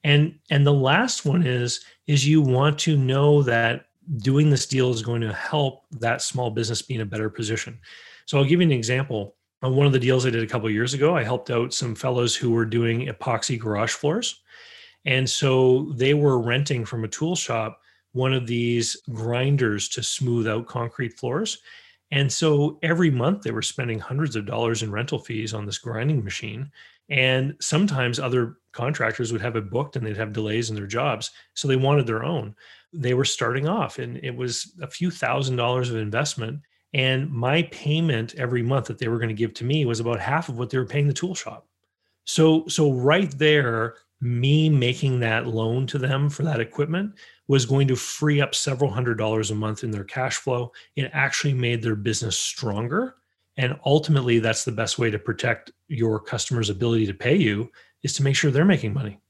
and 0.04 0.38
and 0.50 0.66
the 0.66 0.72
last 0.72 1.24
one 1.24 1.46
is 1.46 1.84
is 2.06 2.26
you 2.26 2.40
want 2.40 2.78
to 2.80 2.96
know 2.96 3.42
that 3.42 3.86
doing 4.18 4.50
this 4.50 4.66
deal 4.66 4.90
is 4.90 5.02
going 5.02 5.20
to 5.20 5.32
help 5.32 5.84
that 5.92 6.22
small 6.22 6.50
business 6.50 6.82
be 6.82 6.94
in 6.94 7.00
a 7.00 7.06
better 7.06 7.28
position. 7.28 7.78
So 8.26 8.38
i'll 8.38 8.44
give 8.44 8.60
you 8.60 8.66
an 8.66 8.72
example 8.72 9.36
on 9.62 9.74
one 9.74 9.86
of 9.86 9.92
the 9.92 9.98
deals 9.98 10.24
I 10.24 10.30
did 10.30 10.42
a 10.42 10.46
couple 10.46 10.70
years 10.70 10.94
ago, 10.94 11.16
I 11.16 11.24
helped 11.24 11.50
out 11.50 11.74
some 11.74 11.94
fellows 11.94 12.36
who 12.36 12.50
were 12.50 12.64
doing 12.64 13.06
epoxy 13.06 13.58
garage 13.58 13.92
floors. 13.92 14.40
And 15.04 15.28
so 15.28 15.92
they 15.96 16.14
were 16.14 16.40
renting 16.40 16.84
from 16.84 17.04
a 17.04 17.08
tool 17.08 17.34
shop 17.34 17.80
one 18.12 18.32
of 18.32 18.46
these 18.46 18.96
grinders 19.12 19.88
to 19.90 20.02
smooth 20.02 20.48
out 20.48 20.66
concrete 20.66 21.18
floors. 21.18 21.58
And 22.10 22.32
so 22.32 22.78
every 22.82 23.10
month 23.10 23.42
they 23.42 23.50
were 23.50 23.62
spending 23.62 23.98
hundreds 23.98 24.34
of 24.34 24.46
dollars 24.46 24.82
in 24.82 24.90
rental 24.90 25.18
fees 25.18 25.52
on 25.52 25.66
this 25.66 25.78
grinding 25.78 26.24
machine. 26.24 26.70
And 27.10 27.54
sometimes 27.60 28.18
other 28.18 28.56
contractors 28.72 29.32
would 29.32 29.40
have 29.40 29.56
it 29.56 29.70
booked 29.70 29.96
and 29.96 30.06
they'd 30.06 30.16
have 30.16 30.32
delays 30.32 30.70
in 30.70 30.76
their 30.76 30.86
jobs. 30.86 31.30
So 31.54 31.68
they 31.68 31.76
wanted 31.76 32.06
their 32.06 32.24
own. 32.24 32.54
They 32.92 33.14
were 33.14 33.24
starting 33.24 33.68
off 33.68 33.98
and 33.98 34.18
it 34.18 34.34
was 34.34 34.74
a 34.80 34.86
few 34.86 35.10
thousand 35.10 35.56
dollars 35.56 35.90
of 35.90 35.96
investment 35.96 36.60
and 36.94 37.30
my 37.30 37.62
payment 37.64 38.34
every 38.36 38.62
month 38.62 38.86
that 38.86 38.98
they 38.98 39.08
were 39.08 39.18
going 39.18 39.28
to 39.28 39.34
give 39.34 39.54
to 39.54 39.64
me 39.64 39.84
was 39.84 40.00
about 40.00 40.20
half 40.20 40.48
of 40.48 40.58
what 40.58 40.70
they 40.70 40.78
were 40.78 40.86
paying 40.86 41.06
the 41.06 41.12
tool 41.12 41.34
shop. 41.34 41.66
So, 42.24 42.66
so 42.66 42.92
right 42.92 43.30
there, 43.38 43.96
me 44.20 44.68
making 44.68 45.20
that 45.20 45.46
loan 45.46 45.86
to 45.88 45.98
them 45.98 46.28
for 46.28 46.42
that 46.42 46.60
equipment 46.60 47.14
was 47.46 47.64
going 47.64 47.88
to 47.88 47.96
free 47.96 48.40
up 48.40 48.54
several 48.54 48.90
hundred 48.90 49.16
dollars 49.16 49.50
a 49.50 49.54
month 49.54 49.84
in 49.84 49.90
their 49.90 50.04
cash 50.04 50.36
flow. 50.36 50.72
It 50.96 51.10
actually 51.12 51.54
made 51.54 51.82
their 51.82 51.94
business 51.94 52.38
stronger. 52.38 53.16
And 53.56 53.78
ultimately, 53.84 54.38
that's 54.38 54.64
the 54.64 54.72
best 54.72 54.98
way 54.98 55.10
to 55.10 55.18
protect 55.18 55.72
your 55.88 56.20
customer's 56.20 56.70
ability 56.70 57.06
to 57.06 57.14
pay 57.14 57.36
you 57.36 57.70
is 58.02 58.12
to 58.14 58.22
make 58.22 58.36
sure 58.36 58.50
they're 58.50 58.64
making 58.64 58.94
money. 58.94 59.20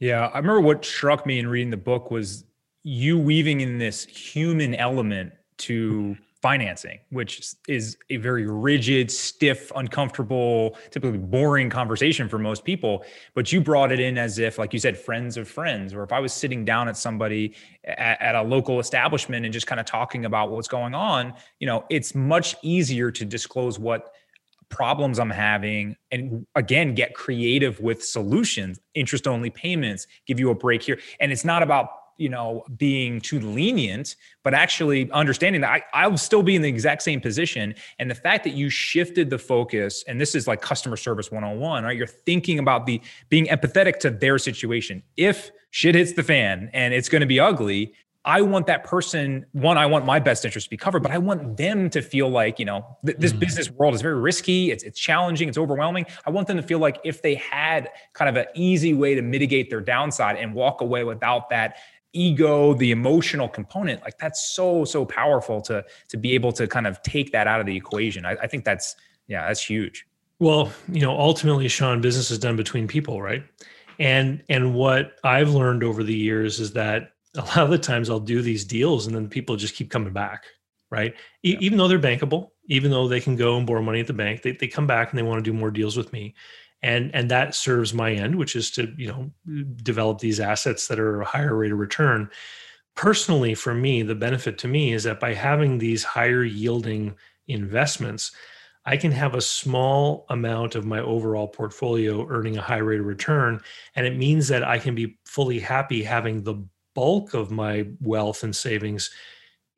Yeah. 0.00 0.26
I 0.26 0.38
remember 0.38 0.60
what 0.60 0.84
struck 0.84 1.24
me 1.26 1.38
in 1.38 1.48
reading 1.48 1.70
the 1.70 1.76
book 1.76 2.10
was 2.10 2.44
you 2.82 3.18
weaving 3.18 3.60
in 3.60 3.78
this 3.78 4.04
human 4.04 4.74
element 4.74 5.32
to 5.58 6.16
financing, 6.44 7.00
which 7.08 7.54
is 7.68 7.96
a 8.10 8.18
very 8.18 8.46
rigid, 8.46 9.10
stiff, 9.10 9.72
uncomfortable, 9.76 10.76
typically 10.90 11.16
boring 11.16 11.70
conversation 11.70 12.28
for 12.28 12.36
most 12.36 12.64
people. 12.64 13.02
But 13.32 13.50
you 13.50 13.62
brought 13.62 13.90
it 13.90 13.98
in 13.98 14.18
as 14.18 14.38
if, 14.38 14.58
like 14.58 14.74
you 14.74 14.78
said, 14.78 14.98
friends 14.98 15.38
of 15.38 15.48
friends, 15.48 15.94
or 15.94 16.02
if 16.02 16.12
I 16.12 16.20
was 16.20 16.34
sitting 16.34 16.62
down 16.62 16.86
at 16.86 16.98
somebody 16.98 17.54
at, 17.84 18.20
at 18.20 18.34
a 18.34 18.42
local 18.42 18.78
establishment 18.78 19.46
and 19.46 19.54
just 19.54 19.66
kind 19.66 19.80
of 19.80 19.86
talking 19.86 20.26
about 20.26 20.50
what's 20.50 20.68
going 20.68 20.94
on, 20.94 21.32
you 21.60 21.66
know, 21.66 21.86
it's 21.88 22.14
much 22.14 22.56
easier 22.60 23.10
to 23.10 23.24
disclose 23.24 23.78
what 23.78 24.12
problems 24.68 25.18
I'm 25.18 25.30
having 25.30 25.96
and 26.10 26.46
again 26.56 26.94
get 26.94 27.14
creative 27.14 27.80
with 27.80 28.04
solutions, 28.04 28.78
interest 28.92 29.26
only 29.26 29.48
payments, 29.48 30.06
give 30.26 30.38
you 30.38 30.50
a 30.50 30.54
break 30.54 30.82
here. 30.82 31.00
And 31.20 31.32
it's 31.32 31.44
not 31.44 31.62
about 31.62 31.88
you 32.16 32.28
know 32.28 32.64
being 32.76 33.20
too 33.20 33.40
lenient 33.40 34.16
but 34.42 34.54
actually 34.54 35.10
understanding 35.12 35.60
that 35.60 35.70
I, 35.70 36.02
i'll 36.02 36.16
still 36.16 36.42
be 36.42 36.56
in 36.56 36.62
the 36.62 36.68
exact 36.68 37.02
same 37.02 37.20
position 37.20 37.74
and 37.98 38.10
the 38.10 38.14
fact 38.14 38.44
that 38.44 38.54
you 38.54 38.70
shifted 38.70 39.30
the 39.30 39.38
focus 39.38 40.04
and 40.06 40.20
this 40.20 40.34
is 40.34 40.46
like 40.46 40.60
customer 40.60 40.96
service 40.96 41.30
101 41.30 41.84
right 41.84 41.96
you're 41.96 42.06
thinking 42.06 42.58
about 42.58 42.86
the 42.86 43.00
being 43.28 43.46
empathetic 43.46 43.98
to 44.00 44.10
their 44.10 44.38
situation 44.38 45.02
if 45.16 45.50
shit 45.70 45.94
hits 45.94 46.12
the 46.12 46.22
fan 46.22 46.70
and 46.72 46.94
it's 46.94 47.08
going 47.08 47.20
to 47.20 47.26
be 47.26 47.40
ugly 47.40 47.92
I 48.26 48.40
want 48.40 48.66
that 48.68 48.84
person, 48.84 49.44
one, 49.52 49.76
I 49.76 49.84
want 49.84 50.06
my 50.06 50.18
best 50.18 50.46
interest 50.46 50.66
to 50.66 50.70
be 50.70 50.78
covered, 50.78 51.02
but 51.02 51.12
I 51.12 51.18
want 51.18 51.58
them 51.58 51.90
to 51.90 52.00
feel 52.00 52.30
like, 52.30 52.58
you 52.58 52.64
know, 52.64 52.96
th- 53.04 53.18
this 53.18 53.32
mm 53.32 53.40
business 53.44 53.70
world 53.70 53.92
is 53.94 54.00
very 54.00 54.18
risky. 54.18 54.70
It's, 54.70 54.82
it's 54.84 54.98
challenging. 54.98 55.48
It's 55.50 55.58
overwhelming. 55.58 56.06
I 56.24 56.30
want 56.30 56.46
them 56.46 56.56
to 56.56 56.62
feel 56.62 56.78
like 56.78 56.98
if 57.04 57.20
they 57.20 57.34
had 57.34 57.90
kind 58.14 58.30
of 58.30 58.36
an 58.36 58.46
easy 58.54 58.94
way 58.94 59.14
to 59.14 59.20
mitigate 59.20 59.68
their 59.68 59.82
downside 59.82 60.36
and 60.36 60.54
walk 60.54 60.80
away 60.80 61.04
without 61.04 61.50
that 61.50 61.76
ego, 62.14 62.74
the 62.74 62.90
emotional 62.90 63.48
component, 63.48 64.02
like 64.02 64.16
that's 64.18 64.54
so, 64.54 64.84
so 64.84 65.04
powerful 65.04 65.60
to, 65.62 65.84
to 66.08 66.16
be 66.16 66.32
able 66.32 66.52
to 66.52 66.66
kind 66.66 66.86
of 66.86 67.02
take 67.02 67.32
that 67.32 67.46
out 67.46 67.60
of 67.60 67.66
the 67.66 67.76
equation. 67.76 68.24
I, 68.24 68.32
I 68.42 68.46
think 68.46 68.64
that's, 68.64 68.96
yeah, 69.26 69.46
that's 69.46 69.62
huge. 69.62 70.06
Well, 70.38 70.72
you 70.88 71.00
know, 71.00 71.18
ultimately, 71.18 71.68
Sean, 71.68 72.00
business 72.00 72.30
is 72.30 72.38
done 72.38 72.56
between 72.56 72.88
people, 72.88 73.22
right? 73.22 73.44
And 74.00 74.42
and 74.48 74.74
what 74.74 75.12
I've 75.22 75.50
learned 75.50 75.84
over 75.84 76.02
the 76.02 76.14
years 76.14 76.58
is 76.58 76.72
that 76.72 77.12
a 77.36 77.42
lot 77.42 77.58
of 77.58 77.70
the 77.70 77.78
times 77.78 78.10
I'll 78.10 78.20
do 78.20 78.42
these 78.42 78.64
deals 78.64 79.06
and 79.06 79.14
then 79.14 79.28
people 79.28 79.56
just 79.56 79.76
keep 79.76 79.90
coming 79.90 80.12
back, 80.12 80.44
right? 80.90 81.14
E- 81.44 81.56
Even 81.60 81.78
though 81.78 81.88
they're 81.88 81.98
bankable, 82.00 82.50
even 82.66 82.90
though 82.90 83.06
they 83.06 83.20
can 83.20 83.36
go 83.36 83.56
and 83.56 83.66
borrow 83.66 83.82
money 83.82 84.00
at 84.00 84.06
the 84.06 84.12
bank, 84.12 84.42
they, 84.42 84.52
they 84.52 84.66
come 84.66 84.86
back 84.86 85.10
and 85.10 85.18
they 85.18 85.22
want 85.22 85.44
to 85.44 85.50
do 85.50 85.56
more 85.56 85.70
deals 85.70 85.96
with 85.96 86.12
me. 86.12 86.34
And, 86.84 87.14
and 87.14 87.30
that 87.30 87.54
serves 87.54 87.94
my 87.94 88.12
end, 88.12 88.36
which 88.36 88.54
is 88.54 88.70
to, 88.72 88.92
you 88.98 89.08
know, 89.08 89.64
develop 89.82 90.18
these 90.18 90.38
assets 90.38 90.86
that 90.88 91.00
are 91.00 91.22
a 91.22 91.24
higher 91.24 91.56
rate 91.56 91.72
of 91.72 91.78
return. 91.78 92.28
Personally, 92.94 93.54
for 93.54 93.74
me, 93.74 94.02
the 94.02 94.14
benefit 94.14 94.58
to 94.58 94.68
me 94.68 94.92
is 94.92 95.04
that 95.04 95.18
by 95.18 95.32
having 95.32 95.78
these 95.78 96.04
higher 96.04 96.44
yielding 96.44 97.14
investments, 97.48 98.32
I 98.84 98.98
can 98.98 99.12
have 99.12 99.34
a 99.34 99.40
small 99.40 100.26
amount 100.28 100.74
of 100.74 100.84
my 100.84 101.00
overall 101.00 101.48
portfolio 101.48 102.28
earning 102.28 102.58
a 102.58 102.62
high 102.62 102.76
rate 102.76 103.00
of 103.00 103.06
return. 103.06 103.62
And 103.96 104.06
it 104.06 104.18
means 104.18 104.48
that 104.48 104.62
I 104.62 104.78
can 104.78 104.94
be 104.94 105.16
fully 105.24 105.60
happy 105.60 106.02
having 106.02 106.42
the 106.42 106.62
bulk 106.94 107.32
of 107.32 107.50
my 107.50 107.86
wealth 108.02 108.42
and 108.42 108.54
savings 108.54 109.10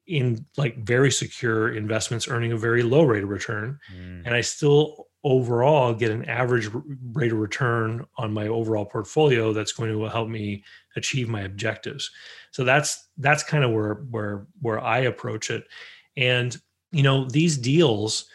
in 0.08 0.44
like 0.56 0.84
very 0.84 1.12
secure 1.12 1.72
investments 1.72 2.26
earning 2.26 2.50
a 2.50 2.56
very 2.56 2.82
low 2.82 3.02
rate 3.02 3.24
of 3.24 3.28
return 3.28 3.78
mm. 3.92 4.22
and 4.24 4.34
i 4.36 4.40
still 4.40 5.05
overall 5.26 5.92
get 5.92 6.12
an 6.12 6.24
average 6.26 6.70
rate 7.12 7.32
of 7.32 7.38
return 7.38 8.06
on 8.16 8.32
my 8.32 8.46
overall 8.46 8.84
portfolio 8.84 9.52
that's 9.52 9.72
going 9.72 9.90
to 9.90 10.04
help 10.04 10.28
me 10.28 10.62
achieve 10.94 11.28
my 11.28 11.40
objectives. 11.40 12.12
So 12.52 12.62
that's 12.62 13.08
that's 13.18 13.42
kind 13.42 13.64
of 13.64 13.72
where 13.72 13.94
where 14.10 14.46
where 14.60 14.80
i 14.80 14.98
approach 14.98 15.50
it. 15.50 15.64
And 16.16 16.56
you 16.92 17.02
know 17.02 17.28
these 17.28 17.58
deals 17.58 18.26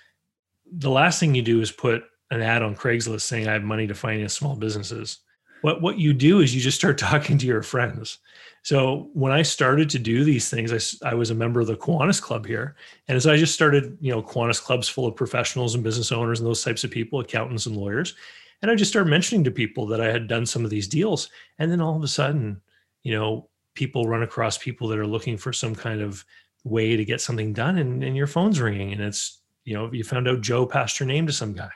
the 0.73 0.89
last 0.89 1.19
thing 1.19 1.33
you 1.33 1.41
do 1.41 1.61
is 1.61 1.71
put 1.71 2.03
an 2.29 2.41
ad 2.41 2.61
on 2.61 2.75
craigslist 2.75 3.21
saying 3.21 3.47
i 3.47 3.53
have 3.53 3.63
money 3.63 3.87
to 3.87 3.95
finance 3.95 4.33
small 4.33 4.57
businesses. 4.57 5.19
What 5.61 5.81
what 5.81 5.97
you 5.97 6.13
do 6.13 6.41
is 6.41 6.53
you 6.53 6.59
just 6.59 6.77
start 6.77 6.97
talking 7.09 7.37
to 7.37 7.47
your 7.47 7.63
friends 7.63 8.19
so 8.63 9.09
when 9.13 9.31
I 9.31 9.41
started 9.41 9.89
to 9.89 9.99
do 9.99 10.23
these 10.23 10.49
things, 10.49 10.99
I, 11.03 11.09
I 11.09 11.13
was 11.15 11.31
a 11.31 11.35
member 11.35 11.59
of 11.59 11.67
the 11.67 11.75
Kiwanis 11.75 12.21
Club 12.21 12.45
here. 12.45 12.75
And 13.07 13.15
as 13.15 13.25
I 13.25 13.37
just 13.37 13.55
started, 13.55 13.97
you 13.99 14.11
know, 14.11 14.21
Kiwanis 14.21 14.61
Clubs 14.61 14.87
full 14.87 15.07
of 15.07 15.15
professionals 15.15 15.73
and 15.73 15.83
business 15.83 16.11
owners 16.11 16.39
and 16.39 16.47
those 16.47 16.63
types 16.63 16.83
of 16.83 16.91
people, 16.91 17.19
accountants 17.19 17.65
and 17.65 17.75
lawyers. 17.75 18.15
And 18.61 18.69
I 18.69 18.75
just 18.75 18.91
started 18.91 19.09
mentioning 19.09 19.43
to 19.45 19.51
people 19.51 19.87
that 19.87 19.99
I 19.99 20.11
had 20.11 20.27
done 20.27 20.45
some 20.45 20.63
of 20.63 20.69
these 20.69 20.87
deals. 20.87 21.29
And 21.57 21.71
then 21.71 21.81
all 21.81 21.95
of 21.95 22.03
a 22.03 22.07
sudden, 22.07 22.61
you 23.01 23.17
know, 23.17 23.49
people 23.73 24.07
run 24.07 24.21
across 24.21 24.59
people 24.59 24.87
that 24.89 24.99
are 24.99 25.07
looking 25.07 25.37
for 25.37 25.51
some 25.51 25.73
kind 25.73 26.01
of 26.01 26.23
way 26.63 26.95
to 26.95 27.03
get 27.03 27.21
something 27.21 27.53
done 27.53 27.79
and, 27.79 28.03
and 28.03 28.15
your 28.15 28.27
phone's 28.27 28.61
ringing 28.61 28.91
and 28.91 29.01
it's, 29.01 29.39
you 29.63 29.73
know, 29.73 29.91
you 29.91 30.03
found 30.03 30.27
out 30.27 30.41
Joe 30.41 30.67
passed 30.67 30.99
your 30.99 31.07
name 31.07 31.25
to 31.25 31.33
some 31.33 31.53
guy. 31.53 31.71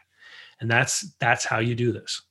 And 0.60 0.70
that's 0.70 1.14
that's 1.20 1.46
how 1.46 1.60
you 1.60 1.74
do 1.74 1.92
this. 1.92 2.22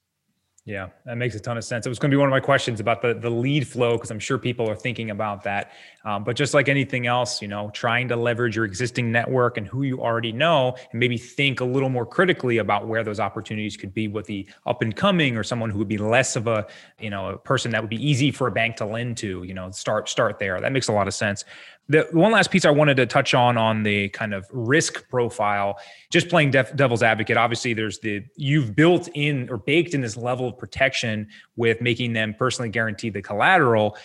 Yeah, 0.66 0.88
that 1.04 1.18
makes 1.18 1.34
a 1.34 1.40
ton 1.40 1.58
of 1.58 1.64
sense. 1.64 1.84
It 1.84 1.90
was 1.90 1.98
going 1.98 2.10
to 2.10 2.14
be 2.14 2.18
one 2.18 2.26
of 2.26 2.30
my 2.30 2.40
questions 2.40 2.80
about 2.80 3.02
the 3.02 3.12
the 3.12 3.28
lead 3.28 3.68
flow 3.68 3.98
because 3.98 4.10
I'm 4.10 4.18
sure 4.18 4.38
people 4.38 4.66
are 4.70 4.74
thinking 4.74 5.10
about 5.10 5.42
that. 5.42 5.72
Um, 6.06 6.24
but 6.24 6.36
just 6.36 6.54
like 6.54 6.70
anything 6.70 7.06
else, 7.06 7.42
you 7.42 7.48
know, 7.48 7.68
trying 7.74 8.08
to 8.08 8.16
leverage 8.16 8.56
your 8.56 8.64
existing 8.64 9.12
network 9.12 9.58
and 9.58 9.66
who 9.66 9.82
you 9.82 10.00
already 10.00 10.32
know, 10.32 10.74
and 10.90 10.98
maybe 10.98 11.18
think 11.18 11.60
a 11.60 11.64
little 11.66 11.90
more 11.90 12.06
critically 12.06 12.58
about 12.58 12.88
where 12.88 13.04
those 13.04 13.20
opportunities 13.20 13.76
could 13.76 13.92
be 13.92 14.08
with 14.08 14.24
the 14.24 14.48
up 14.64 14.80
and 14.80 14.96
coming 14.96 15.36
or 15.36 15.42
someone 15.42 15.68
who 15.68 15.76
would 15.76 15.88
be 15.88 15.98
less 15.98 16.34
of 16.34 16.46
a, 16.46 16.66
you 16.98 17.10
know, 17.10 17.28
a 17.28 17.36
person 17.36 17.70
that 17.72 17.82
would 17.82 17.90
be 17.90 18.02
easy 18.02 18.30
for 18.30 18.46
a 18.46 18.50
bank 18.50 18.76
to 18.76 18.86
lend 18.86 19.18
to. 19.18 19.42
You 19.42 19.52
know, 19.52 19.70
start 19.70 20.08
start 20.08 20.38
there. 20.38 20.62
That 20.62 20.72
makes 20.72 20.88
a 20.88 20.92
lot 20.92 21.08
of 21.08 21.12
sense. 21.12 21.44
The 21.88 22.08
one 22.12 22.32
last 22.32 22.50
piece 22.50 22.64
I 22.64 22.70
wanted 22.70 22.96
to 22.96 23.06
touch 23.06 23.34
on 23.34 23.58
on 23.58 23.82
the 23.82 24.08
kind 24.08 24.32
of 24.32 24.46
risk 24.50 25.06
profile, 25.10 25.78
just 26.10 26.30
playing 26.30 26.50
def, 26.50 26.74
devil's 26.76 27.02
advocate. 27.02 27.36
Obviously, 27.36 27.74
there's 27.74 27.98
the 27.98 28.24
you've 28.36 28.74
built 28.74 29.08
in 29.12 29.50
or 29.50 29.58
baked 29.58 29.92
in 29.92 30.00
this 30.00 30.16
level 30.16 30.48
of 30.48 30.56
protection 30.56 31.28
with 31.56 31.82
making 31.82 32.14
them 32.14 32.34
personally 32.38 32.70
guarantee 32.70 33.10
the 33.10 33.20
collateral. 33.20 33.98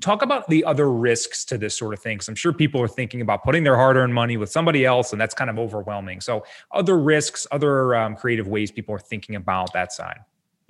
Talk 0.00 0.22
about 0.22 0.48
the 0.48 0.64
other 0.64 0.90
risks 0.90 1.44
to 1.46 1.58
this 1.58 1.76
sort 1.76 1.92
of 1.92 2.00
thing. 2.00 2.16
Because 2.16 2.28
I'm 2.28 2.34
sure 2.34 2.52
people 2.52 2.80
are 2.80 2.88
thinking 2.88 3.20
about 3.20 3.44
putting 3.44 3.64
their 3.64 3.76
hard-earned 3.76 4.14
money 4.14 4.38
with 4.38 4.50
somebody 4.50 4.86
else, 4.86 5.12
and 5.12 5.20
that's 5.20 5.34
kind 5.34 5.50
of 5.50 5.58
overwhelming. 5.58 6.20
So, 6.20 6.44
other 6.72 6.98
risks, 6.98 7.46
other 7.50 7.94
um, 7.94 8.16
creative 8.16 8.48
ways 8.48 8.70
people 8.70 8.94
are 8.94 8.98
thinking 8.98 9.36
about 9.36 9.72
that 9.74 9.92
side. 9.92 10.20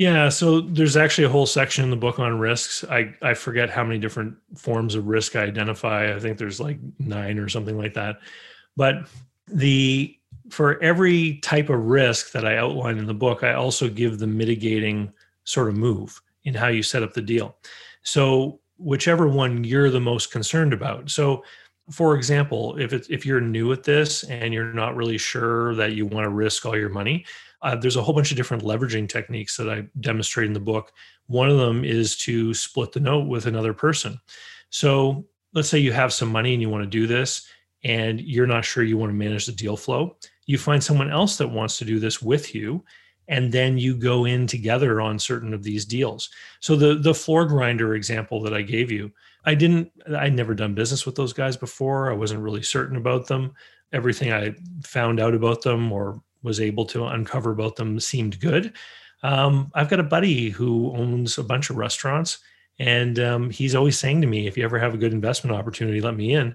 Yeah, 0.01 0.31
so 0.31 0.63
there's 0.63 0.97
actually 0.97 1.25
a 1.25 1.29
whole 1.29 1.45
section 1.45 1.85
in 1.85 1.91
the 1.91 1.97
book 1.97 2.19
on 2.19 2.39
risks. 2.39 2.85
I, 2.89 3.15
I 3.21 3.35
forget 3.35 3.69
how 3.69 3.85
many 3.85 3.99
different 3.99 4.35
forms 4.57 4.95
of 4.95 5.09
risk 5.09 5.37
I 5.37 5.43
identify. 5.43 6.17
I 6.17 6.19
think 6.19 6.39
there's 6.39 6.59
like 6.59 6.79
nine 6.99 7.39
or 7.39 7.51
something 7.51 7.77
like 7.77 7.93
that. 7.93 8.17
But 8.79 9.11
the 9.47 10.17
for 10.49 10.83
every 10.83 11.35
type 11.41 11.69
of 11.69 11.85
risk 11.85 12.33
that 12.33 12.47
I 12.47 12.57
outline 12.57 12.97
in 12.97 13.05
the 13.05 13.13
book, 13.13 13.45
I 13.45 13.53
also 13.53 13.91
give 13.91 14.19
the 14.19 14.27
mitigating 14.27 15.13
sort 15.45 15.69
of 15.69 15.77
move 15.77 16.19
in 16.45 16.55
how 16.55 16.69
you 16.69 16.83
set 16.83 17.03
up 17.03 17.13
the 17.13 17.21
deal. 17.21 17.57
So 18.03 18.59
whichever 18.79 19.29
one 19.29 19.65
you're 19.65 19.91
the 19.91 20.01
most 20.01 20.33
concerned 20.33 20.73
about. 20.73 21.11
So 21.11 21.45
for 21.91 22.17
example, 22.17 22.75
if 22.79 22.95
it's 22.95 23.11
if 23.11 23.27
you're 23.27 23.43
new 23.43 23.71
at 23.71 23.83
this 23.83 24.23
and 24.25 24.55
you're 24.55 24.73
not 24.73 24.97
really 24.97 25.19
sure 25.19 25.75
that 25.75 25.93
you 25.93 26.07
want 26.07 26.25
to 26.25 26.31
risk 26.31 26.65
all 26.65 26.75
your 26.75 26.89
money, 26.89 27.27
uh, 27.63 27.77
there's 27.77 27.97
a 27.97 28.03
whole 28.03 28.15
bunch 28.15 28.31
of 28.31 28.37
different 28.37 28.65
leveraging 28.65 29.09
techniques 29.09 29.57
that 29.57 29.69
I 29.69 29.85
demonstrate 30.01 30.47
in 30.47 30.53
the 30.53 30.61
book. 30.61 30.93
One 31.27 31.51
of 31.51 31.59
them 31.59 31.85
is 31.85 32.17
to 32.19 32.55
split 32.55 32.93
the 32.93 33.01
note 33.01 33.29
with 33.29 33.47
another 33.47 33.75
person. 33.75 34.19
So 34.71 35.27
let's 35.53 35.69
say 35.69 35.79
you 35.79 35.93
have 35.93 36.13
some 36.13 36.31
money 36.31 36.53
and 36.53 36.63
you 36.63 36.71
want 36.71 36.85
to 36.85 36.91
do 36.91 37.07
this, 37.07 37.47
and 37.85 38.21
you're 38.21 38.47
not 38.47 38.65
sure 38.65 38.83
you 38.83 38.99
want 38.99 39.11
to 39.11 39.15
manage 39.15 39.47
the 39.47 39.53
deal 39.53 39.77
flow. 39.77 40.17
You 40.47 40.59
find 40.59 40.83
someone 40.83 41.11
else 41.11 41.37
that 41.39 41.49
wants 41.49 41.79
to 41.79 41.85
do 41.85 41.99
this 41.99 42.23
with 42.23 42.55
you, 42.55 42.85
and 43.29 43.53
then 43.53 43.79
you 43.79 43.97
go 43.97 44.25
in 44.25 44.47
together 44.47 45.01
on 45.01 45.19
certain 45.19 45.55
of 45.55 45.63
these 45.63 45.85
deals. 45.85 46.31
So 46.61 46.77
the 46.77 46.95
the 46.97 47.15
floor 47.15 47.47
grinder 47.47 47.95
example 47.95 48.43
that 48.43 48.55
I 48.55 48.63
gave 48.63 48.91
you, 48.91 49.13
I 49.45 49.55
didn't 49.55 49.91
I'd 50.17 50.35
never 50.35 50.55
done 50.55 50.75
business 50.75 51.07
with 51.07 51.15
those 51.15 51.33
guys 51.33 51.57
before. 51.57 52.11
I 52.11 52.15
wasn't 52.15 52.43
really 52.43 52.63
certain 52.63 52.97
about 52.97 53.27
them. 53.27 53.53
Everything 53.93 54.33
I 54.33 54.55
found 54.85 55.21
out 55.21 55.35
about 55.35 55.63
them 55.63 55.93
or 55.93 56.23
was 56.43 56.61
able 56.61 56.85
to 56.87 57.07
uncover 57.07 57.51
about 57.51 57.77
them 57.77 58.01
seemed 58.01 58.41
good. 58.41 58.73
Um, 59.23 59.71
I've 59.75 59.91
got 59.91 60.01
a 60.01 60.05
buddy 60.05 60.49
who 60.49 60.93
owns 60.97 61.37
a 61.39 61.45
bunch 61.45 61.71
of 61.71 61.77
restaurants, 61.77 62.39
and 62.79 63.19
um, 63.19 63.51
he's 63.51 63.75
always 63.75 63.99
saying 63.99 64.21
to 64.23 64.27
me, 64.27 64.47
"If 64.47 64.57
you 64.57 64.65
ever 64.65 64.79
have 64.79 64.95
a 64.95 64.99
good 64.99 65.13
investment 65.13 65.57
opportunity, 65.57 66.01
let 66.01 66.17
me 66.17 66.35
in." 66.35 66.55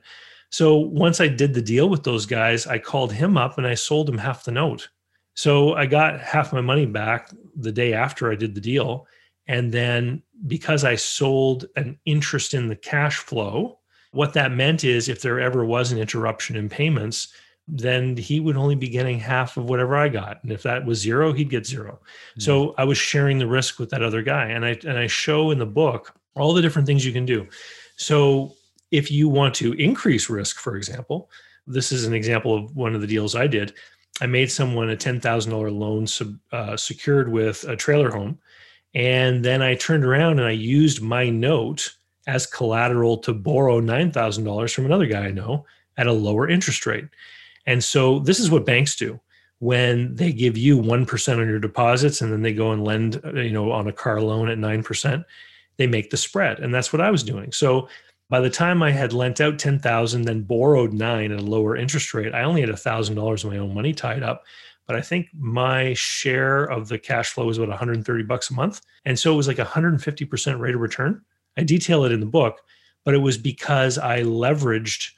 So 0.49 0.77
once 0.77 1.19
I 1.19 1.27
did 1.27 1.53
the 1.53 1.61
deal 1.61 1.89
with 1.89 2.03
those 2.03 2.25
guys, 2.25 2.65
I 2.67 2.79
called 2.79 3.11
him 3.11 3.37
up 3.37 3.57
and 3.57 3.67
I 3.67 3.73
sold 3.73 4.09
him 4.09 4.17
half 4.17 4.45
the 4.45 4.51
note. 4.51 4.89
So 5.33 5.73
I 5.73 5.85
got 5.85 6.21
half 6.21 6.53
my 6.53 6.61
money 6.61 6.85
back 6.85 7.29
the 7.57 7.71
day 7.71 7.93
after 7.93 8.31
I 8.31 8.35
did 8.35 8.55
the 8.55 8.61
deal. 8.61 9.05
And 9.47 9.71
then 9.71 10.23
because 10.47 10.83
I 10.83 10.95
sold 10.95 11.65
an 11.75 11.99
interest 12.05 12.53
in 12.53 12.67
the 12.67 12.75
cash 12.75 13.17
flow, 13.17 13.79
what 14.11 14.33
that 14.33 14.53
meant 14.53 14.83
is 14.83 15.09
if 15.09 15.21
there 15.21 15.41
ever 15.41 15.65
was 15.65 15.91
an 15.91 15.97
interruption 15.97 16.55
in 16.55 16.69
payments, 16.69 17.33
then 17.67 18.15
he 18.15 18.39
would 18.39 18.57
only 18.57 18.75
be 18.75 18.87
getting 18.87 19.19
half 19.19 19.57
of 19.57 19.67
whatever 19.67 19.97
I 19.97 20.07
got. 20.07 20.43
And 20.43 20.51
if 20.51 20.63
that 20.63 20.85
was 20.85 20.99
zero, 20.99 21.33
he'd 21.33 21.49
get 21.49 21.65
0 21.65 21.93
mm-hmm. 21.93 22.39
So 22.39 22.75
I 22.77 22.83
was 22.83 22.97
sharing 22.97 23.39
the 23.39 23.47
risk 23.47 23.79
with 23.79 23.89
that 23.89 24.03
other 24.03 24.21
guy. 24.21 24.45
And 24.45 24.65
I 24.65 24.77
and 24.85 24.97
I 24.97 25.07
show 25.07 25.51
in 25.51 25.59
the 25.59 25.65
book 25.65 26.13
all 26.35 26.53
the 26.53 26.61
different 26.61 26.85
things 26.85 27.05
you 27.05 27.13
can 27.13 27.25
do. 27.25 27.47
So 27.97 28.53
if 28.91 29.09
you 29.11 29.29
want 29.29 29.55
to 29.55 29.73
increase 29.73 30.29
risk, 30.29 30.57
for 30.57 30.75
example, 30.75 31.29
this 31.65 31.91
is 31.91 32.05
an 32.05 32.13
example 32.13 32.55
of 32.55 32.75
one 32.75 32.93
of 32.93 33.01
the 33.01 33.07
deals 33.07 33.35
I 33.35 33.47
did. 33.47 33.73
I 34.21 34.27
made 34.27 34.51
someone 34.51 34.89
a 34.89 34.95
ten 34.95 35.19
thousand 35.19 35.51
dollar 35.51 35.71
loan 35.71 36.05
sub, 36.05 36.37
uh, 36.51 36.77
secured 36.77 37.31
with 37.31 37.63
a 37.63 37.75
trailer 37.75 38.11
home, 38.11 38.37
and 38.93 39.43
then 39.43 39.61
I 39.61 39.75
turned 39.75 40.05
around 40.05 40.39
and 40.39 40.47
I 40.47 40.51
used 40.51 41.01
my 41.01 41.29
note 41.29 41.95
as 42.27 42.45
collateral 42.45 43.17
to 43.19 43.33
borrow 43.33 43.79
nine 43.79 44.11
thousand 44.11 44.43
dollars 44.43 44.71
from 44.71 44.85
another 44.85 45.07
guy 45.07 45.25
I 45.25 45.31
know 45.31 45.65
at 45.97 46.07
a 46.07 46.13
lower 46.13 46.47
interest 46.47 46.85
rate. 46.85 47.05
And 47.65 47.83
so 47.83 48.19
this 48.19 48.39
is 48.39 48.51
what 48.51 48.65
banks 48.65 48.95
do. 48.95 49.19
when 49.59 50.13
they 50.15 50.33
give 50.33 50.57
you 50.57 50.77
1% 50.81 51.39
on 51.39 51.47
your 51.47 51.59
deposits 51.59 52.21
and 52.21 52.31
then 52.31 52.41
they 52.41 52.53
go 52.53 52.71
and 52.71 52.83
lend 52.83 53.21
uh, 53.23 53.33
you 53.33 53.51
know 53.51 53.71
on 53.71 53.87
a 53.87 53.93
car 53.93 54.21
loan 54.21 54.49
at 54.49 54.57
9% 54.57 55.25
they 55.77 55.87
make 55.87 56.09
the 56.09 56.17
spread. 56.17 56.59
And 56.59 56.73
that's 56.73 56.91
what 56.93 57.01
i 57.01 57.09
was 57.09 57.23
doing. 57.23 57.51
So 57.51 57.87
by 58.29 58.41
the 58.41 58.49
time 58.49 58.83
i 58.83 58.91
had 58.91 59.13
lent 59.13 59.39
out 59.41 59.57
10000 59.57 60.23
then 60.23 60.41
borrowed 60.43 60.93
9 60.93 61.31
at 61.31 61.39
a 61.39 61.41
lower 61.41 61.75
interest 61.77 62.13
rate 62.13 62.33
i 62.33 62.43
only 62.43 62.61
had 62.61 62.69
$1000 62.69 63.43
of 63.43 63.51
my 63.51 63.57
own 63.57 63.73
money 63.73 63.93
tied 63.93 64.23
up. 64.23 64.43
But 64.87 64.97
i 64.97 65.01
think 65.01 65.27
my 65.33 65.93
share 65.93 66.65
of 66.65 66.89
the 66.89 66.99
cash 66.99 67.29
flow 67.29 67.45
was 67.45 67.57
about 67.57 67.69
130 67.69 68.23
bucks 68.23 68.49
a 68.51 68.53
month. 68.53 68.81
And 69.05 69.17
so 69.17 69.33
it 69.33 69.37
was 69.37 69.47
like 69.47 69.57
150% 69.57 70.59
rate 70.59 70.75
of 70.75 70.81
return. 70.81 71.21
I 71.57 71.63
detail 71.63 72.03
it 72.03 72.11
in 72.11 72.19
the 72.19 72.25
book 72.25 72.61
but 73.05 73.13
it 73.13 73.19
was 73.19 73.37
because 73.37 73.97
i 73.97 74.21
leveraged 74.21 75.11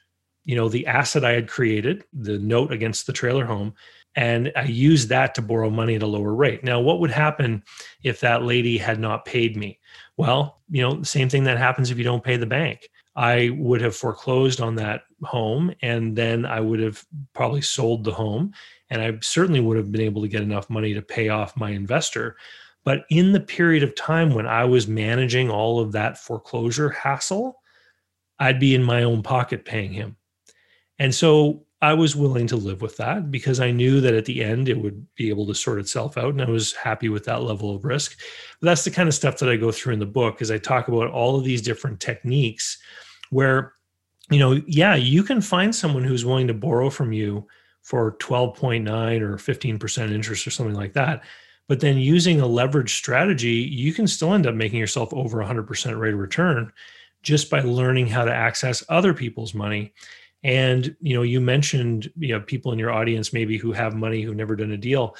you 0.47 0.55
know 0.55 0.67
the 0.67 0.87
asset 0.87 1.23
i 1.23 1.31
had 1.31 1.47
created 1.47 2.03
the 2.11 2.39
note 2.39 2.71
against 2.71 3.05
the 3.05 3.13
trailer 3.13 3.45
home 3.45 3.73
and 4.17 4.51
I 4.55 4.63
used 4.63 5.09
that 5.09 5.35
to 5.35 5.43
borrow 5.43 5.69
money 5.69 5.93
at 5.93 6.01
a 6.01 6.07
lower 6.07 6.33
rate. 6.33 6.63
Now, 6.63 6.79
what 6.79 6.99
would 6.99 7.11
happen 7.11 7.63
if 8.01 8.19
that 8.21 8.41
lady 8.41 8.75
had 8.75 8.99
not 8.99 9.25
paid 9.25 9.55
me? 9.55 9.79
Well, 10.17 10.59
you 10.71 10.81
know, 10.81 10.95
the 10.95 11.05
same 11.05 11.29
thing 11.29 11.43
that 11.43 11.59
happens 11.59 11.91
if 11.91 11.99
you 11.99 12.03
don't 12.03 12.23
pay 12.23 12.35
the 12.35 12.47
bank. 12.47 12.89
I 13.15 13.51
would 13.57 13.79
have 13.81 13.95
foreclosed 13.95 14.59
on 14.59 14.73
that 14.75 15.03
home 15.21 15.71
and 15.83 16.15
then 16.15 16.47
I 16.47 16.59
would 16.59 16.79
have 16.79 17.05
probably 17.33 17.61
sold 17.61 18.03
the 18.03 18.11
home 18.11 18.53
and 18.89 19.03
I 19.03 19.19
certainly 19.21 19.59
would 19.59 19.77
have 19.77 19.91
been 19.91 20.01
able 20.01 20.23
to 20.23 20.27
get 20.27 20.41
enough 20.41 20.67
money 20.67 20.95
to 20.95 21.01
pay 21.03 21.29
off 21.29 21.55
my 21.55 21.69
investor. 21.69 22.37
But 22.83 23.05
in 23.11 23.33
the 23.33 23.39
period 23.39 23.83
of 23.83 23.95
time 23.95 24.33
when 24.33 24.47
I 24.47 24.65
was 24.65 24.87
managing 24.87 25.51
all 25.51 25.79
of 25.79 25.91
that 25.91 26.17
foreclosure 26.17 26.89
hassle, 26.89 27.59
I'd 28.39 28.59
be 28.59 28.73
in 28.73 28.83
my 28.83 29.03
own 29.03 29.21
pocket 29.21 29.63
paying 29.63 29.93
him. 29.93 30.15
And 30.99 31.13
so 31.13 31.63
I 31.81 31.93
was 31.93 32.15
willing 32.15 32.47
to 32.47 32.55
live 32.55 32.81
with 32.81 32.97
that 32.97 33.29
because 33.29 33.59
I 33.59 33.69
knew 33.69 34.01
that 34.01 34.15
at 34.15 34.25
the 34.25 34.43
end 34.43 34.67
it 34.67 34.79
would 34.81 35.05
be 35.15 35.29
able 35.29 35.45
to 35.47 35.53
sort 35.53 35.79
itself 35.79 36.17
out 36.17 36.33
and 36.33 36.41
I 36.41 36.49
was 36.49 36.73
happy 36.73 37.07
with 37.07 37.25
that 37.25 37.43
level 37.43 37.75
of 37.75 37.85
risk. 37.85 38.17
But 38.59 38.67
that's 38.67 38.83
the 38.83 38.91
kind 38.91 39.07
of 39.07 39.13
stuff 39.13 39.37
that 39.37 39.49
I 39.49 39.57
go 39.57 39.71
through 39.71 39.93
in 39.93 39.99
the 39.99 40.05
book 40.05 40.41
as 40.41 40.49
I 40.49 40.57
talk 40.57 40.87
about 40.87 41.11
all 41.11 41.37
of 41.37 41.43
these 41.43 41.61
different 41.61 41.99
techniques 41.99 42.79
where 43.29 43.73
you 44.29 44.39
know, 44.39 44.61
yeah, 44.67 44.95
you 44.95 45.23
can 45.23 45.41
find 45.41 45.73
someone 45.73 46.03
who's 46.03 46.25
willing 46.25 46.47
to 46.47 46.53
borrow 46.53 46.89
from 46.89 47.13
you 47.13 47.47
for 47.81 48.17
12.9 48.17 49.21
or 49.21 49.37
15% 49.37 50.11
interest 50.11 50.45
or 50.45 50.51
something 50.51 50.75
like 50.75 50.93
that. 50.93 51.23
But 51.67 51.79
then 51.79 51.97
using 51.97 52.41
a 52.41 52.47
leverage 52.47 52.95
strategy, 52.95 53.53
you 53.53 53.93
can 53.93 54.07
still 54.07 54.33
end 54.33 54.47
up 54.47 54.55
making 54.55 54.79
yourself 54.79 55.13
over 55.13 55.37
100% 55.37 55.99
rate 55.99 56.13
of 56.13 56.19
return 56.19 56.71
just 57.23 57.49
by 57.49 57.61
learning 57.61 58.07
how 58.07 58.25
to 58.25 58.33
access 58.33 58.83
other 58.89 59.13
people's 59.13 59.53
money 59.53 59.93
and 60.43 60.95
you 61.01 61.15
know, 61.15 61.23
you 61.23 61.41
mentioned 61.41 62.11
you 62.17 62.33
know 62.33 62.41
people 62.41 62.71
in 62.71 62.79
your 62.79 62.91
audience 62.91 63.33
maybe 63.33 63.57
who 63.57 63.71
have 63.71 63.95
money 63.95 64.21
who've 64.21 64.35
never 64.35 64.55
done 64.55 64.71
a 64.71 64.77
deal. 64.77 65.15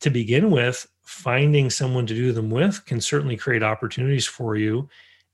To 0.00 0.10
begin 0.10 0.50
with, 0.50 0.86
finding 1.02 1.68
someone 1.68 2.06
to 2.06 2.14
do 2.14 2.32
them 2.32 2.50
with 2.50 2.84
can 2.86 3.00
certainly 3.00 3.36
create 3.36 3.62
opportunities 3.62 4.26
for 4.26 4.56
you. 4.56 4.88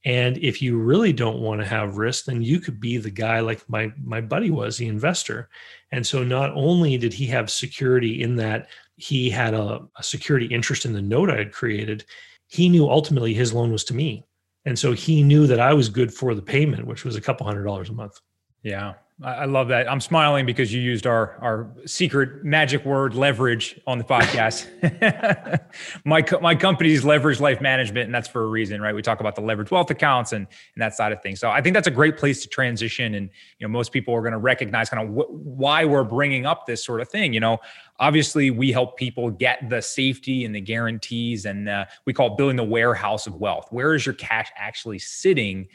And 0.04 0.38
if 0.38 0.62
you 0.62 0.78
really 0.78 1.12
don't 1.12 1.40
want 1.40 1.60
to 1.60 1.66
have 1.66 1.98
risk, 1.98 2.24
then 2.24 2.42
you 2.42 2.60
could 2.60 2.80
be 2.80 2.96
the 2.96 3.10
guy 3.10 3.40
like 3.40 3.68
my 3.68 3.92
my 4.02 4.20
buddy 4.20 4.50
was, 4.50 4.76
the 4.76 4.88
investor. 4.88 5.48
And 5.92 6.06
so 6.06 6.24
not 6.24 6.52
only 6.54 6.96
did 6.96 7.12
he 7.12 7.26
have 7.26 7.50
security 7.50 8.22
in 8.22 8.36
that 8.36 8.68
he 8.96 9.30
had 9.30 9.54
a, 9.54 9.82
a 9.96 10.02
security 10.02 10.46
interest 10.46 10.84
in 10.84 10.92
the 10.92 11.02
note 11.02 11.30
I 11.30 11.36
had 11.36 11.52
created, 11.52 12.04
he 12.48 12.68
knew 12.68 12.88
ultimately 12.88 13.34
his 13.34 13.52
loan 13.52 13.72
was 13.72 13.84
to 13.84 13.94
me. 13.94 14.24
And 14.64 14.78
so 14.78 14.92
he 14.92 15.22
knew 15.22 15.46
that 15.46 15.60
I 15.60 15.74
was 15.74 15.88
good 15.88 16.12
for 16.12 16.34
the 16.34 16.42
payment, 16.42 16.86
which 16.86 17.04
was 17.04 17.16
a 17.16 17.20
couple 17.20 17.46
hundred 17.46 17.64
dollars 17.64 17.88
a 17.88 17.92
month. 17.92 18.20
Yeah, 18.66 18.94
I 19.22 19.44
love 19.44 19.68
that. 19.68 19.88
I'm 19.88 20.00
smiling 20.00 20.44
because 20.44 20.74
you 20.74 20.80
used 20.80 21.06
our 21.06 21.38
our 21.40 21.70
secret 21.86 22.44
magic 22.44 22.84
word 22.84 23.14
leverage 23.14 23.80
on 23.86 23.98
the 23.98 24.02
podcast. 24.04 24.66
my 26.04 26.24
my 26.42 26.56
company's 26.56 27.04
leverage 27.04 27.38
life 27.38 27.60
management, 27.60 28.06
and 28.06 28.14
that's 28.14 28.26
for 28.26 28.42
a 28.42 28.46
reason, 28.48 28.82
right? 28.82 28.92
We 28.92 29.02
talk 29.02 29.20
about 29.20 29.36
the 29.36 29.40
leverage 29.40 29.70
wealth 29.70 29.88
accounts 29.92 30.32
and 30.32 30.48
and 30.74 30.82
that 30.82 30.96
side 30.96 31.12
of 31.12 31.22
things. 31.22 31.38
So 31.38 31.48
I 31.48 31.62
think 31.62 31.74
that's 31.74 31.86
a 31.86 31.92
great 31.92 32.16
place 32.16 32.42
to 32.42 32.48
transition. 32.48 33.14
And 33.14 33.30
you 33.60 33.68
know, 33.68 33.70
most 33.70 33.92
people 33.92 34.12
are 34.14 34.20
going 34.20 34.32
to 34.32 34.38
recognize 34.38 34.90
kind 34.90 35.08
of 35.08 35.14
wh- 35.14 35.30
why 35.30 35.84
we're 35.84 36.02
bringing 36.02 36.44
up 36.44 36.66
this 36.66 36.84
sort 36.84 37.00
of 37.00 37.08
thing. 37.08 37.32
You 37.32 37.40
know, 37.40 37.58
obviously 38.00 38.50
we 38.50 38.72
help 38.72 38.96
people 38.96 39.30
get 39.30 39.70
the 39.70 39.80
safety 39.80 40.44
and 40.44 40.52
the 40.52 40.60
guarantees, 40.60 41.46
and 41.46 41.68
uh, 41.68 41.84
we 42.04 42.12
call 42.12 42.32
it 42.32 42.36
building 42.36 42.56
the 42.56 42.64
warehouse 42.64 43.28
of 43.28 43.36
wealth. 43.36 43.68
Where 43.70 43.94
is 43.94 44.04
your 44.04 44.16
cash 44.16 44.50
actually 44.56 44.98
sitting? 44.98 45.68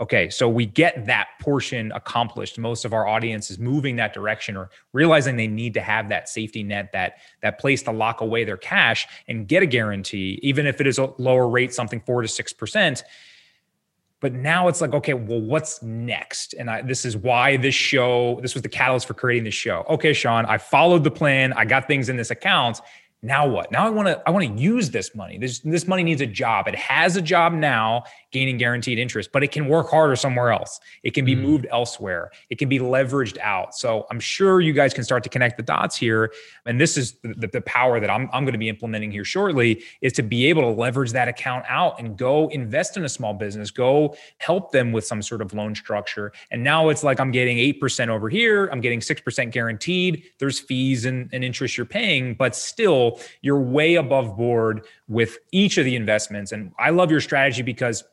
Okay 0.00 0.30
so 0.30 0.48
we 0.48 0.66
get 0.66 1.06
that 1.06 1.28
portion 1.40 1.92
accomplished. 1.92 2.58
Most 2.58 2.84
of 2.84 2.92
our 2.92 3.06
audience 3.06 3.50
is 3.50 3.58
moving 3.58 3.96
that 3.96 4.12
direction 4.12 4.56
or 4.56 4.70
realizing 4.92 5.36
they 5.36 5.46
need 5.46 5.74
to 5.74 5.80
have 5.80 6.08
that 6.08 6.28
safety 6.28 6.62
net 6.62 6.90
that 6.92 7.18
that 7.42 7.58
place 7.58 7.82
to 7.84 7.92
lock 7.92 8.20
away 8.20 8.44
their 8.44 8.56
cash 8.56 9.06
and 9.28 9.46
get 9.46 9.62
a 9.62 9.66
guarantee 9.66 10.40
even 10.42 10.66
if 10.66 10.80
it 10.80 10.86
is 10.86 10.98
a 10.98 11.12
lower 11.18 11.48
rate 11.48 11.72
something 11.72 12.00
4 12.00 12.22
to 12.22 12.28
6% 12.28 13.02
but 14.20 14.32
now 14.32 14.68
it's 14.68 14.80
like 14.80 14.94
okay 14.94 15.14
well 15.14 15.40
what's 15.40 15.82
next? 15.82 16.54
And 16.54 16.70
I, 16.70 16.82
this 16.82 17.04
is 17.04 17.16
why 17.16 17.56
this 17.56 17.74
show 17.74 18.38
this 18.42 18.54
was 18.54 18.62
the 18.62 18.68
catalyst 18.68 19.06
for 19.06 19.14
creating 19.14 19.44
this 19.44 19.54
show. 19.54 19.84
Okay 19.88 20.12
sean 20.12 20.46
i 20.46 20.58
followed 20.58 21.04
the 21.04 21.10
plan. 21.10 21.52
I 21.54 21.64
got 21.64 21.86
things 21.86 22.08
in 22.08 22.16
this 22.16 22.30
account 22.30 22.80
now 23.22 23.46
what? 23.46 23.70
Now 23.70 23.86
i 23.86 23.90
want 23.90 24.08
to 24.08 24.22
i 24.26 24.30
want 24.30 24.46
to 24.46 24.62
use 24.62 24.90
this 24.90 25.14
money. 25.14 25.36
This 25.36 25.58
this 25.60 25.86
money 25.86 26.02
needs 26.02 26.22
a 26.22 26.26
job. 26.26 26.66
It 26.68 26.74
has 26.74 27.16
a 27.16 27.22
job 27.22 27.52
now 27.52 28.04
gaining 28.32 28.56
guaranteed 28.56 28.98
interest 28.98 29.30
but 29.32 29.42
it 29.42 29.52
can 29.52 29.68
work 29.68 29.90
harder 29.90 30.16
somewhere 30.16 30.50
else. 30.50 30.80
It 31.02 31.12
can 31.12 31.26
be 31.26 31.36
mm. 31.36 31.42
moved 31.42 31.66
elsewhere. 31.70 32.30
It 32.48 32.58
can 32.58 32.70
be 32.70 32.78
leveraged 32.78 33.36
out. 33.38 33.74
So 33.74 34.06
i'm 34.10 34.20
sure 34.20 34.62
you 34.62 34.72
guys 34.72 34.94
can 34.94 35.04
start 35.04 35.22
to 35.24 35.28
connect 35.28 35.58
the 35.58 35.62
dots 35.62 35.96
here. 35.96 36.32
And 36.64 36.80
this 36.80 36.96
is 36.96 37.16
the, 37.22 37.46
the 37.46 37.60
power 37.62 38.00
that 38.00 38.08
i'm, 38.08 38.30
I'm 38.32 38.44
going 38.44 38.54
to 38.54 38.58
be 38.58 38.70
implementing 38.70 39.10
here 39.10 39.24
shortly 39.24 39.82
is 40.00 40.14
to 40.14 40.22
be 40.22 40.46
able 40.46 40.62
to 40.62 40.80
leverage 40.80 41.12
that 41.12 41.28
account 41.28 41.66
out 41.68 42.00
and 42.00 42.16
go 42.16 42.48
invest 42.48 42.96
in 42.96 43.04
a 43.04 43.08
small 43.08 43.34
business 43.34 43.70
go 43.70 44.16
help 44.38 44.72
them 44.72 44.92
with 44.92 45.04
some 45.04 45.20
sort 45.20 45.42
of 45.42 45.52
loan 45.52 45.74
structure. 45.74 46.32
And 46.50 46.64
now 46.64 46.88
it's 46.88 47.04
like 47.04 47.20
i'm 47.20 47.32
getting 47.32 47.58
8% 47.58 48.08
over 48.08 48.30
here. 48.30 48.68
I'm 48.72 48.80
getting 48.80 49.00
6% 49.00 49.50
guaranteed. 49.50 50.24
There's 50.38 50.58
fees 50.58 51.04
and, 51.04 51.28
and 51.34 51.44
interest 51.44 51.76
you're 51.76 51.84
paying 51.84 52.32
but 52.32 52.56
still 52.56 53.09
you're 53.42 53.60
way 53.60 53.94
above 53.96 54.36
board 54.36 54.86
with 55.08 55.38
each 55.52 55.78
of 55.78 55.84
the 55.84 55.96
investments. 55.96 56.52
And 56.52 56.72
I 56.78 56.90
love 56.90 57.10
your 57.10 57.20
strategy 57.20 57.62
because 57.62 58.04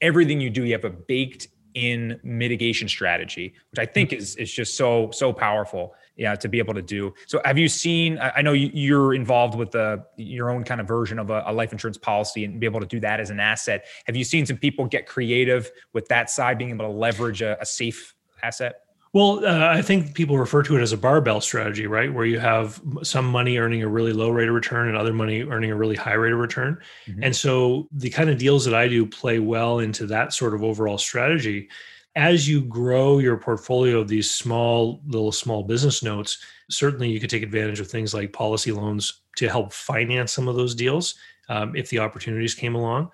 everything 0.00 0.40
you 0.40 0.50
do, 0.50 0.64
you 0.64 0.72
have 0.72 0.84
a 0.84 0.90
baked 0.90 1.48
in 1.76 2.18
mitigation 2.24 2.88
strategy, 2.88 3.52
which 3.70 3.78
I 3.78 3.84
think 3.84 4.10
mm-hmm. 4.10 4.18
is 4.18 4.34
is 4.36 4.52
just 4.52 4.76
so 4.76 5.10
so 5.12 5.32
powerful. 5.32 5.94
Yeah, 6.16 6.34
to 6.36 6.48
be 6.48 6.58
able 6.58 6.72
to 6.72 6.80
do. 6.80 7.12
So, 7.26 7.42
have 7.44 7.58
you 7.58 7.68
seen? 7.68 8.18
I 8.18 8.40
know 8.40 8.54
you're 8.54 9.12
involved 9.12 9.54
with 9.54 9.72
the 9.72 10.02
your 10.16 10.48
own 10.50 10.64
kind 10.64 10.80
of 10.80 10.88
version 10.88 11.18
of 11.18 11.28
a, 11.28 11.44
a, 11.46 11.52
life 11.52 11.72
insurance 11.72 11.98
policy 11.98 12.46
and 12.46 12.58
be 12.58 12.64
able 12.64 12.80
to 12.80 12.86
do 12.86 12.98
that 13.00 13.20
as 13.20 13.28
an 13.28 13.38
asset. 13.38 13.84
Have 14.06 14.16
you 14.16 14.24
seen 14.24 14.46
some 14.46 14.56
people 14.56 14.86
get 14.86 15.06
creative 15.06 15.70
with 15.92 16.08
that 16.08 16.30
side, 16.30 16.56
being 16.56 16.70
able 16.70 16.86
to 16.86 16.90
leverage 16.90 17.42
a, 17.42 17.60
a 17.60 17.66
safe 17.66 18.14
asset? 18.42 18.85
Well, 19.12 19.44
uh, 19.46 19.68
I 19.68 19.82
think 19.82 20.14
people 20.14 20.36
refer 20.36 20.62
to 20.64 20.76
it 20.76 20.82
as 20.82 20.92
a 20.92 20.96
barbell 20.96 21.40
strategy, 21.40 21.86
right? 21.86 22.12
Where 22.12 22.26
you 22.26 22.38
have 22.38 22.80
some 23.02 23.26
money 23.26 23.56
earning 23.56 23.82
a 23.82 23.88
really 23.88 24.12
low 24.12 24.30
rate 24.30 24.48
of 24.48 24.54
return 24.54 24.88
and 24.88 24.96
other 24.96 25.12
money 25.12 25.42
earning 25.42 25.70
a 25.70 25.76
really 25.76 25.96
high 25.96 26.14
rate 26.14 26.32
of 26.32 26.38
return. 26.38 26.78
Mm-hmm. 27.06 27.22
And 27.22 27.34
so 27.34 27.88
the 27.92 28.10
kind 28.10 28.28
of 28.28 28.38
deals 28.38 28.64
that 28.64 28.74
I 28.74 28.88
do 28.88 29.06
play 29.06 29.38
well 29.38 29.78
into 29.78 30.06
that 30.06 30.32
sort 30.32 30.54
of 30.54 30.62
overall 30.62 30.98
strategy. 30.98 31.68
As 32.14 32.48
you 32.48 32.62
grow 32.62 33.18
your 33.18 33.36
portfolio 33.36 34.00
of 34.00 34.08
these 34.08 34.30
small, 34.30 35.02
little 35.06 35.32
small 35.32 35.62
business 35.62 36.02
notes, 36.02 36.38
certainly 36.70 37.10
you 37.10 37.20
could 37.20 37.30
take 37.30 37.42
advantage 37.42 37.78
of 37.80 37.88
things 37.88 38.14
like 38.14 38.32
policy 38.32 38.72
loans 38.72 39.22
to 39.36 39.48
help 39.48 39.72
finance 39.72 40.32
some 40.32 40.48
of 40.48 40.56
those 40.56 40.74
deals 40.74 41.14
um, 41.48 41.76
if 41.76 41.90
the 41.90 41.98
opportunities 41.98 42.54
came 42.54 42.74
along. 42.74 43.10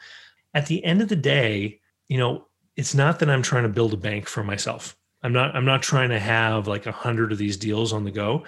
At 0.54 0.66
the 0.66 0.84
end 0.84 1.02
of 1.02 1.08
the 1.08 1.16
day, 1.16 1.80
you 2.08 2.18
know, 2.18 2.46
it's 2.76 2.94
not 2.94 3.18
that 3.18 3.28
I'm 3.28 3.42
trying 3.42 3.64
to 3.64 3.68
build 3.68 3.92
a 3.92 3.98
bank 3.98 4.28
for 4.28 4.42
myself 4.42 4.96
I'm 5.22 5.32
not 5.32 5.54
I'm 5.54 5.64
not 5.64 5.82
trying 5.82 6.10
to 6.10 6.18
have 6.18 6.66
like 6.66 6.86
a 6.86 6.92
hundred 6.92 7.32
of 7.32 7.38
these 7.38 7.56
deals 7.56 7.92
on 7.92 8.04
the 8.04 8.10
go. 8.10 8.44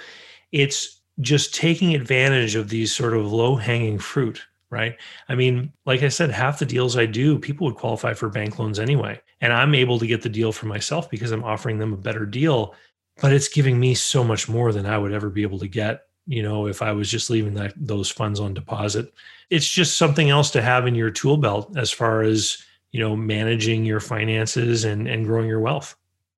It's 0.53 1.01
just 1.20 1.55
taking 1.55 1.95
advantage 1.95 2.55
of 2.57 2.68
these 2.68 2.95
sort 2.95 3.14
of 3.14 3.33
low 3.33 3.57
hanging 3.57 3.99
fruit, 3.99 4.43
right? 4.70 4.97
I 5.29 5.35
mean, 5.35 5.72
like 5.87 6.03
I 6.03 6.09
said, 6.09 6.31
half 6.31 6.59
the 6.59 6.66
deals 6.66 6.97
I 6.97 7.07
do, 7.07 7.39
people 7.39 7.66
would 7.66 7.77
qualify 7.77 8.14
for 8.14 8.29
bank 8.29 8.59
loans 8.59 8.79
anyway. 8.79 9.20
And 9.41 9.53
I'm 9.53 9.75
able 9.75 9.99
to 9.99 10.07
get 10.07 10.22
the 10.22 10.29
deal 10.29 10.53
for 10.53 10.66
myself 10.66 11.09
because 11.11 11.31
I'm 11.31 11.45
offering 11.45 11.79
them 11.79 11.93
a 11.93 11.99
better 11.99 12.27
deal. 12.27 12.75
But 13.20 13.33
it's 13.33 13.49
giving 13.49 13.79
me 13.79 13.95
so 13.95 14.25
much 14.25 14.49
more 14.49 14.72
than 14.72 14.87
I 14.87 14.99
would 14.99 15.12
ever 15.12 15.31
be 15.31 15.43
able 15.43 15.61
to 15.61 15.68
get, 15.68 16.07
you 16.27 16.43
know, 16.43 16.66
if 16.66 16.83
I 16.83 16.91
was 16.91 17.09
just 17.09 17.31
leaving 17.31 17.55
that 17.55 17.72
those 17.77 18.11
funds 18.11 18.41
on 18.41 18.55
deposit. 18.55 19.14
It's 19.51 19.68
just 19.68 19.97
something 19.97 20.31
else 20.31 20.51
to 20.53 20.62
have 20.62 20.87
in 20.89 20.97
your 20.97 21.11
tool 21.11 21.37
belt 21.37 21.77
as 21.77 21.93
far 21.93 22.22
as, 22.22 22.59
you 22.91 22.99
know, 22.99 23.14
managing 23.14 23.85
your 23.85 24.01
finances 24.01 24.85
and, 24.85 25.07
and 25.07 25.27
growing 25.27 25.47
your 25.47 25.61
wealth. 25.61 25.95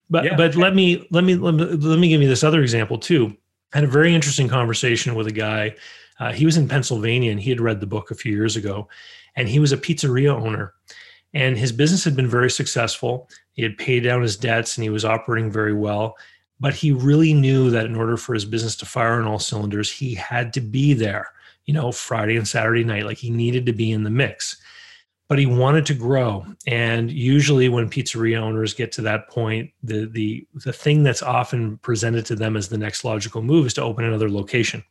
But 0.09 0.25
yeah. 0.25 0.37
but 0.37 0.55
let 0.55 0.75
me 0.75 1.07
let 1.11 1.25
me 1.25 1.35
let 1.35 1.55
me 1.55 1.65
let 1.65 1.99
me 1.99 2.09
give 2.09 2.23
you 2.23 2.29
this 2.29 2.45
other 2.45 2.63
example 2.63 2.99
too. 2.99 3.37
I 3.75 3.79
had 3.79 3.85
a 3.85 3.89
very 3.89 4.15
interesting 4.15 4.49
conversation 4.49 5.15
with 5.15 5.27
a 5.27 5.33
guy. 5.33 5.75
Uh, 6.21 6.33
he 6.33 6.47
was 6.47 6.57
in 6.57 6.69
Pennsylvania 6.69 7.31
and 7.31 7.41
he 7.41 7.51
had 7.51 7.61
read 7.61 7.81
the 7.81 7.87
book 7.87 8.11
a 8.11 8.15
few 8.15 8.33
years 8.33 8.57
ago, 8.57 8.89
and 9.35 9.49
he 9.49 9.59
was 9.59 9.73
a 9.73 9.77
pizzeria 9.77 10.33
owner, 10.33 10.73
and 11.35 11.59
his 11.59 11.73
business 11.73 12.05
had 12.05 12.17
been 12.17 12.29
very 12.29 12.51
successful. 12.51 13.29
He 13.53 13.63
had 13.63 13.77
paid 13.77 14.05
down 14.05 14.23
his 14.23 14.37
debts 14.37 14.77
and 14.77 14.85
he 14.85 14.91
was 14.91 15.05
operating 15.05 15.51
very 15.51 15.75
well. 15.75 16.17
but 16.59 16.75
he 16.75 16.93
really 16.93 17.35
knew 17.35 17.71
that 17.71 17.87
in 17.87 17.97
order 17.97 18.17
for 18.17 18.35
his 18.35 18.45
business 18.45 18.77
to 18.77 18.87
fire 18.87 19.21
on 19.21 19.27
all 19.27 19.39
cylinders, 19.39 19.93
he 19.93 20.15
had 20.15 20.53
to 20.55 20.61
be 20.61 20.95
there, 20.95 21.29
you 21.67 21.75
know, 21.75 21.93
Friday 21.93 22.37
and 22.37 22.49
Saturday 22.49 22.85
night. 22.85 23.05
Like 23.05 23.19
he 23.19 23.31
needed 23.31 23.67
to 23.67 23.73
be 23.73 23.93
in 23.93 24.05
the 24.05 24.11
mix. 24.11 24.57
But 25.29 25.39
he 25.39 25.47
wanted 25.47 25.87
to 25.87 25.95
grow. 25.95 26.47
And 26.69 27.11
usually 27.11 27.69
when 27.69 27.91
pizzeria 27.91 28.39
owners 28.39 28.75
get 28.75 28.93
to 28.93 29.03
that 29.03 29.29
point, 29.29 29.71
the 29.83 30.07
the 30.07 30.47
the 30.65 30.73
thing 30.73 31.03
that's 31.03 31.23
often 31.23 31.79
presented 31.79 32.27
to 32.27 32.37
them 32.37 32.57
as 32.57 32.69
the 32.69 32.79
next 32.79 33.05
logical 33.05 33.43
move 33.43 33.67
is 33.67 33.75
to 33.75 33.83
open 33.83 34.05
another 34.05 34.31
location, 34.31 34.85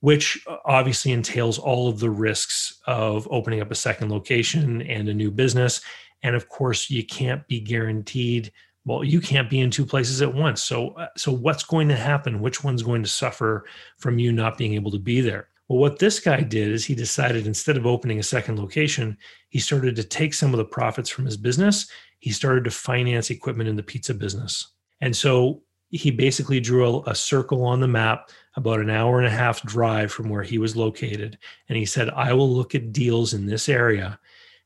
which 0.00 0.44
obviously 0.64 1.12
entails 1.12 1.58
all 1.58 1.88
of 1.88 2.00
the 2.00 2.10
risks 2.10 2.80
of 2.86 3.28
opening 3.30 3.60
up 3.60 3.70
a 3.70 3.76
second 3.76 4.10
location 4.10 4.82
and 4.82 5.08
a 5.08 5.14
new 5.14 5.30
business. 5.30 5.80
And 6.22 6.34
of 6.34 6.48
course, 6.48 6.90
you 6.90 7.04
can't 7.04 7.46
be 7.46 7.60
guaranteed 7.60 8.52
well 8.86 9.04
you 9.04 9.20
can't 9.20 9.50
be 9.50 9.60
in 9.60 9.70
two 9.70 9.84
places 9.84 10.22
at 10.22 10.32
once 10.32 10.62
so 10.62 10.90
uh, 10.90 11.08
so 11.16 11.30
what's 11.30 11.64
going 11.64 11.88
to 11.88 11.96
happen 11.96 12.40
which 12.40 12.64
one's 12.64 12.82
going 12.82 13.02
to 13.02 13.08
suffer 13.08 13.66
from 13.98 14.18
you 14.18 14.32
not 14.32 14.56
being 14.56 14.74
able 14.74 14.90
to 14.90 14.98
be 14.98 15.20
there 15.20 15.48
well 15.68 15.78
what 15.78 15.98
this 15.98 16.20
guy 16.20 16.40
did 16.40 16.68
is 16.68 16.84
he 16.84 16.94
decided 16.94 17.46
instead 17.46 17.76
of 17.76 17.86
opening 17.86 18.18
a 18.18 18.22
second 18.22 18.58
location 18.58 19.16
he 19.56 19.60
started 19.60 19.96
to 19.96 20.04
take 20.04 20.34
some 20.34 20.52
of 20.52 20.58
the 20.58 20.66
profits 20.66 21.08
from 21.08 21.24
his 21.24 21.38
business. 21.38 21.88
He 22.18 22.30
started 22.30 22.64
to 22.64 22.70
finance 22.70 23.30
equipment 23.30 23.70
in 23.70 23.76
the 23.76 23.82
pizza 23.82 24.12
business. 24.12 24.72
And 25.00 25.16
so 25.16 25.62
he 25.88 26.10
basically 26.10 26.60
drew 26.60 27.02
a, 27.06 27.14
circle 27.14 27.64
on 27.64 27.80
the 27.80 27.88
map 27.88 28.28
about 28.56 28.80
an 28.80 28.90
hour 28.90 29.16
and 29.16 29.26
a 29.26 29.30
half 29.30 29.62
drive 29.62 30.12
from 30.12 30.28
where 30.28 30.42
he 30.42 30.58
was 30.58 30.76
located. 30.76 31.38
And 31.70 31.78
he 31.78 31.86
said 31.86 32.10
i 32.10 32.34
will 32.34 32.50
look 32.50 32.74
at 32.74 32.92
deals 32.92 33.32
in 33.32 33.46
this 33.46 33.66
area. 33.66 34.18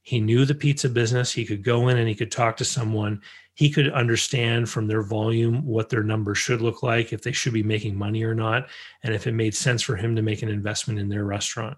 He 0.02 0.20
knew 0.20 0.44
the 0.44 0.56
pizza 0.56 0.88
business. 0.88 1.30
He 1.30 1.44
could 1.44 1.62
go 1.62 1.86
in 1.86 1.96
and 1.96 2.08
he 2.08 2.16
could 2.16 2.32
talk 2.32 2.56
to 2.56 2.64
someone 2.64 3.22
he 3.60 3.68
could 3.68 3.92
understand 3.92 4.70
from 4.70 4.86
their 4.86 5.02
volume 5.02 5.62
what 5.66 5.90
their 5.90 6.02
numbers 6.02 6.38
should 6.38 6.62
look 6.62 6.82
like, 6.82 7.12
if 7.12 7.20
they 7.20 7.30
should 7.30 7.52
be 7.52 7.62
making 7.62 7.94
money 7.94 8.22
or 8.22 8.34
not, 8.34 8.66
and 9.02 9.14
if 9.14 9.26
it 9.26 9.32
made 9.32 9.54
sense 9.54 9.82
for 9.82 9.96
him 9.96 10.16
to 10.16 10.22
make 10.22 10.40
an 10.40 10.48
investment 10.48 10.98
in 10.98 11.10
their 11.10 11.26
restaurant. 11.26 11.76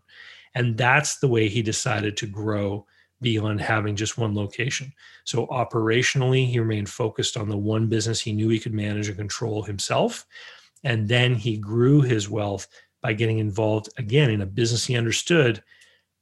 And 0.54 0.78
that's 0.78 1.18
the 1.18 1.26
way 1.26 1.48
he 1.48 1.60
decided 1.60 2.16
to 2.18 2.28
grow 2.28 2.86
beyond 3.20 3.60
having 3.60 3.96
just 3.96 4.16
one 4.16 4.32
location. 4.32 4.92
So 5.24 5.48
operationally, 5.48 6.46
he 6.46 6.60
remained 6.60 6.88
focused 6.88 7.36
on 7.36 7.48
the 7.48 7.58
one 7.58 7.88
business 7.88 8.20
he 8.20 8.32
knew 8.32 8.48
he 8.48 8.60
could 8.60 8.74
manage 8.74 9.08
and 9.08 9.18
control 9.18 9.64
himself. 9.64 10.24
And 10.84 11.08
then 11.08 11.34
he 11.34 11.56
grew 11.56 12.00
his 12.00 12.30
wealth 12.30 12.68
by 13.00 13.12
getting 13.14 13.40
involved 13.40 13.88
again 13.98 14.30
in 14.30 14.42
a 14.42 14.46
business 14.46 14.86
he 14.86 14.96
understood. 14.96 15.60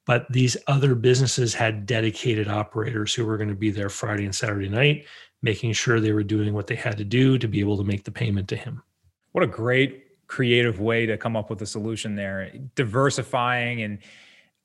But 0.07 0.27
these 0.33 0.57
other 0.69 0.95
businesses 0.95 1.53
had 1.53 1.85
dedicated 1.85 2.49
operators 2.49 3.13
who 3.13 3.27
were 3.27 3.37
going 3.37 3.51
to 3.51 3.55
be 3.55 3.71
there 3.71 3.91
Friday 3.91 4.25
and 4.25 4.35
Saturday 4.35 4.71
night 4.71 5.05
making 5.43 5.73
sure 5.73 6.01
they 6.01 6.13
were 6.13 6.23
doing 6.23 6.53
what 6.53 6.67
they 6.67 6.75
had 6.75 6.97
to 6.99 7.05
do 7.05 7.39
to 7.39 7.49
be 7.49 7.61
able 7.61 7.77
to 7.77 7.85
make 7.85 8.05
the 8.05 8.11
payment 8.11 8.49
to 8.49 8.57
him. 8.57 8.83
What 9.33 9.45
a 9.45 9.47
great 9.47 10.27
creative 10.27 10.81
way 10.81 11.07
to 11.07 11.17
come 11.17 11.37
up 11.37 11.51
with 11.51 11.63
a 11.63 11.67
solution 11.67 12.15
there, 12.15 12.53
diversifying 12.75 13.83
and 13.83 13.99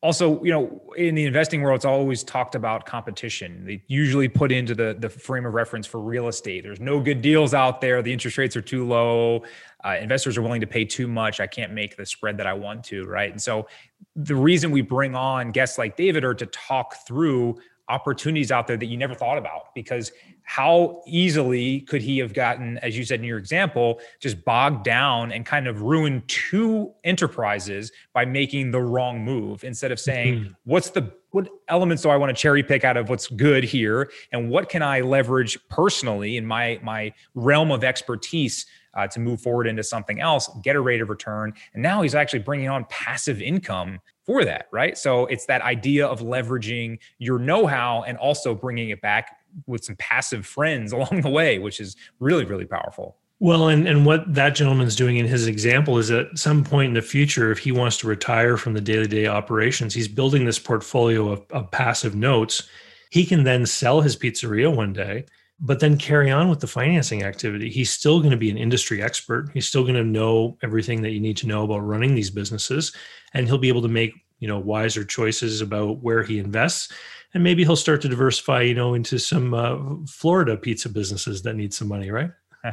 also, 0.06 0.44
you 0.44 0.52
know, 0.52 0.84
in 0.96 1.16
the 1.16 1.26
investing 1.26 1.64
world, 1.64 1.78
it's 1.78 1.86
always 1.86 2.24
talked 2.24 2.54
about 2.54 2.86
competition. 2.86 3.66
They 3.66 3.82
usually 3.88 4.28
put 4.28 4.52
into 4.52 4.76
the 4.76 4.96
the 5.00 5.10
frame 5.10 5.48
of 5.48 5.56
reference 5.56 5.88
for 5.88 6.00
real 6.00 6.28
estate. 6.28 6.62
There's 6.64 6.80
no 6.80 7.00
good 7.00 7.24
deals 7.24 7.56
out 7.56 7.82
there. 7.82 8.04
The 8.04 8.14
interest 8.14 8.38
rates 8.38 8.56
are 8.56 8.62
too 8.62 8.86
low. 8.86 9.44
Uh, 9.84 9.98
investors 10.00 10.38
are 10.38 10.44
willing 10.44 10.62
to 10.62 10.68
pay 10.68 10.86
too 10.86 11.08
much. 11.08 11.40
I 11.40 11.48
can't 11.48 11.74
make 11.74 11.98
the 11.98 12.06
spread 12.06 12.38
that 12.38 12.46
I 12.46 12.54
want 12.54 12.84
to, 12.86 13.06
right? 13.06 13.32
And 13.32 13.42
so, 13.42 13.68
the 14.16 14.36
reason 14.36 14.70
we 14.70 14.82
bring 14.82 15.16
on 15.16 15.52
guests 15.52 15.80
like 15.80 15.98
David 15.98 16.24
are 16.24 16.36
to 16.36 16.46
talk 16.46 17.08
through 17.08 17.58
opportunities 17.88 18.52
out 18.52 18.68
there 18.68 18.78
that 18.78 18.88
you 18.88 18.98
never 18.98 19.14
thought 19.14 19.38
about 19.38 19.74
because 19.76 20.12
how 20.44 21.02
easily 21.06 21.82
could 21.82 22.02
he 22.02 22.18
have 22.18 22.34
gotten 22.34 22.78
as 22.80 22.98
you 22.98 23.04
said 23.04 23.20
in 23.20 23.26
your 23.26 23.38
example 23.38 24.00
just 24.20 24.44
bogged 24.44 24.84
down 24.84 25.32
and 25.32 25.46
kind 25.46 25.68
of 25.68 25.82
ruined 25.82 26.28
two 26.28 26.92
enterprises 27.04 27.92
by 28.14 28.26
making 28.26 28.72
the 28.72 28.82
wrong 28.82 29.24
move 29.24 29.64
instead 29.64 29.92
of 29.92 30.00
saying 30.00 30.40
mm-hmm. 30.40 30.54
what's 30.64 30.90
the 30.90 31.12
what 31.30 31.48
elements 31.68 32.02
do 32.02 32.10
i 32.10 32.18
want 32.18 32.36
to 32.36 32.42
cherry 32.42 32.64
pick 32.64 32.84
out 32.84 32.98
of 32.98 33.10
what's 33.10 33.28
good 33.28 33.64
here 33.64 34.10
and 34.32 34.50
what 34.50 34.68
can 34.68 34.82
i 34.82 35.02
leverage 35.02 35.58
personally 35.70 36.38
in 36.38 36.46
my 36.46 36.80
my 36.82 37.14
realm 37.36 37.72
of 37.72 37.84
expertise 37.84 38.66
uh, 38.96 39.08
to 39.08 39.20
move 39.20 39.42
forward 39.42 39.68
into 39.68 39.84
something 39.84 40.22
else, 40.22 40.50
get 40.64 40.76
a 40.76 40.80
rate 40.80 41.02
of 41.02 41.10
return. 41.10 41.54
And 41.74 41.84
now 41.84 42.02
he's 42.02 42.16
actually 42.16 42.40
bringing 42.40 42.70
on 42.70 42.86
passive 42.86 43.42
income 43.42 44.00
for 44.26 44.44
that, 44.44 44.68
right? 44.72 44.98
So 44.98 45.26
it's 45.28 45.46
that 45.46 45.62
idea 45.62 46.08
of 46.08 46.22
leveraging 46.22 47.00
your 47.20 47.38
know 47.40 47.68
how 47.68 48.04
and 48.04 48.18
also 48.18 48.56
bringing 48.56 48.90
it 48.90 49.02
back 49.02 49.38
with 49.68 49.84
some 49.84 49.96
passive 49.98 50.46
friends 50.46 50.92
along 50.94 51.22
the 51.22 51.30
way, 51.30 51.60
which 51.60 51.80
is 51.80 51.96
really, 52.20 52.46
really 52.46 52.66
powerful. 52.66 53.18
Well, 53.40 53.68
and, 53.68 53.86
and 53.88 54.06
what 54.06 54.34
that 54.34 54.56
gentleman's 54.56 54.96
doing 54.96 55.18
in 55.18 55.28
his 55.28 55.46
example 55.46 55.98
is 55.98 56.10
at 56.10 56.38
some 56.38 56.64
point 56.64 56.90
in 56.90 56.94
the 56.94 57.02
future, 57.02 57.52
if 57.52 57.60
he 57.60 57.72
wants 57.72 57.98
to 57.98 58.08
retire 58.08 58.56
from 58.56 58.74
the 58.74 58.82
daily 58.82 59.08
day 59.08 59.28
operations, 59.28 59.94
he's 59.94 60.08
building 60.08 60.46
this 60.46 60.58
portfolio 60.58 61.32
of, 61.32 61.44
of 61.52 61.70
passive 61.70 62.16
notes. 62.16 62.68
He 63.10 63.26
can 63.26 63.44
then 63.44 63.66
sell 63.66 64.02
his 64.02 64.16
pizzeria 64.16 64.74
one 64.74 64.94
day 64.94 65.26
but 65.60 65.80
then 65.80 65.98
carry 65.98 66.30
on 66.32 66.50
with 66.50 66.60
the 66.60 66.68
financing 66.68 67.24
activity. 67.24 67.70
He's 67.70 67.92
still 67.92 68.20
going 68.20 68.32
to 68.32 68.38
be 68.38 68.52
an 68.52 68.58
industry 68.58 69.02
expert. 69.02 69.50
He's 69.54 69.68
still 69.68 69.84
going 69.84 69.96
to 69.96 70.04
know 70.04 70.58
everything 70.62 71.02
that 71.04 71.12
you 71.12 71.20
need 71.20 71.38
to 71.38 71.48
know 71.48 71.64
about 71.64 71.80
running 71.80 72.16
these 72.16 72.30
businesses, 72.30 72.94
and 73.34 73.48
he'll 73.48 73.58
be 73.58 73.70
able 73.70 73.82
to 73.84 73.88
make 73.88 74.14
you 74.40 74.48
know 74.48 74.60
wiser 74.60 75.04
choices 75.04 75.62
about 75.62 76.04
where 76.04 76.24
he 76.24 76.40
invests. 76.40 76.92
And 77.34 77.44
maybe 77.44 77.64
he'll 77.64 77.76
start 77.76 78.02
to 78.02 78.08
diversify, 78.08 78.62
you 78.62 78.74
know, 78.74 78.94
into 78.94 79.18
some 79.20 79.54
uh, 79.54 79.78
Florida 80.08 80.56
pizza 80.56 80.88
businesses 80.88 81.42
that 81.42 81.56
need 81.56 81.74
some 81.74 81.90
money, 81.90 82.10
right? 82.10 82.32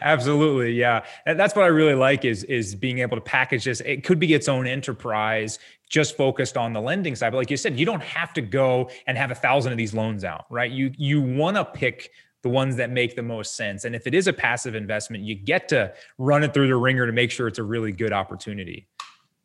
Absolutely, 0.00 0.72
yeah. 0.72 1.04
That's 1.24 1.56
what 1.56 1.64
I 1.64 1.68
really 1.68 1.94
like 1.94 2.24
is 2.24 2.44
is 2.44 2.74
being 2.74 2.98
able 3.00 3.16
to 3.16 3.22
package 3.22 3.64
this. 3.64 3.80
It 3.80 4.04
could 4.04 4.18
be 4.18 4.34
its 4.34 4.48
own 4.48 4.66
enterprise, 4.66 5.58
just 5.88 6.16
focused 6.16 6.56
on 6.56 6.72
the 6.72 6.80
lending 6.80 7.14
side. 7.14 7.30
But 7.30 7.38
like 7.38 7.50
you 7.50 7.56
said, 7.56 7.78
you 7.78 7.86
don't 7.86 8.02
have 8.02 8.32
to 8.34 8.40
go 8.40 8.90
and 9.06 9.16
have 9.16 9.30
a 9.30 9.34
thousand 9.34 9.72
of 9.72 9.78
these 9.78 9.94
loans 9.94 10.24
out, 10.24 10.46
right? 10.50 10.70
You 10.70 10.92
you 10.96 11.20
want 11.20 11.56
to 11.56 11.64
pick 11.64 12.10
the 12.42 12.48
ones 12.48 12.76
that 12.76 12.90
make 12.90 13.16
the 13.16 13.22
most 13.22 13.56
sense. 13.56 13.84
And 13.84 13.94
if 13.94 14.06
it 14.06 14.14
is 14.14 14.28
a 14.28 14.32
passive 14.32 14.74
investment, 14.74 15.24
you 15.24 15.34
get 15.34 15.68
to 15.70 15.92
run 16.18 16.44
it 16.44 16.54
through 16.54 16.68
the 16.68 16.76
ringer 16.76 17.06
to 17.06 17.12
make 17.12 17.30
sure 17.30 17.48
it's 17.48 17.58
a 17.58 17.64
really 17.64 17.92
good 17.92 18.12
opportunity. 18.12 18.86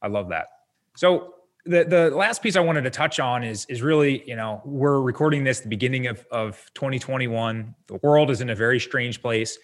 I 0.01 0.07
love 0.07 0.29
that. 0.29 0.47
So 0.95 1.35
the 1.65 1.83
the 1.83 2.09
last 2.09 2.41
piece 2.41 2.55
I 2.55 2.59
wanted 2.59 2.81
to 2.83 2.89
touch 2.89 3.19
on 3.19 3.43
is 3.43 3.65
is 3.69 3.81
really 3.81 4.23
you 4.27 4.35
know 4.35 4.61
we're 4.65 4.99
recording 4.99 5.43
this 5.43 5.59
the 5.59 5.69
beginning 5.69 6.07
of 6.07 6.25
of 6.31 6.63
2021. 6.73 7.75
The 7.87 7.99
world 8.01 8.31
is 8.31 8.41
in 8.41 8.49
a 8.49 8.55
very 8.55 8.79
strange 8.79 9.21
place 9.21 9.57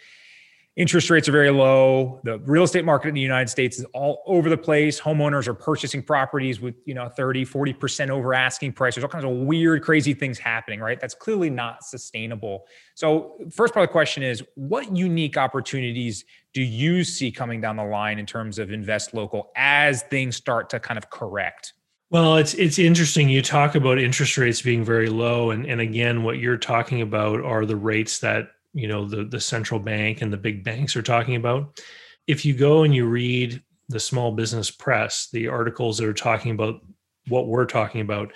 interest 0.77 1.09
rates 1.09 1.27
are 1.27 1.31
very 1.31 1.49
low. 1.49 2.21
The 2.23 2.37
real 2.39 2.63
estate 2.63 2.85
market 2.85 3.09
in 3.09 3.15
the 3.15 3.21
united 3.21 3.49
states 3.49 3.79
is 3.79 3.85
all 3.93 4.21
over 4.27 4.47
the 4.47 4.57
place. 4.57 5.01
Homeowners 5.01 5.47
are 5.47 5.53
purchasing 5.53 6.03
properties 6.03 6.61
with 6.61 6.75
you 6.85 6.93
know 6.93 7.09
30 7.09 7.45
40% 7.45 8.09
over 8.09 8.33
asking 8.33 8.73
price. 8.73 8.95
There's 8.95 9.03
all 9.03 9.09
kinds 9.09 9.25
of 9.25 9.31
weird 9.31 9.83
crazy 9.83 10.13
things 10.13 10.37
happening 10.37 10.79
right? 10.79 10.99
That's 10.99 11.15
clearly 11.15 11.49
not 11.49 11.83
sustainable. 11.83 12.65
So 12.95 13.33
first 13.51 13.73
part 13.73 13.83
of 13.83 13.89
the 13.89 13.91
question 13.91 14.23
is 14.23 14.43
what 14.55 14.95
unique 14.95 15.35
opportunities 15.35 16.23
do 16.53 16.61
you 16.61 17.03
see 17.03 17.31
coming 17.31 17.59
down 17.59 17.75
the 17.75 17.83
line 17.83 18.19
in 18.19 18.25
terms 18.25 18.59
of 18.59 18.71
invest 18.71 19.13
local 19.13 19.51
as 19.55 20.03
things 20.03 20.35
start 20.35 20.69
to 20.69 20.79
kind 20.79 20.97
of 20.97 21.09
correct? 21.09 21.73
Well, 22.09 22.37
it's 22.37 22.53
it's 22.53 22.79
interesting. 22.79 23.27
You 23.27 23.41
talk 23.41 23.75
about 23.75 23.99
interest 23.99 24.37
rates 24.37 24.61
being 24.61 24.85
very 24.85 25.09
low, 25.09 25.51
and 25.51 25.65
and 25.65 25.81
again, 25.81 26.23
what 26.23 26.37
you're 26.37 26.55
talking 26.57 27.01
about 27.01 27.41
are 27.41 27.65
the 27.65 27.75
rates 27.75 28.19
that 28.19 28.51
you 28.77 28.87
know 28.87 29.07
the 29.07 29.25
the 29.25 29.39
central 29.39 29.79
bank 29.79 30.21
and 30.21 30.31
the 30.31 30.37
big 30.37 30.63
banks 30.63 30.95
are 30.95 31.01
talking 31.01 31.35
about. 31.35 31.79
If 32.27 32.45
you 32.45 32.53
go 32.53 32.83
and 32.83 32.93
you 32.93 33.05
read 33.05 33.61
the 33.89 33.99
small 33.99 34.31
business 34.31 34.69
press 34.69 35.29
the 35.31 35.47
articles 35.47 35.97
that 35.97 36.07
are 36.07 36.13
talking 36.13 36.51
about 36.51 36.81
what 37.27 37.47
we're 37.47 37.65
talking 37.65 38.01
about 38.01 38.31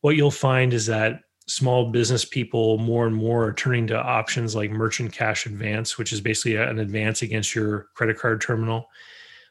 what 0.00 0.16
you'll 0.16 0.30
find 0.30 0.72
is 0.72 0.86
that 0.86 1.20
small 1.46 1.90
business 1.90 2.24
people 2.24 2.78
more 2.78 3.06
and 3.06 3.14
more 3.14 3.44
are 3.44 3.52
turning 3.52 3.86
to 3.86 4.00
options 4.00 4.54
like 4.54 4.70
merchant 4.70 5.12
cash 5.12 5.46
advance 5.46 5.98
which 5.98 6.12
is 6.12 6.20
basically 6.20 6.56
an 6.56 6.78
advance 6.78 7.22
against 7.22 7.54
your 7.54 7.88
credit 7.94 8.18
card 8.18 8.40
terminal. 8.40 8.86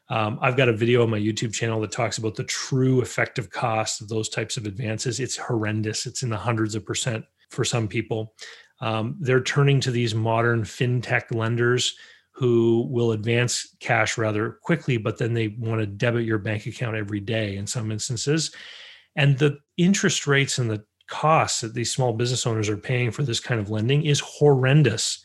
Um, 0.08 0.38
i've 0.42 0.56
got 0.56 0.68
a 0.68 0.72
video 0.72 1.02
on 1.02 1.10
my 1.10 1.18
youtube 1.18 1.52
channel 1.52 1.80
that 1.82 1.92
talks 1.92 2.18
about 2.18 2.34
the 2.34 2.44
true 2.44 3.02
effective 3.02 3.50
cost 3.50 4.00
of 4.00 4.08
those 4.08 4.28
types 4.28 4.56
of 4.56 4.66
advances. 4.66 5.20
It's 5.20 5.36
horrendous. 5.36 6.06
It's 6.06 6.22
in 6.22 6.30
the 6.30 6.36
hundreds 6.36 6.74
of 6.74 6.84
percent 6.84 7.24
for 7.50 7.64
some 7.64 7.86
people 7.86 8.34
um, 8.82 9.16
they're 9.20 9.42
turning 9.42 9.80
to 9.80 9.92
these 9.92 10.14
modern 10.14 10.64
fintech 10.64 11.34
lenders 11.34 11.96
who 12.32 12.88
will 12.90 13.12
advance 13.12 13.76
cash 13.78 14.18
rather 14.18 14.58
quickly, 14.62 14.96
but 14.96 15.18
then 15.18 15.32
they 15.32 15.48
want 15.48 15.80
to 15.80 15.86
debit 15.86 16.24
your 16.24 16.38
bank 16.38 16.66
account 16.66 16.96
every 16.96 17.20
day 17.20 17.56
in 17.56 17.66
some 17.66 17.92
instances. 17.92 18.50
And 19.14 19.38
the 19.38 19.58
interest 19.76 20.26
rates 20.26 20.58
and 20.58 20.68
the 20.68 20.84
costs 21.06 21.60
that 21.60 21.74
these 21.74 21.92
small 21.92 22.12
business 22.12 22.46
owners 22.46 22.68
are 22.68 22.76
paying 22.76 23.12
for 23.12 23.22
this 23.22 23.38
kind 23.38 23.60
of 23.60 23.70
lending 23.70 24.04
is 24.04 24.18
horrendous. 24.18 25.22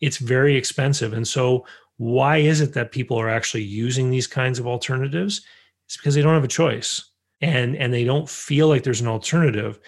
It's 0.00 0.18
very 0.18 0.56
expensive. 0.56 1.12
And 1.12 1.26
so, 1.26 1.66
why 1.96 2.38
is 2.38 2.60
it 2.60 2.72
that 2.74 2.92
people 2.92 3.18
are 3.18 3.28
actually 3.28 3.64
using 3.64 4.10
these 4.10 4.26
kinds 4.26 4.58
of 4.58 4.66
alternatives? 4.66 5.42
It's 5.86 5.96
because 5.96 6.14
they 6.14 6.22
don't 6.22 6.34
have 6.34 6.44
a 6.44 6.48
choice 6.48 7.10
and, 7.40 7.76
and 7.76 7.92
they 7.92 8.04
don't 8.04 8.28
feel 8.28 8.68
like 8.68 8.84
there's 8.84 9.02
an 9.02 9.08
alternative. 9.08 9.78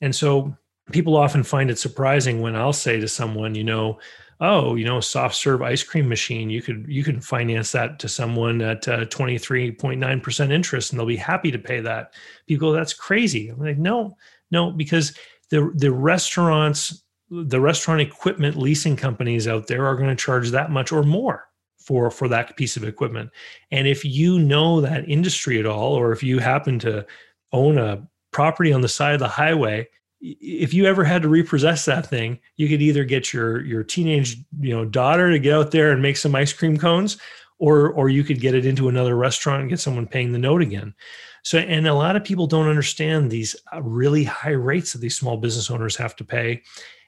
And 0.00 0.14
so, 0.14 0.56
people 0.92 1.16
often 1.16 1.42
find 1.42 1.70
it 1.70 1.78
surprising 1.78 2.40
when 2.40 2.56
I'll 2.56 2.72
say 2.72 3.00
to 3.00 3.08
someone, 3.08 3.54
you 3.54 3.64
know, 3.64 3.98
oh, 4.40 4.74
you 4.74 4.84
know, 4.84 5.00
soft 5.00 5.34
serve 5.34 5.62
ice 5.62 5.82
cream 5.82 6.08
machine, 6.08 6.48
you 6.50 6.62
could 6.62 6.86
you 6.88 7.04
can 7.04 7.20
finance 7.20 7.72
that 7.72 7.98
to 7.98 8.08
someone 8.08 8.60
at 8.62 8.88
uh, 8.88 9.04
23.9% 9.06 10.52
interest 10.52 10.90
and 10.90 10.98
they'll 10.98 11.06
be 11.06 11.16
happy 11.16 11.50
to 11.50 11.58
pay 11.58 11.80
that. 11.80 12.14
People 12.46 12.70
go, 12.70 12.74
that's 12.74 12.94
crazy. 12.94 13.48
I'm 13.48 13.58
like, 13.58 13.78
no, 13.78 14.16
no, 14.50 14.70
because 14.70 15.16
the 15.50 15.70
the 15.74 15.92
restaurants, 15.92 17.02
the 17.30 17.60
restaurant 17.60 18.00
equipment 18.00 18.56
leasing 18.56 18.96
companies 18.96 19.46
out 19.46 19.66
there 19.66 19.86
are 19.86 19.96
going 19.96 20.08
to 20.08 20.16
charge 20.16 20.50
that 20.50 20.70
much 20.70 20.90
or 20.90 21.02
more 21.02 21.48
for 21.78 22.10
for 22.10 22.28
that 22.28 22.56
piece 22.56 22.76
of 22.76 22.84
equipment. 22.84 23.30
And 23.70 23.86
if 23.86 24.04
you 24.04 24.38
know 24.38 24.80
that 24.80 25.08
industry 25.08 25.58
at 25.58 25.66
all, 25.66 25.92
or 25.92 26.12
if 26.12 26.22
you 26.22 26.38
happen 26.38 26.78
to 26.80 27.06
own 27.52 27.78
a 27.78 28.06
property 28.32 28.72
on 28.72 28.80
the 28.80 28.88
side 28.88 29.14
of 29.14 29.20
the 29.20 29.28
highway 29.28 29.88
if 30.20 30.74
you 30.74 30.86
ever 30.86 31.04
had 31.04 31.22
to 31.22 31.28
repossess 31.28 31.84
that 31.86 32.06
thing, 32.06 32.38
you 32.56 32.68
could 32.68 32.82
either 32.82 33.04
get 33.04 33.32
your 33.32 33.64
your 33.64 33.82
teenage 33.82 34.36
you 34.60 34.74
know 34.74 34.84
daughter 34.84 35.30
to 35.30 35.38
get 35.38 35.54
out 35.54 35.70
there 35.70 35.92
and 35.92 36.02
make 36.02 36.16
some 36.16 36.34
ice 36.34 36.52
cream 36.52 36.76
cones, 36.76 37.16
or 37.58 37.90
or 37.92 38.08
you 38.08 38.22
could 38.22 38.40
get 38.40 38.54
it 38.54 38.66
into 38.66 38.88
another 38.88 39.16
restaurant 39.16 39.62
and 39.62 39.70
get 39.70 39.80
someone 39.80 40.06
paying 40.06 40.32
the 40.32 40.38
note 40.38 40.62
again. 40.62 40.94
So, 41.42 41.58
and 41.58 41.86
a 41.86 41.94
lot 41.94 42.16
of 42.16 42.24
people 42.24 42.46
don't 42.46 42.68
understand 42.68 43.30
these 43.30 43.56
uh, 43.72 43.80
really 43.82 44.24
high 44.24 44.50
rates 44.50 44.92
that 44.92 44.98
these 44.98 45.16
small 45.16 45.38
business 45.38 45.70
owners 45.70 45.96
have 45.96 46.14
to 46.16 46.24
pay, 46.24 46.62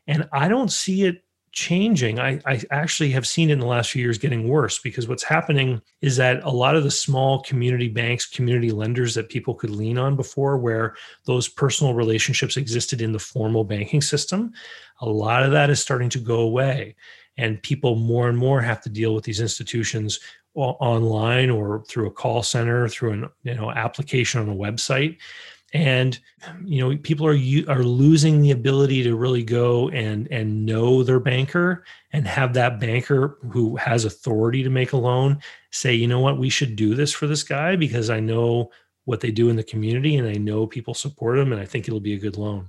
and 0.07 0.29
I 0.33 0.49
don't 0.49 0.73
see 0.73 1.05
it 1.05 1.23
changing. 1.53 2.19
I, 2.19 2.41
I 2.47 2.63
actually 2.71 3.11
have 3.11 3.27
seen 3.27 3.51
in 3.51 3.61
the 3.61 3.67
last 3.67 3.91
few 3.91 4.03
years 4.03 4.19
getting 4.19 4.49
worse 4.49 4.79
because 4.79 5.07
what's 5.07 5.23
happening 5.23 5.81
is 6.01 6.17
that 6.17 6.43
a 6.45 6.51
lot 6.51 6.77
of 6.77 6.83
the 6.83 6.91
small 6.91 7.43
community 7.43 7.89
banks, 7.89 8.27
community 8.27 8.71
lenders 8.71 9.15
that 9.15 9.29
people 9.29 9.55
could 9.55 9.71
lean 9.71 9.99
on 9.99 10.17
before, 10.17 10.57
where 10.57 10.97
those 11.27 11.49
personal 11.49 11.95
relationships 11.95 12.57
existed 12.57 13.03
in 13.03 13.13
the 13.13 13.19
formal 13.19 13.65
banking 13.65 14.01
system, 14.01 14.53
a 15.01 15.09
lot 15.09 15.43
of 15.43 15.53
that 15.53 15.71
is 15.71 15.81
starting 15.81 16.09
to 16.11 16.19
go 16.19 16.41
away. 16.41 16.97
And 17.37 17.63
people 17.63 17.97
more 17.97 18.29
and 18.29 18.37
more 18.37 18.61
have 18.61 18.83
to 18.83 18.91
deal 18.91 19.15
with 19.15 19.25
these 19.25 19.41
institutions 19.41 20.21
online 20.55 21.49
or 21.49 21.83
through 21.89 22.07
a 22.07 22.11
call 22.11 22.43
center, 22.43 22.89
through 22.89 23.13
an 23.13 23.29
you 23.43 23.55
know 23.55 23.71
application 23.71 24.41
on 24.41 24.49
a 24.51 24.55
website 24.55 25.19
and 25.73 26.19
you 26.65 26.81
know 26.81 26.97
people 26.99 27.27
are 27.27 27.39
are 27.69 27.83
losing 27.83 28.41
the 28.41 28.51
ability 28.51 29.03
to 29.03 29.17
really 29.17 29.43
go 29.43 29.89
and 29.91 30.29
and 30.31 30.67
know 30.67 31.03
their 31.03 31.21
banker 31.21 31.85
and 32.13 32.27
have 32.27 32.53
that 32.55 32.79
banker 32.79 33.39
who 33.51 33.77
has 33.77 34.05
authority 34.05 34.63
to 34.63 34.71
make 34.71 34.93
a 34.93 34.97
loan 34.97 35.39
say 35.71 35.95
you 35.95 36.07
know 36.07 36.21
what? 36.21 36.39
We 36.39 36.51
should 36.51 36.77
do 36.77 36.95
this 36.95 37.13
for 37.13 37.27
this 37.27 37.43
guy 37.43 37.77
because 37.77 38.11
i 38.11 38.21
know 38.21 38.71
what 39.05 39.21
they 39.21 39.31
do 39.31 39.49
in 39.49 39.57
the 39.57 39.65
community 39.65 40.17
and 40.17 40.29
i 40.29 40.35
know 40.35 40.67
people 40.67 40.95
support 40.95 41.37
them 41.37 41.53
and 41.53 41.61
i 41.61 41.65
think 41.65 41.89
it'll 41.89 42.01
be 42.01 42.15
a 42.15 42.21
good 42.21 42.37
loan. 42.37 42.69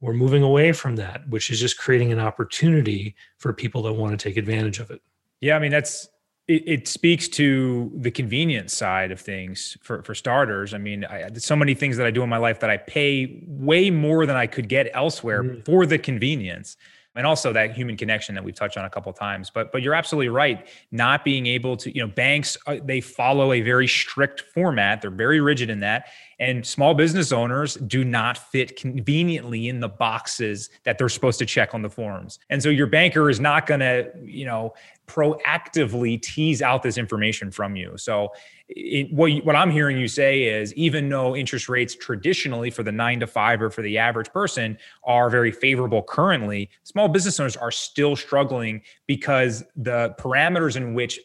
We're 0.00 0.12
moving 0.12 0.42
away 0.42 0.72
from 0.72 0.96
that 0.96 1.28
which 1.28 1.50
is 1.50 1.60
just 1.60 1.78
creating 1.78 2.12
an 2.12 2.20
opportunity 2.20 3.14
for 3.38 3.52
people 3.52 3.82
that 3.82 3.92
want 3.92 4.18
to 4.18 4.28
take 4.28 4.36
advantage 4.36 4.80
of 4.80 4.90
it. 4.90 5.00
Yeah 5.40 5.56
i 5.56 5.60
mean 5.60 5.70
that's 5.70 6.08
it, 6.48 6.62
it, 6.66 6.88
speaks 6.88 7.28
to 7.28 7.92
the 7.94 8.10
convenience 8.10 8.72
side 8.72 9.12
of 9.12 9.20
things 9.20 9.76
for, 9.82 10.02
for 10.02 10.14
starters. 10.14 10.72
I 10.72 10.78
mean, 10.78 11.04
I, 11.04 11.30
so 11.34 11.54
many 11.54 11.74
things 11.74 11.98
that 11.98 12.06
I 12.06 12.10
do 12.10 12.22
in 12.22 12.28
my 12.30 12.38
life 12.38 12.58
that 12.60 12.70
I 12.70 12.78
pay 12.78 13.44
way 13.46 13.90
more 13.90 14.24
than 14.24 14.36
I 14.36 14.46
could 14.46 14.66
get 14.68 14.90
elsewhere 14.94 15.42
mm. 15.44 15.64
for 15.66 15.84
the 15.84 15.98
convenience. 15.98 16.78
And 17.14 17.26
also 17.26 17.52
that 17.52 17.72
human 17.72 17.96
connection 17.96 18.34
that 18.36 18.44
we've 18.44 18.54
touched 18.54 18.78
on 18.78 18.84
a 18.84 18.90
couple 18.90 19.12
times. 19.12 19.50
But 19.50 19.72
but 19.72 19.82
you're 19.82 19.94
absolutely 19.94 20.28
right. 20.28 20.68
Not 20.92 21.24
being 21.24 21.46
able 21.46 21.76
to 21.78 21.92
you 21.92 22.00
know 22.00 22.06
banks 22.06 22.56
uh, 22.68 22.76
they 22.84 23.00
follow 23.00 23.52
a 23.52 23.60
very 23.60 23.88
strict 23.88 24.42
format. 24.54 25.02
They're 25.02 25.10
very 25.10 25.40
rigid 25.40 25.68
in 25.68 25.80
that 25.80 26.06
and 26.40 26.66
small 26.66 26.94
business 26.94 27.32
owners 27.32 27.74
do 27.74 28.04
not 28.04 28.38
fit 28.38 28.76
conveniently 28.76 29.68
in 29.68 29.80
the 29.80 29.88
boxes 29.88 30.70
that 30.84 30.98
they're 30.98 31.08
supposed 31.08 31.38
to 31.38 31.46
check 31.46 31.74
on 31.74 31.82
the 31.82 31.90
forms 31.90 32.38
and 32.50 32.62
so 32.62 32.68
your 32.68 32.86
banker 32.86 33.28
is 33.30 33.40
not 33.40 33.66
going 33.66 33.80
to 33.80 34.10
you 34.22 34.44
know 34.44 34.72
proactively 35.08 36.20
tease 36.20 36.62
out 36.62 36.82
this 36.82 36.98
information 36.98 37.50
from 37.50 37.74
you. 37.74 37.96
So, 37.96 38.30
it, 38.68 39.10
what, 39.10 39.32
what 39.46 39.56
I'm 39.56 39.70
hearing 39.70 39.96
you 39.96 40.08
say 40.08 40.42
is 40.42 40.74
even 40.74 41.08
though 41.08 41.34
interest 41.34 41.70
rates 41.70 41.94
traditionally 41.94 42.70
for 42.70 42.82
the 42.82 42.92
nine 42.92 43.18
to 43.20 43.26
five 43.26 43.62
or 43.62 43.70
for 43.70 43.80
the 43.80 43.96
average 43.96 44.30
person 44.30 44.76
are 45.04 45.30
very 45.30 45.50
favorable 45.50 46.02
currently, 46.02 46.68
small 46.82 47.08
business 47.08 47.40
owners 47.40 47.56
are 47.56 47.70
still 47.70 48.14
struggling 48.14 48.82
because 49.06 49.64
the 49.74 50.14
parameters 50.18 50.76
in 50.76 50.92
which 50.92 51.18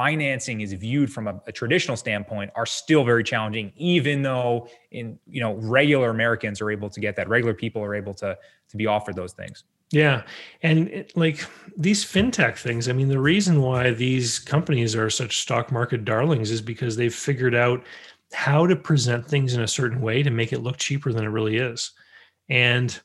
financing 0.00 0.62
is 0.62 0.72
viewed 0.72 1.12
from 1.12 1.28
a, 1.28 1.34
a, 1.46 1.52
traditional 1.52 1.96
standpoint 1.96 2.50
are 2.54 2.64
still 2.64 3.04
very 3.04 3.22
challenging 3.22 3.70
even 3.76 4.22
though 4.22 4.66
in 4.92 5.18
you 5.26 5.40
know 5.42 5.52
regular 5.56 6.08
americans 6.08 6.60
are 6.62 6.70
able 6.70 6.88
to 6.88 7.00
get 7.00 7.14
that 7.16 7.28
regular 7.28 7.52
people 7.52 7.82
are 7.82 7.94
able 7.94 8.14
to 8.14 8.30
to 8.70 8.76
be 8.76 8.86
offered 8.86 9.14
those 9.14 9.34
things 9.34 9.64
yeah. 9.92 10.22
And 10.62 10.88
it, 10.88 11.16
like 11.16 11.44
these 11.76 12.04
fintech 12.04 12.56
things, 12.56 12.88
I 12.88 12.92
mean, 12.92 13.08
the 13.08 13.18
reason 13.18 13.60
why 13.60 13.90
these 13.90 14.38
companies 14.38 14.94
are 14.94 15.10
such 15.10 15.42
stock 15.42 15.72
market 15.72 16.04
darlings 16.04 16.50
is 16.50 16.62
because 16.62 16.94
they've 16.96 17.14
figured 17.14 17.54
out 17.54 17.84
how 18.32 18.66
to 18.66 18.76
present 18.76 19.26
things 19.26 19.54
in 19.54 19.62
a 19.62 19.68
certain 19.68 20.00
way 20.00 20.22
to 20.22 20.30
make 20.30 20.52
it 20.52 20.60
look 20.60 20.76
cheaper 20.76 21.12
than 21.12 21.24
it 21.24 21.28
really 21.28 21.56
is. 21.56 21.90
And, 22.48 22.96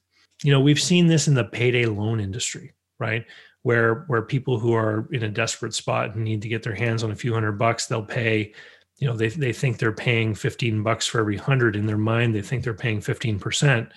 you 0.43 0.52
know, 0.52 0.60
we've 0.60 0.80
seen 0.80 1.08
this 1.08 1.28
in 1.28 1.34
the 1.34 1.43
payday 1.43 1.88
loan 1.88 2.20
industry, 2.20 2.74
right? 3.00 3.26
Where 3.66 4.05
where 4.07 4.22
people 4.22 4.59
who 4.59 4.74
are 4.74 5.07
in 5.11 5.24
a 5.24 5.30
desperate 5.30 5.74
spot 5.74 6.13
and 6.13 6.24
need 6.24 6.41
to 6.43 6.49
get 6.49 6.61
their 6.61 6.76
hands 6.76 7.03
on 7.03 7.11
a 7.11 7.16
few 7.16 7.34
hundred 7.34 7.53
bucks, 7.53 7.88
they'll 7.88 8.03
pay, 8.03 8.53
you 8.97 9.07
know, 9.07 9.16
they, 9.16 9.30
they 9.30 9.53
think 9.53 9.80
they're 9.80 9.91
paying 9.91 10.36
15 10.36 10.84
bucks 10.84 11.07
for 11.07 11.20
every 11.20 11.38
hundred. 11.38 11.76
In 11.76 11.88
their 11.88 11.97
mind, 11.97 12.36
they 12.36 12.43
think 12.43 12.63
they're 12.63 12.76
paying 12.76 12.99
15% 12.99 13.91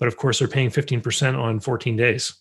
but 0.00 0.08
of 0.08 0.16
course, 0.16 0.40
they're 0.40 0.48
paying 0.48 0.70
15% 0.70 1.38
on 1.38 1.60
14 1.60 1.94
days, 1.94 2.32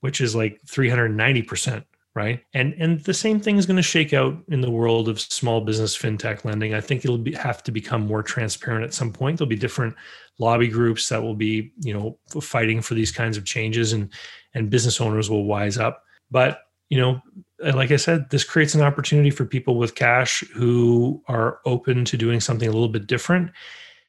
which 0.00 0.20
is 0.20 0.34
like 0.34 0.60
390%, 0.66 1.84
right? 2.14 2.40
And 2.54 2.74
and 2.78 2.98
the 3.00 3.14
same 3.14 3.38
thing 3.38 3.58
is 3.58 3.66
going 3.66 3.76
to 3.76 3.82
shake 3.82 4.14
out 4.14 4.42
in 4.48 4.62
the 4.62 4.70
world 4.70 5.08
of 5.08 5.20
small 5.20 5.60
business 5.60 5.96
fintech 5.96 6.44
lending. 6.44 6.74
I 6.74 6.80
think 6.80 7.04
it'll 7.04 7.18
be, 7.18 7.34
have 7.34 7.62
to 7.64 7.70
become 7.70 8.06
more 8.06 8.22
transparent 8.22 8.84
at 8.84 8.94
some 8.94 9.12
point. 9.12 9.38
There'll 9.38 9.48
be 9.48 9.56
different 9.56 9.94
lobby 10.38 10.68
groups 10.68 11.08
that 11.10 11.22
will 11.22 11.34
be, 11.34 11.72
you 11.80 11.92
know, 11.92 12.18
fighting 12.40 12.80
for 12.80 12.94
these 12.94 13.12
kinds 13.12 13.36
of 13.36 13.44
changes 13.44 13.92
and 13.92 14.10
and 14.54 14.70
business 14.70 15.00
owners 15.00 15.28
will 15.28 15.44
wise 15.44 15.76
up. 15.76 16.04
But, 16.32 16.62
you 16.88 16.98
know, 16.98 17.20
uh, 17.64 17.76
like 17.76 17.92
I 17.92 17.96
said, 17.96 18.30
this 18.30 18.42
creates 18.42 18.74
an 18.74 18.82
opportunity 18.82 19.30
for 19.30 19.44
people 19.44 19.76
with 19.76 19.94
cash 19.94 20.42
who 20.52 21.22
are 21.28 21.60
open 21.64 22.04
to 22.06 22.16
doing 22.16 22.40
something 22.40 22.68
a 22.68 22.72
little 22.72 22.88
bit 22.88 23.06
different. 23.06 23.52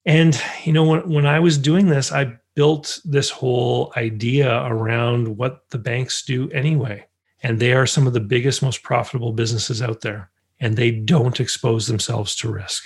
And 0.06 0.42
you 0.66 0.74
know, 0.74 0.84
when 0.84 1.10
when 1.10 1.26
I 1.26 1.40
was 1.40 1.58
doing 1.58 1.88
this, 1.88 2.12
I 2.12 2.38
built 2.56 3.00
this 3.06 3.30
whole 3.30 3.94
idea 3.96 4.64
around 4.66 5.38
what 5.38 5.70
the 5.70 5.78
banks 5.78 6.24
do 6.24 6.50
anyway. 6.52 7.06
And 7.42 7.60
they 7.60 7.74
are 7.74 7.86
some 7.86 8.08
of 8.08 8.14
the 8.14 8.20
biggest, 8.20 8.62
most 8.62 8.84
profitable 8.84 9.34
businesses 9.34 9.82
out 9.82 10.02
there. 10.02 10.30
And 10.60 10.78
they 10.78 10.92
don't 10.92 11.40
expose 11.40 11.88
themselves 11.88 12.36
to 12.38 12.52
risk. 12.52 12.84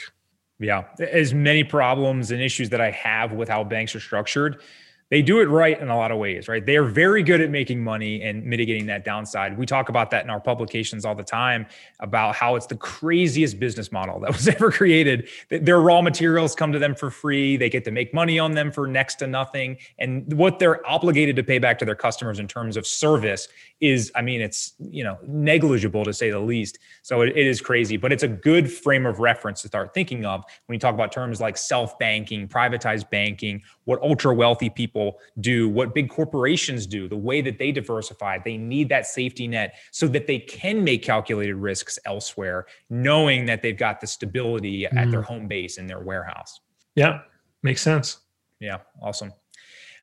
Yeah. 0.59 0.85
As 0.99 1.33
many 1.33 1.63
problems 1.63 2.31
and 2.31 2.41
issues 2.41 2.69
that 2.69 2.81
I 2.81 2.91
have 2.91 3.33
with 3.33 3.49
how 3.49 3.63
banks 3.63 3.93
are 3.95 3.99
structured, 3.99 4.61
they 5.09 5.21
do 5.21 5.39
it 5.39 5.45
right 5.45 5.79
in 5.79 5.87
a 5.87 5.95
lot 5.95 6.11
of 6.11 6.17
ways, 6.17 6.47
right? 6.47 6.65
They 6.65 6.75
are 6.75 6.83
very 6.83 7.23
good 7.23 7.39
at 7.39 7.49
making 7.49 7.81
money 7.81 8.21
and 8.23 8.43
mitigating 8.43 8.87
that 8.87 9.05
downside. 9.05 9.57
We 9.57 9.65
talk 9.65 9.87
about 9.87 10.11
that 10.11 10.25
in 10.25 10.29
our 10.29 10.39
publications 10.39 11.05
all 11.05 11.15
the 11.15 11.23
time 11.23 11.65
about 12.01 12.35
how 12.35 12.55
it's 12.55 12.65
the 12.65 12.75
craziest 12.75 13.57
business 13.59 13.91
model 13.91 14.19
that 14.19 14.31
was 14.33 14.47
ever 14.47 14.69
created. 14.69 15.29
Their 15.49 15.79
raw 15.79 16.01
materials 16.01 16.55
come 16.55 16.73
to 16.73 16.79
them 16.79 16.93
for 16.93 17.09
free. 17.09 17.55
They 17.55 17.69
get 17.69 17.85
to 17.85 17.91
make 17.91 18.13
money 18.13 18.37
on 18.37 18.51
them 18.51 18.71
for 18.71 18.85
next 18.85 19.15
to 19.15 19.27
nothing. 19.27 19.77
And 19.97 20.31
what 20.33 20.59
they're 20.59 20.85
obligated 20.85 21.37
to 21.37 21.43
pay 21.43 21.59
back 21.59 21.79
to 21.79 21.85
their 21.85 21.95
customers 21.95 22.39
in 22.39 22.47
terms 22.47 22.75
of 22.75 22.85
service 22.85 23.47
is, 23.79 24.11
I 24.13 24.21
mean, 24.21 24.41
it's, 24.41 24.73
you 24.79 25.03
know, 25.03 25.17
negligible 25.25 26.03
to 26.03 26.13
say 26.13 26.31
the 26.31 26.39
least. 26.39 26.79
So 27.01 27.21
it, 27.21 27.29
it 27.29 27.47
is 27.47 27.61
crazy, 27.61 27.95
but 27.95 28.11
it's 28.11 28.23
a 28.23 28.27
good 28.27 28.71
frame 28.71 29.05
of 29.05 29.19
reference 29.19 29.61
to 29.61 29.67
start 29.69 29.93
thinking 29.93 30.25
of 30.25 30.43
when 30.65 30.73
you 30.73 30.79
talk 30.79 30.93
about 30.93 31.11
terms 31.11 31.39
like 31.39 31.55
self-banking, 31.55 32.49
privatized 32.49 33.09
banking, 33.09 33.61
what 33.87 34.01
ultra 34.01 34.33
wealthy 34.33 34.69
people 34.69 35.17
do, 35.39 35.69
what 35.69 35.95
big 35.95 36.09
corporations 36.09 36.85
do, 36.85 37.07
the 37.07 37.15
way 37.15 37.39
that 37.39 37.57
they 37.57 37.71
diversify. 37.71 38.37
They 38.37 38.57
need 38.57 38.89
that 38.89 39.07
safety 39.07 39.47
net 39.47 39.75
so 39.91 40.09
that 40.09 40.27
they 40.27 40.39
can 40.39 40.83
make 40.83 41.03
calculated 41.03 41.55
risks 41.55 41.97
elsewhere, 42.05 42.65
knowing 42.89 43.45
that 43.45 43.61
they've 43.61 43.77
got 43.77 44.01
the 44.01 44.07
stability 44.07 44.81
mm. 44.81 44.97
at 44.97 45.09
their 45.09 45.21
mm-hmm. 45.21 45.33
home 45.33 45.47
base 45.47 45.77
in 45.77 45.87
their 45.87 46.01
warehouse. 46.01 46.59
Yeah, 46.95 47.21
makes 47.63 47.81
sense. 47.81 48.17
Yeah, 48.59 48.79
awesome. 49.01 49.31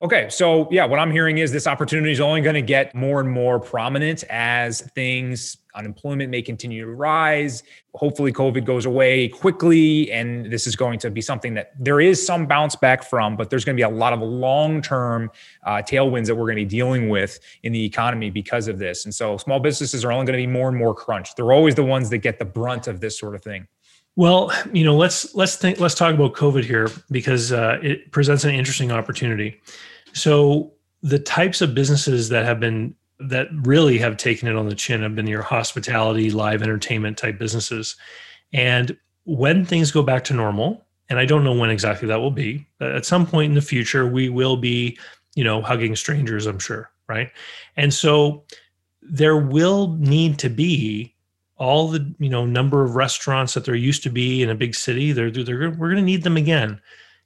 Okay, 0.01 0.27
so 0.29 0.67
yeah, 0.71 0.85
what 0.85 0.99
I'm 0.99 1.11
hearing 1.11 1.37
is 1.37 1.51
this 1.51 1.67
opportunity 1.67 2.11
is 2.11 2.19
only 2.19 2.41
going 2.41 2.55
to 2.55 2.61
get 2.61 2.93
more 2.93 3.21
and 3.21 3.29
more 3.29 3.59
prominent 3.59 4.23
as 4.29 4.81
things 4.93 5.57
unemployment 5.73 6.29
may 6.29 6.41
continue 6.41 6.83
to 6.83 6.91
rise. 6.91 7.63
Hopefully, 7.93 8.33
COVID 8.33 8.65
goes 8.65 8.85
away 8.85 9.29
quickly, 9.29 10.11
and 10.11 10.51
this 10.51 10.67
is 10.67 10.75
going 10.75 10.99
to 10.99 11.09
be 11.09 11.21
something 11.21 11.53
that 11.53 11.71
there 11.79 12.01
is 12.01 12.25
some 12.25 12.45
bounce 12.45 12.75
back 12.75 13.03
from, 13.03 13.37
but 13.37 13.49
there's 13.49 13.63
going 13.63 13.75
to 13.75 13.79
be 13.79 13.83
a 13.83 13.89
lot 13.89 14.11
of 14.11 14.21
long 14.21 14.81
term 14.81 15.31
uh, 15.65 15.77
tailwinds 15.77 16.25
that 16.25 16.35
we're 16.35 16.45
going 16.45 16.57
to 16.57 16.63
be 16.63 16.65
dealing 16.65 17.07
with 17.07 17.39
in 17.63 17.71
the 17.71 17.83
economy 17.83 18.29
because 18.29 18.67
of 18.67 18.79
this. 18.79 19.05
And 19.05 19.13
so, 19.13 19.37
small 19.37 19.61
businesses 19.61 20.03
are 20.03 20.11
only 20.11 20.25
going 20.25 20.37
to 20.37 20.45
be 20.45 20.51
more 20.51 20.67
and 20.67 20.77
more 20.77 20.93
crunched. 20.93 21.37
They're 21.37 21.53
always 21.53 21.75
the 21.75 21.85
ones 21.85 22.09
that 22.09 22.17
get 22.17 22.37
the 22.37 22.45
brunt 22.45 22.87
of 22.87 22.99
this 22.99 23.17
sort 23.17 23.33
of 23.35 23.43
thing. 23.43 23.67
Well, 24.15 24.51
you 24.71 24.85
know, 24.85 24.95
let's 24.95 25.35
let's 25.35 25.57
think 25.57 25.79
let's 25.79 25.95
talk 25.95 26.13
about 26.13 26.33
COVID 26.33 26.63
here 26.63 26.89
because 27.11 27.51
uh, 27.51 27.79
it 27.81 28.11
presents 28.11 28.45
an 28.45 28.55
interesting 28.55 28.91
opportunity. 28.91 29.59
So 30.13 30.71
the 31.01 31.19
types 31.19 31.61
of 31.61 31.75
businesses 31.75 32.29
that 32.29 32.45
have 32.45 32.59
been 32.59 32.95
that 33.19 33.47
really 33.63 33.97
have 33.97 34.17
taken 34.17 34.47
it 34.47 34.55
on 34.55 34.69
the 34.69 34.75
chin 34.75 35.01
have 35.01 35.15
been 35.15 35.27
your 35.27 35.41
hospitality, 35.41 36.31
live 36.31 36.61
entertainment 36.61 37.17
type 37.17 37.37
businesses. 37.37 37.95
And 38.53 38.97
when 39.25 39.65
things 39.65 39.91
go 39.91 40.03
back 40.03 40.23
to 40.25 40.33
normal, 40.33 40.85
and 41.09 41.19
I 41.19 41.25
don't 41.25 41.43
know 41.43 41.53
when 41.53 41.69
exactly 41.69 42.07
that 42.07 42.19
will 42.19 42.31
be, 42.31 42.67
at 42.81 43.05
some 43.05 43.25
point 43.25 43.51
in 43.51 43.55
the 43.55 43.61
future, 43.61 44.07
we 44.07 44.29
will 44.29 44.57
be, 44.57 44.97
you 45.35 45.43
know, 45.43 45.61
hugging 45.61 45.95
strangers, 45.95 46.45
I'm 46.45 46.59
sure, 46.59 46.91
right? 47.07 47.31
And 47.77 47.93
so 47.93 48.43
there 49.01 49.37
will 49.37 49.93
need 49.97 50.39
to 50.39 50.49
be 50.49 51.14
all 51.57 51.87
the 51.87 52.13
you 52.19 52.29
know 52.29 52.45
number 52.45 52.83
of 52.83 52.95
restaurants 52.95 53.53
that 53.53 53.65
there 53.65 53.75
used 53.75 54.03
to 54.03 54.09
be 54.09 54.43
in 54.43 54.49
a 54.49 54.55
big 54.55 54.75
city 54.75 55.11
they're, 55.11 55.31
they're 55.31 55.71
we're 55.71 55.89
going 55.89 55.95
to 55.95 56.01
need 56.01 56.23
them 56.23 56.37
again. 56.37 56.79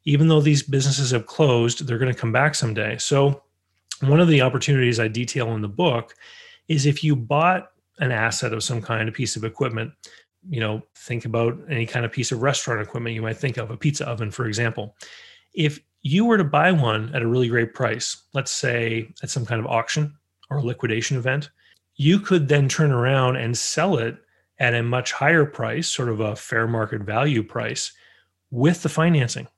Even 0.06 0.28
though 0.28 0.42
these 0.42 0.64
businesses 0.64 1.12
have 1.12 1.26
closed 1.26 1.86
they're 1.86 1.98
going 1.98 2.14
to 2.14 2.20
come 2.20 2.32
back 2.32 2.56
someday. 2.56 2.98
So 2.98 3.44
one 4.02 4.20
of 4.20 4.28
the 4.28 4.42
opportunities 4.42 5.00
i 5.00 5.08
detail 5.08 5.54
in 5.54 5.62
the 5.62 5.68
book 5.68 6.16
is 6.68 6.86
if 6.86 7.04
you 7.04 7.16
bought 7.16 7.72
an 8.00 8.12
asset 8.12 8.54
of 8.54 8.64
some 8.64 8.82
kind 8.82 9.10
a 9.10 9.12
piece 9.12 9.36
of 9.36 9.44
equipment 9.44 9.92
you 10.48 10.60
know 10.60 10.82
think 10.96 11.26
about 11.26 11.58
any 11.70 11.86
kind 11.86 12.06
of 12.06 12.12
piece 12.12 12.32
of 12.32 12.42
restaurant 12.42 12.82
equipment 12.82 13.16
you 13.16 13.22
might 13.22 13.38
think 13.38 13.58
of 13.58 13.72
a 13.72 13.78
pizza 13.78 14.08
oven 14.08 14.32
for 14.32 14.46
example. 14.46 14.96
If 15.54 15.80
you 16.02 16.24
were 16.24 16.38
to 16.38 16.46
buy 16.46 16.72
one 16.72 17.14
at 17.14 17.24
a 17.24 17.28
really 17.28 17.48
great 17.48 17.74
price 17.74 18.26
let's 18.34 18.52
say 18.52 19.12
at 19.24 19.30
some 19.30 19.46
kind 19.46 19.60
of 19.60 19.66
auction 19.66 20.16
or 20.50 20.62
liquidation 20.62 21.18
event 21.18 21.50
you 22.00 22.18
could 22.18 22.47
then 22.47 22.70
turn 22.70 22.91
around 22.91 23.36
and 23.36 23.58
sell 23.58 23.97
it 23.97 24.18
at 24.58 24.74
a 24.74 24.82
much 24.82 25.12
higher 25.12 25.43
price, 25.45 25.86
sort 25.86 26.08
of 26.08 26.22
a 26.22 26.34
fair 26.34 26.66
market 26.66 27.02
value 27.02 27.43
price, 27.43 27.91
with 28.52 28.82
the 28.84 28.89
financing. 28.89 29.50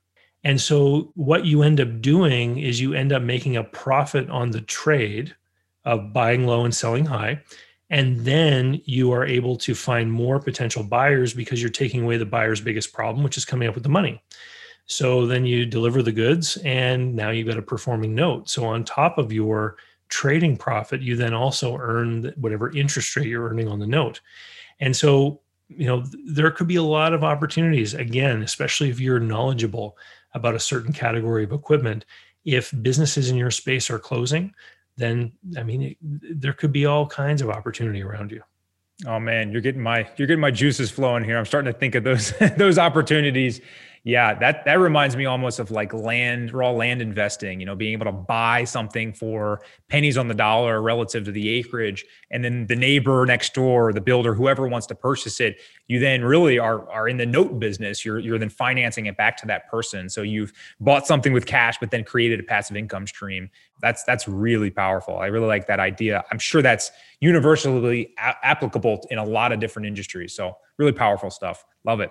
And 0.42 0.60
so, 0.60 1.12
what 1.14 1.44
you 1.44 1.62
end 1.62 1.80
up 1.80 2.00
doing 2.00 2.58
is 2.58 2.80
you 2.80 2.94
end 2.94 3.12
up 3.12 3.22
making 3.22 3.56
a 3.56 3.62
profit 3.62 4.28
on 4.28 4.50
the 4.50 4.60
trade 4.60 5.36
of 5.84 6.12
buying 6.12 6.44
low 6.44 6.64
and 6.64 6.74
selling 6.74 7.06
high. 7.06 7.40
And 7.90 8.18
then 8.24 8.80
you 8.86 9.12
are 9.12 9.24
able 9.24 9.56
to 9.58 9.74
find 9.76 10.10
more 10.10 10.40
potential 10.40 10.82
buyers 10.82 11.32
because 11.34 11.62
you're 11.62 11.70
taking 11.70 12.02
away 12.02 12.16
the 12.16 12.26
buyer's 12.26 12.60
biggest 12.60 12.92
problem, 12.92 13.22
which 13.22 13.36
is 13.36 13.44
coming 13.44 13.68
up 13.68 13.74
with 13.74 13.84
the 13.84 13.88
money. 13.88 14.20
So 14.86 15.26
then 15.26 15.46
you 15.46 15.64
deliver 15.64 16.02
the 16.02 16.10
goods, 16.10 16.56
and 16.64 17.14
now 17.14 17.30
you've 17.30 17.46
got 17.46 17.56
a 17.58 17.62
performing 17.62 18.16
note. 18.16 18.50
So, 18.50 18.64
on 18.64 18.82
top 18.82 19.16
of 19.16 19.32
your 19.32 19.76
trading 20.12 20.58
profit, 20.58 21.00
you 21.00 21.16
then 21.16 21.32
also 21.32 21.74
earn 21.78 22.34
whatever 22.36 22.70
interest 22.76 23.16
rate 23.16 23.26
you're 23.26 23.48
earning 23.48 23.66
on 23.66 23.78
the 23.78 23.86
note. 23.86 24.20
And 24.78 24.94
so, 24.94 25.40
you 25.68 25.86
know, 25.86 26.04
there 26.26 26.50
could 26.50 26.66
be 26.66 26.76
a 26.76 26.82
lot 26.82 27.14
of 27.14 27.24
opportunities, 27.24 27.94
again, 27.94 28.42
especially 28.42 28.90
if 28.90 29.00
you're 29.00 29.18
knowledgeable 29.18 29.96
about 30.34 30.54
a 30.54 30.60
certain 30.60 30.92
category 30.92 31.44
of 31.44 31.52
equipment. 31.52 32.04
If 32.44 32.74
businesses 32.82 33.30
in 33.30 33.36
your 33.36 33.50
space 33.50 33.88
are 33.88 33.98
closing, 33.98 34.52
then 34.98 35.32
I 35.56 35.62
mean, 35.62 35.82
it, 35.82 35.96
there 36.40 36.52
could 36.52 36.72
be 36.72 36.84
all 36.84 37.06
kinds 37.06 37.40
of 37.40 37.48
opportunity 37.48 38.02
around 38.02 38.32
you. 38.32 38.42
Oh 39.06 39.18
man, 39.18 39.50
you're 39.50 39.62
getting 39.62 39.82
my 39.82 40.06
you're 40.16 40.28
getting 40.28 40.40
my 40.40 40.50
juices 40.50 40.90
flowing 40.90 41.24
here. 41.24 41.38
I'm 41.38 41.46
starting 41.46 41.72
to 41.72 41.78
think 41.78 41.94
of 41.94 42.04
those 42.04 42.34
those 42.58 42.76
opportunities 42.76 43.62
yeah, 44.04 44.34
that 44.34 44.64
that 44.64 44.80
reminds 44.80 45.14
me 45.14 45.26
almost 45.26 45.60
of 45.60 45.70
like 45.70 45.94
land, 45.94 46.52
raw 46.52 46.72
land 46.72 47.00
investing, 47.00 47.60
you 47.60 47.66
know, 47.66 47.76
being 47.76 47.92
able 47.92 48.06
to 48.06 48.12
buy 48.12 48.64
something 48.64 49.12
for 49.12 49.62
pennies 49.88 50.18
on 50.18 50.26
the 50.26 50.34
dollar 50.34 50.82
relative 50.82 51.24
to 51.26 51.30
the 51.30 51.48
acreage. 51.48 52.04
And 52.32 52.44
then 52.44 52.66
the 52.66 52.74
neighbor 52.74 53.24
next 53.26 53.54
door, 53.54 53.92
the 53.92 54.00
builder, 54.00 54.34
whoever 54.34 54.66
wants 54.66 54.88
to 54.88 54.96
purchase 54.96 55.38
it, 55.38 55.60
you 55.86 56.00
then 56.00 56.24
really 56.24 56.58
are 56.58 56.90
are 56.90 57.08
in 57.08 57.16
the 57.16 57.26
note 57.26 57.60
business. 57.60 58.04
You're 58.04 58.18
you're 58.18 58.40
then 58.40 58.48
financing 58.48 59.06
it 59.06 59.16
back 59.16 59.36
to 59.36 59.46
that 59.46 59.68
person. 59.68 60.08
So 60.08 60.22
you've 60.22 60.52
bought 60.80 61.06
something 61.06 61.32
with 61.32 61.46
cash, 61.46 61.76
but 61.78 61.92
then 61.92 62.02
created 62.02 62.40
a 62.40 62.42
passive 62.42 62.76
income 62.76 63.06
stream. 63.06 63.50
That's 63.82 64.02
that's 64.02 64.26
really 64.26 64.70
powerful. 64.70 65.18
I 65.18 65.26
really 65.26 65.46
like 65.46 65.68
that 65.68 65.78
idea. 65.78 66.24
I'm 66.32 66.40
sure 66.40 66.60
that's 66.60 66.90
universally 67.20 68.14
a- 68.18 68.34
applicable 68.44 69.06
in 69.12 69.18
a 69.18 69.24
lot 69.24 69.52
of 69.52 69.60
different 69.60 69.86
industries. 69.86 70.34
So 70.34 70.56
really 70.76 70.90
powerful 70.90 71.30
stuff. 71.30 71.64
Love 71.84 72.00
it. 72.00 72.10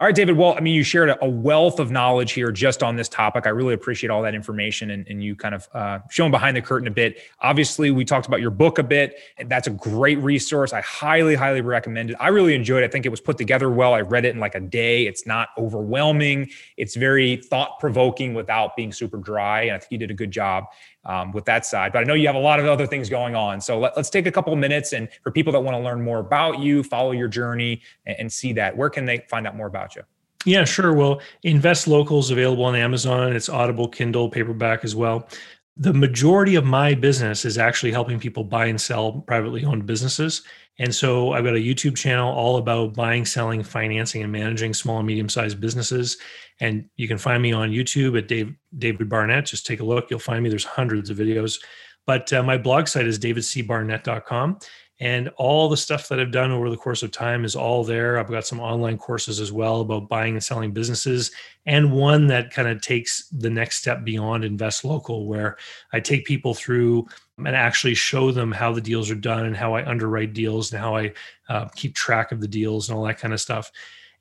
All 0.00 0.08
right, 0.08 0.14
David. 0.14 0.36
Well, 0.36 0.56
I 0.56 0.60
mean, 0.60 0.74
you 0.74 0.82
shared 0.82 1.16
a 1.22 1.28
wealth 1.28 1.78
of 1.78 1.92
knowledge 1.92 2.32
here 2.32 2.50
just 2.50 2.82
on 2.82 2.96
this 2.96 3.08
topic. 3.08 3.46
I 3.46 3.50
really 3.50 3.74
appreciate 3.74 4.10
all 4.10 4.22
that 4.22 4.34
information 4.34 4.90
and, 4.90 5.06
and 5.06 5.22
you 5.22 5.36
kind 5.36 5.54
of 5.54 5.68
uh, 5.72 6.00
showing 6.10 6.32
behind 6.32 6.56
the 6.56 6.62
curtain 6.62 6.88
a 6.88 6.90
bit. 6.90 7.18
Obviously, 7.40 7.92
we 7.92 8.04
talked 8.04 8.26
about 8.26 8.40
your 8.40 8.50
book 8.50 8.80
a 8.80 8.82
bit. 8.82 9.20
That's 9.46 9.68
a 9.68 9.70
great 9.70 10.18
resource. 10.18 10.72
I 10.72 10.80
highly, 10.80 11.36
highly 11.36 11.60
recommend 11.60 12.10
it. 12.10 12.16
I 12.18 12.28
really 12.28 12.56
enjoyed 12.56 12.82
it. 12.82 12.86
I 12.86 12.88
think 12.88 13.06
it 13.06 13.10
was 13.10 13.20
put 13.20 13.38
together 13.38 13.70
well. 13.70 13.94
I 13.94 14.00
read 14.00 14.24
it 14.24 14.34
in 14.34 14.40
like 14.40 14.56
a 14.56 14.60
day. 14.60 15.06
It's 15.06 15.28
not 15.28 15.50
overwhelming. 15.56 16.50
It's 16.76 16.96
very 16.96 17.36
thought 17.36 17.78
provoking 17.78 18.34
without 18.34 18.74
being 18.74 18.90
super 18.90 19.18
dry. 19.18 19.62
And 19.62 19.76
I 19.76 19.78
think 19.78 19.92
you 19.92 19.98
did 19.98 20.10
a 20.10 20.14
good 20.14 20.32
job 20.32 20.64
um, 21.06 21.32
with 21.32 21.44
that 21.44 21.66
side. 21.66 21.92
But 21.92 22.00
I 22.00 22.04
know 22.04 22.14
you 22.14 22.26
have 22.26 22.36
a 22.36 22.40
lot 22.40 22.60
of 22.60 22.66
other 22.66 22.86
things 22.86 23.08
going 23.08 23.34
on. 23.34 23.60
So 23.60 23.78
let, 23.78 23.96
us 23.96 24.10
take 24.10 24.26
a 24.26 24.32
couple 24.32 24.54
minutes. 24.56 24.92
And 24.92 25.08
for 25.22 25.30
people 25.30 25.52
that 25.52 25.60
want 25.60 25.76
to 25.76 25.82
learn 25.82 26.02
more 26.02 26.18
about 26.18 26.60
you, 26.60 26.82
follow 26.82 27.12
your 27.12 27.28
journey, 27.28 27.82
and, 28.06 28.16
and 28.20 28.32
see 28.32 28.52
that, 28.54 28.76
where 28.76 28.90
can 28.90 29.04
they 29.04 29.24
find 29.28 29.46
out 29.46 29.56
more 29.56 29.66
about 29.66 29.96
you? 29.96 30.02
Yeah, 30.44 30.64
sure. 30.64 30.92
Well, 30.92 31.20
Invest 31.42 31.88
Local 31.88 32.18
is 32.18 32.30
available 32.30 32.64
on 32.64 32.76
Amazon. 32.76 33.34
It's 33.34 33.48
Audible, 33.48 33.88
Kindle, 33.88 34.28
paperback 34.28 34.84
as 34.84 34.94
well. 34.94 35.28
The 35.76 35.94
majority 35.94 36.54
of 36.54 36.64
my 36.64 36.94
business 36.94 37.44
is 37.44 37.58
actually 37.58 37.92
helping 37.92 38.20
people 38.20 38.44
buy 38.44 38.66
and 38.66 38.80
sell 38.80 39.24
privately 39.26 39.64
owned 39.64 39.86
businesses. 39.86 40.42
And 40.78 40.92
so 40.94 41.32
I've 41.32 41.44
got 41.44 41.54
a 41.54 41.58
YouTube 41.58 41.96
channel 41.96 42.32
all 42.32 42.56
about 42.56 42.94
buying, 42.94 43.24
selling, 43.24 43.62
financing, 43.62 44.22
and 44.22 44.32
managing 44.32 44.74
small 44.74 44.98
and 44.98 45.06
medium 45.06 45.28
sized 45.28 45.60
businesses. 45.60 46.16
And 46.60 46.86
you 46.96 47.06
can 47.06 47.18
find 47.18 47.42
me 47.42 47.52
on 47.52 47.70
YouTube 47.70 48.18
at 48.18 48.26
Dave, 48.26 48.54
David 48.76 49.08
Barnett. 49.08 49.46
Just 49.46 49.66
take 49.66 49.80
a 49.80 49.84
look. 49.84 50.10
You'll 50.10 50.18
find 50.18 50.42
me. 50.42 50.50
There's 50.50 50.64
hundreds 50.64 51.10
of 51.10 51.16
videos. 51.16 51.60
But 52.06 52.32
uh, 52.32 52.42
my 52.42 52.58
blog 52.58 52.88
site 52.88 53.06
is 53.06 53.18
davidcbarnett.com. 53.18 54.58
And 55.00 55.28
all 55.36 55.68
the 55.68 55.76
stuff 55.76 56.08
that 56.08 56.20
I've 56.20 56.30
done 56.30 56.52
over 56.52 56.70
the 56.70 56.76
course 56.76 57.02
of 57.02 57.10
time 57.10 57.44
is 57.44 57.56
all 57.56 57.82
there. 57.82 58.16
I've 58.18 58.30
got 58.30 58.46
some 58.46 58.60
online 58.60 58.96
courses 58.96 59.40
as 59.40 59.50
well 59.50 59.80
about 59.80 60.08
buying 60.08 60.34
and 60.34 60.44
selling 60.44 60.72
businesses, 60.72 61.32
and 61.66 61.92
one 61.92 62.28
that 62.28 62.52
kind 62.52 62.68
of 62.68 62.80
takes 62.80 63.26
the 63.28 63.50
next 63.50 63.78
step 63.78 64.04
beyond 64.04 64.44
Invest 64.44 64.84
Local, 64.84 65.26
where 65.26 65.56
I 65.92 65.98
take 65.98 66.26
people 66.26 66.54
through 66.54 67.06
and 67.38 67.56
actually 67.56 67.94
show 67.94 68.30
them 68.30 68.52
how 68.52 68.72
the 68.72 68.80
deals 68.80 69.10
are 69.10 69.16
done 69.16 69.46
and 69.46 69.56
how 69.56 69.74
I 69.74 69.84
underwrite 69.84 70.32
deals 70.32 70.72
and 70.72 70.80
how 70.80 70.96
I 70.96 71.12
uh, 71.48 71.68
keep 71.74 71.96
track 71.96 72.30
of 72.30 72.40
the 72.40 72.48
deals 72.48 72.88
and 72.88 72.96
all 72.96 73.04
that 73.04 73.18
kind 73.18 73.34
of 73.34 73.40
stuff. 73.40 73.72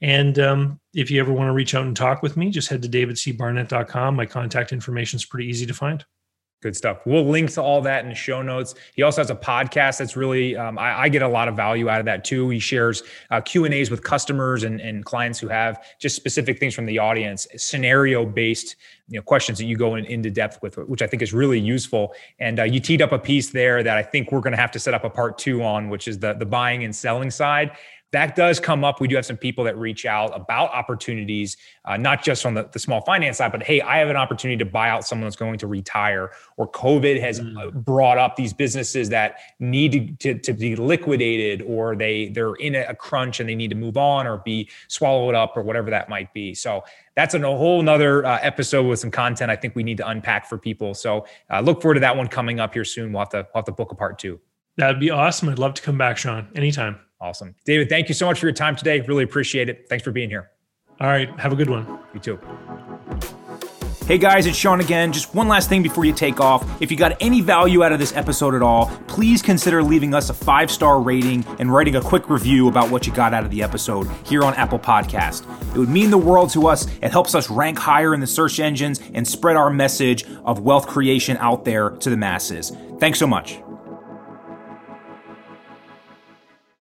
And 0.01 0.37
um, 0.39 0.79
if 0.93 1.09
you 1.09 1.21
ever 1.21 1.31
want 1.31 1.47
to 1.47 1.53
reach 1.53 1.75
out 1.75 1.85
and 1.85 1.95
talk 1.95 2.21
with 2.21 2.35
me, 2.35 2.49
just 2.49 2.67
head 2.67 2.81
to 2.81 2.89
davidcbarnett.com. 2.89 4.15
My 4.15 4.25
contact 4.25 4.73
information 4.73 5.17
is 5.17 5.25
pretty 5.25 5.47
easy 5.47 5.65
to 5.65 5.73
find. 5.73 6.03
Good 6.63 6.77
stuff. 6.77 6.99
We'll 7.05 7.25
link 7.25 7.51
to 7.51 7.61
all 7.61 7.81
that 7.81 8.05
in 8.05 8.09
the 8.09 8.15
show 8.15 8.41
notes. 8.41 8.73
He 8.95 9.03
also 9.03 9.19
has 9.19 9.29
a 9.29 9.35
podcast 9.35 9.97
that's 9.97 10.15
really, 10.15 10.55
um, 10.55 10.79
I, 10.79 11.01
I, 11.01 11.09
get 11.09 11.21
a 11.21 11.27
lot 11.27 11.49
of 11.49 11.57
value 11.57 11.89
out 11.89 11.99
of 11.99 12.05
that 12.05 12.23
too. 12.23 12.47
He 12.47 12.59
shares 12.59 13.03
uh, 13.31 13.41
Q 13.41 13.65
and 13.65 13.73
A's 13.73 13.91
with 13.91 14.01
customers 14.01 14.63
and, 14.63 14.79
and 14.79 15.03
clients 15.03 15.39
who 15.39 15.49
have 15.49 15.85
just 15.99 16.15
specific 16.15 16.59
things 16.59 16.73
from 16.73 16.85
the 16.85 16.99
audience, 16.99 17.47
scenario 17.57 18.25
based, 18.25 18.77
you 19.09 19.17
know, 19.19 19.23
questions 19.23 19.57
that 19.57 19.65
you 19.65 19.75
go 19.75 19.95
in, 19.95 20.05
into 20.05 20.31
depth 20.31 20.61
with, 20.61 20.77
which 20.77 21.01
I 21.01 21.07
think 21.07 21.21
is 21.21 21.33
really 21.33 21.59
useful. 21.59 22.13
And 22.39 22.61
uh, 22.61 22.63
you 22.63 22.79
teed 22.79 23.01
up 23.01 23.11
a 23.11 23.19
piece 23.19 23.49
there 23.49 23.83
that 23.83 23.97
I 23.97 24.01
think 24.01 24.31
we're 24.31 24.39
going 24.39 24.51
to 24.51 24.61
have 24.61 24.71
to 24.71 24.79
set 24.79 24.93
up 24.93 25.03
a 25.03 25.09
part 25.09 25.37
two 25.37 25.65
on, 25.65 25.89
which 25.89 26.07
is 26.07 26.17
the 26.17 26.31
the 26.31 26.45
buying 26.45 26.85
and 26.85 26.95
selling 26.95 27.29
side 27.29 27.71
that 28.13 28.35
does 28.35 28.59
come 28.59 28.83
up. 28.83 29.01
We 29.01 29.07
do 29.07 29.15
have 29.15 29.25
some 29.25 29.37
people 29.37 29.63
that 29.63 29.75
reach 29.75 30.05
out 30.05 30.35
about 30.35 30.69
opportunities, 30.69 31.57
uh, 31.83 31.97
not 31.97 32.23
just 32.23 32.45
on 32.45 32.53
the, 32.53 32.69
the 32.71 32.77
small 32.77 33.01
finance 33.01 33.37
side, 33.37 33.51
but 33.51 33.63
hey, 33.63 33.81
I 33.81 33.97
have 33.97 34.09
an 34.09 34.15
opportunity 34.15 34.57
to 34.63 34.69
buy 34.69 34.89
out 34.89 35.03
someone 35.03 35.25
that's 35.25 35.35
going 35.35 35.57
to 35.57 35.67
retire, 35.67 36.31
or 36.57 36.71
COVID 36.71 37.19
has 37.19 37.39
mm. 37.39 37.73
brought 37.73 38.19
up 38.19 38.35
these 38.35 38.53
businesses 38.53 39.09
that 39.09 39.39
need 39.59 40.19
to, 40.19 40.33
to, 40.33 40.39
to, 40.39 40.53
be 40.53 40.75
liquidated, 40.75 41.63
or 41.63 41.95
they 41.95 42.29
they're 42.29 42.53
in 42.55 42.75
a 42.75 42.93
crunch 42.93 43.39
and 43.39 43.49
they 43.49 43.55
need 43.55 43.69
to 43.69 43.75
move 43.75 43.97
on 43.97 44.27
or 44.27 44.37
be 44.37 44.69
swallowed 44.87 45.33
up, 45.33 45.57
or 45.57 45.63
whatever 45.63 45.89
that 45.89 46.07
might 46.07 46.31
be. 46.35 46.53
So 46.53 46.83
that's 47.15 47.33
a 47.33 47.39
whole 47.39 47.81
nother 47.81 48.23
uh, 48.25 48.37
episode 48.43 48.83
with 48.83 48.99
some 48.99 49.11
content 49.11 49.49
I 49.49 49.55
think 49.55 49.75
we 49.75 49.83
need 49.83 49.97
to 49.97 50.07
unpack 50.07 50.47
for 50.47 50.59
people. 50.59 50.93
So 50.93 51.25
uh, 51.49 51.61
look 51.61 51.81
forward 51.81 51.95
to 51.95 51.99
that 52.01 52.15
one 52.15 52.27
coming 52.27 52.59
up 52.59 52.75
here 52.75 52.85
soon. 52.85 53.11
We'll 53.11 53.21
have 53.21 53.29
to 53.29 53.47
we'll 53.53 53.61
have 53.61 53.65
to 53.65 53.71
book 53.71 53.91
a 53.91 53.95
part 53.95 54.19
two. 54.19 54.39
That'd 54.77 54.99
be 54.99 55.09
awesome. 55.09 55.49
I'd 55.49 55.59
love 55.59 55.73
to 55.75 55.81
come 55.81 55.97
back, 55.97 56.17
Sean, 56.17 56.47
anytime. 56.55 56.99
Awesome. 57.23 57.55
David, 57.63 57.87
thank 57.87 58.09
you 58.09 58.15
so 58.15 58.25
much 58.25 58.41
for 58.41 58.47
your 58.47 58.53
time 58.53 58.75
today. 58.75 58.99
Really 58.99 59.23
appreciate 59.23 59.69
it. 59.69 59.87
Thanks 59.87 60.03
for 60.03 60.11
being 60.11 60.29
here. 60.29 60.51
All 60.99 61.07
right. 61.07 61.29
Have 61.39 61.53
a 61.53 61.55
good 61.55 61.69
one. 61.69 61.99
You 62.13 62.19
too. 62.19 62.39
Hey 64.05 64.17
guys, 64.17 64.45
it's 64.45 64.57
Sean 64.57 64.81
again. 64.81 65.13
Just 65.13 65.33
one 65.33 65.47
last 65.47 65.69
thing 65.69 65.81
before 65.81 66.03
you 66.03 66.11
take 66.11 66.41
off. 66.41 66.81
If 66.81 66.91
you 66.91 66.97
got 66.97 67.15
any 67.21 67.39
value 67.39 67.85
out 67.85 67.93
of 67.93 67.99
this 67.99 68.13
episode 68.17 68.53
at 68.53 68.61
all, 68.61 68.87
please 69.07 69.41
consider 69.41 69.81
leaving 69.81 70.13
us 70.13 70.29
a 70.29 70.33
five 70.33 70.69
star 70.69 70.99
rating 70.99 71.45
and 71.59 71.73
writing 71.73 71.95
a 71.95 72.01
quick 72.01 72.29
review 72.29 72.67
about 72.67 72.91
what 72.91 73.07
you 73.07 73.13
got 73.13 73.33
out 73.33 73.45
of 73.45 73.51
the 73.51 73.63
episode 73.63 74.05
here 74.25 74.43
on 74.43 74.53
Apple 74.55 74.77
Podcast. 74.77 75.47
It 75.73 75.79
would 75.79 75.87
mean 75.87 76.09
the 76.09 76.17
world 76.17 76.49
to 76.49 76.67
us. 76.67 76.85
It 77.01 77.11
helps 77.11 77.33
us 77.35 77.49
rank 77.49 77.79
higher 77.79 78.13
in 78.13 78.19
the 78.19 78.27
search 78.27 78.59
engines 78.59 78.99
and 79.13 79.25
spread 79.25 79.55
our 79.55 79.69
message 79.69 80.25
of 80.43 80.59
wealth 80.59 80.87
creation 80.87 81.37
out 81.37 81.63
there 81.63 81.91
to 81.91 82.09
the 82.09 82.17
masses. 82.17 82.73
Thanks 82.99 83.19
so 83.19 83.27
much. 83.27 83.62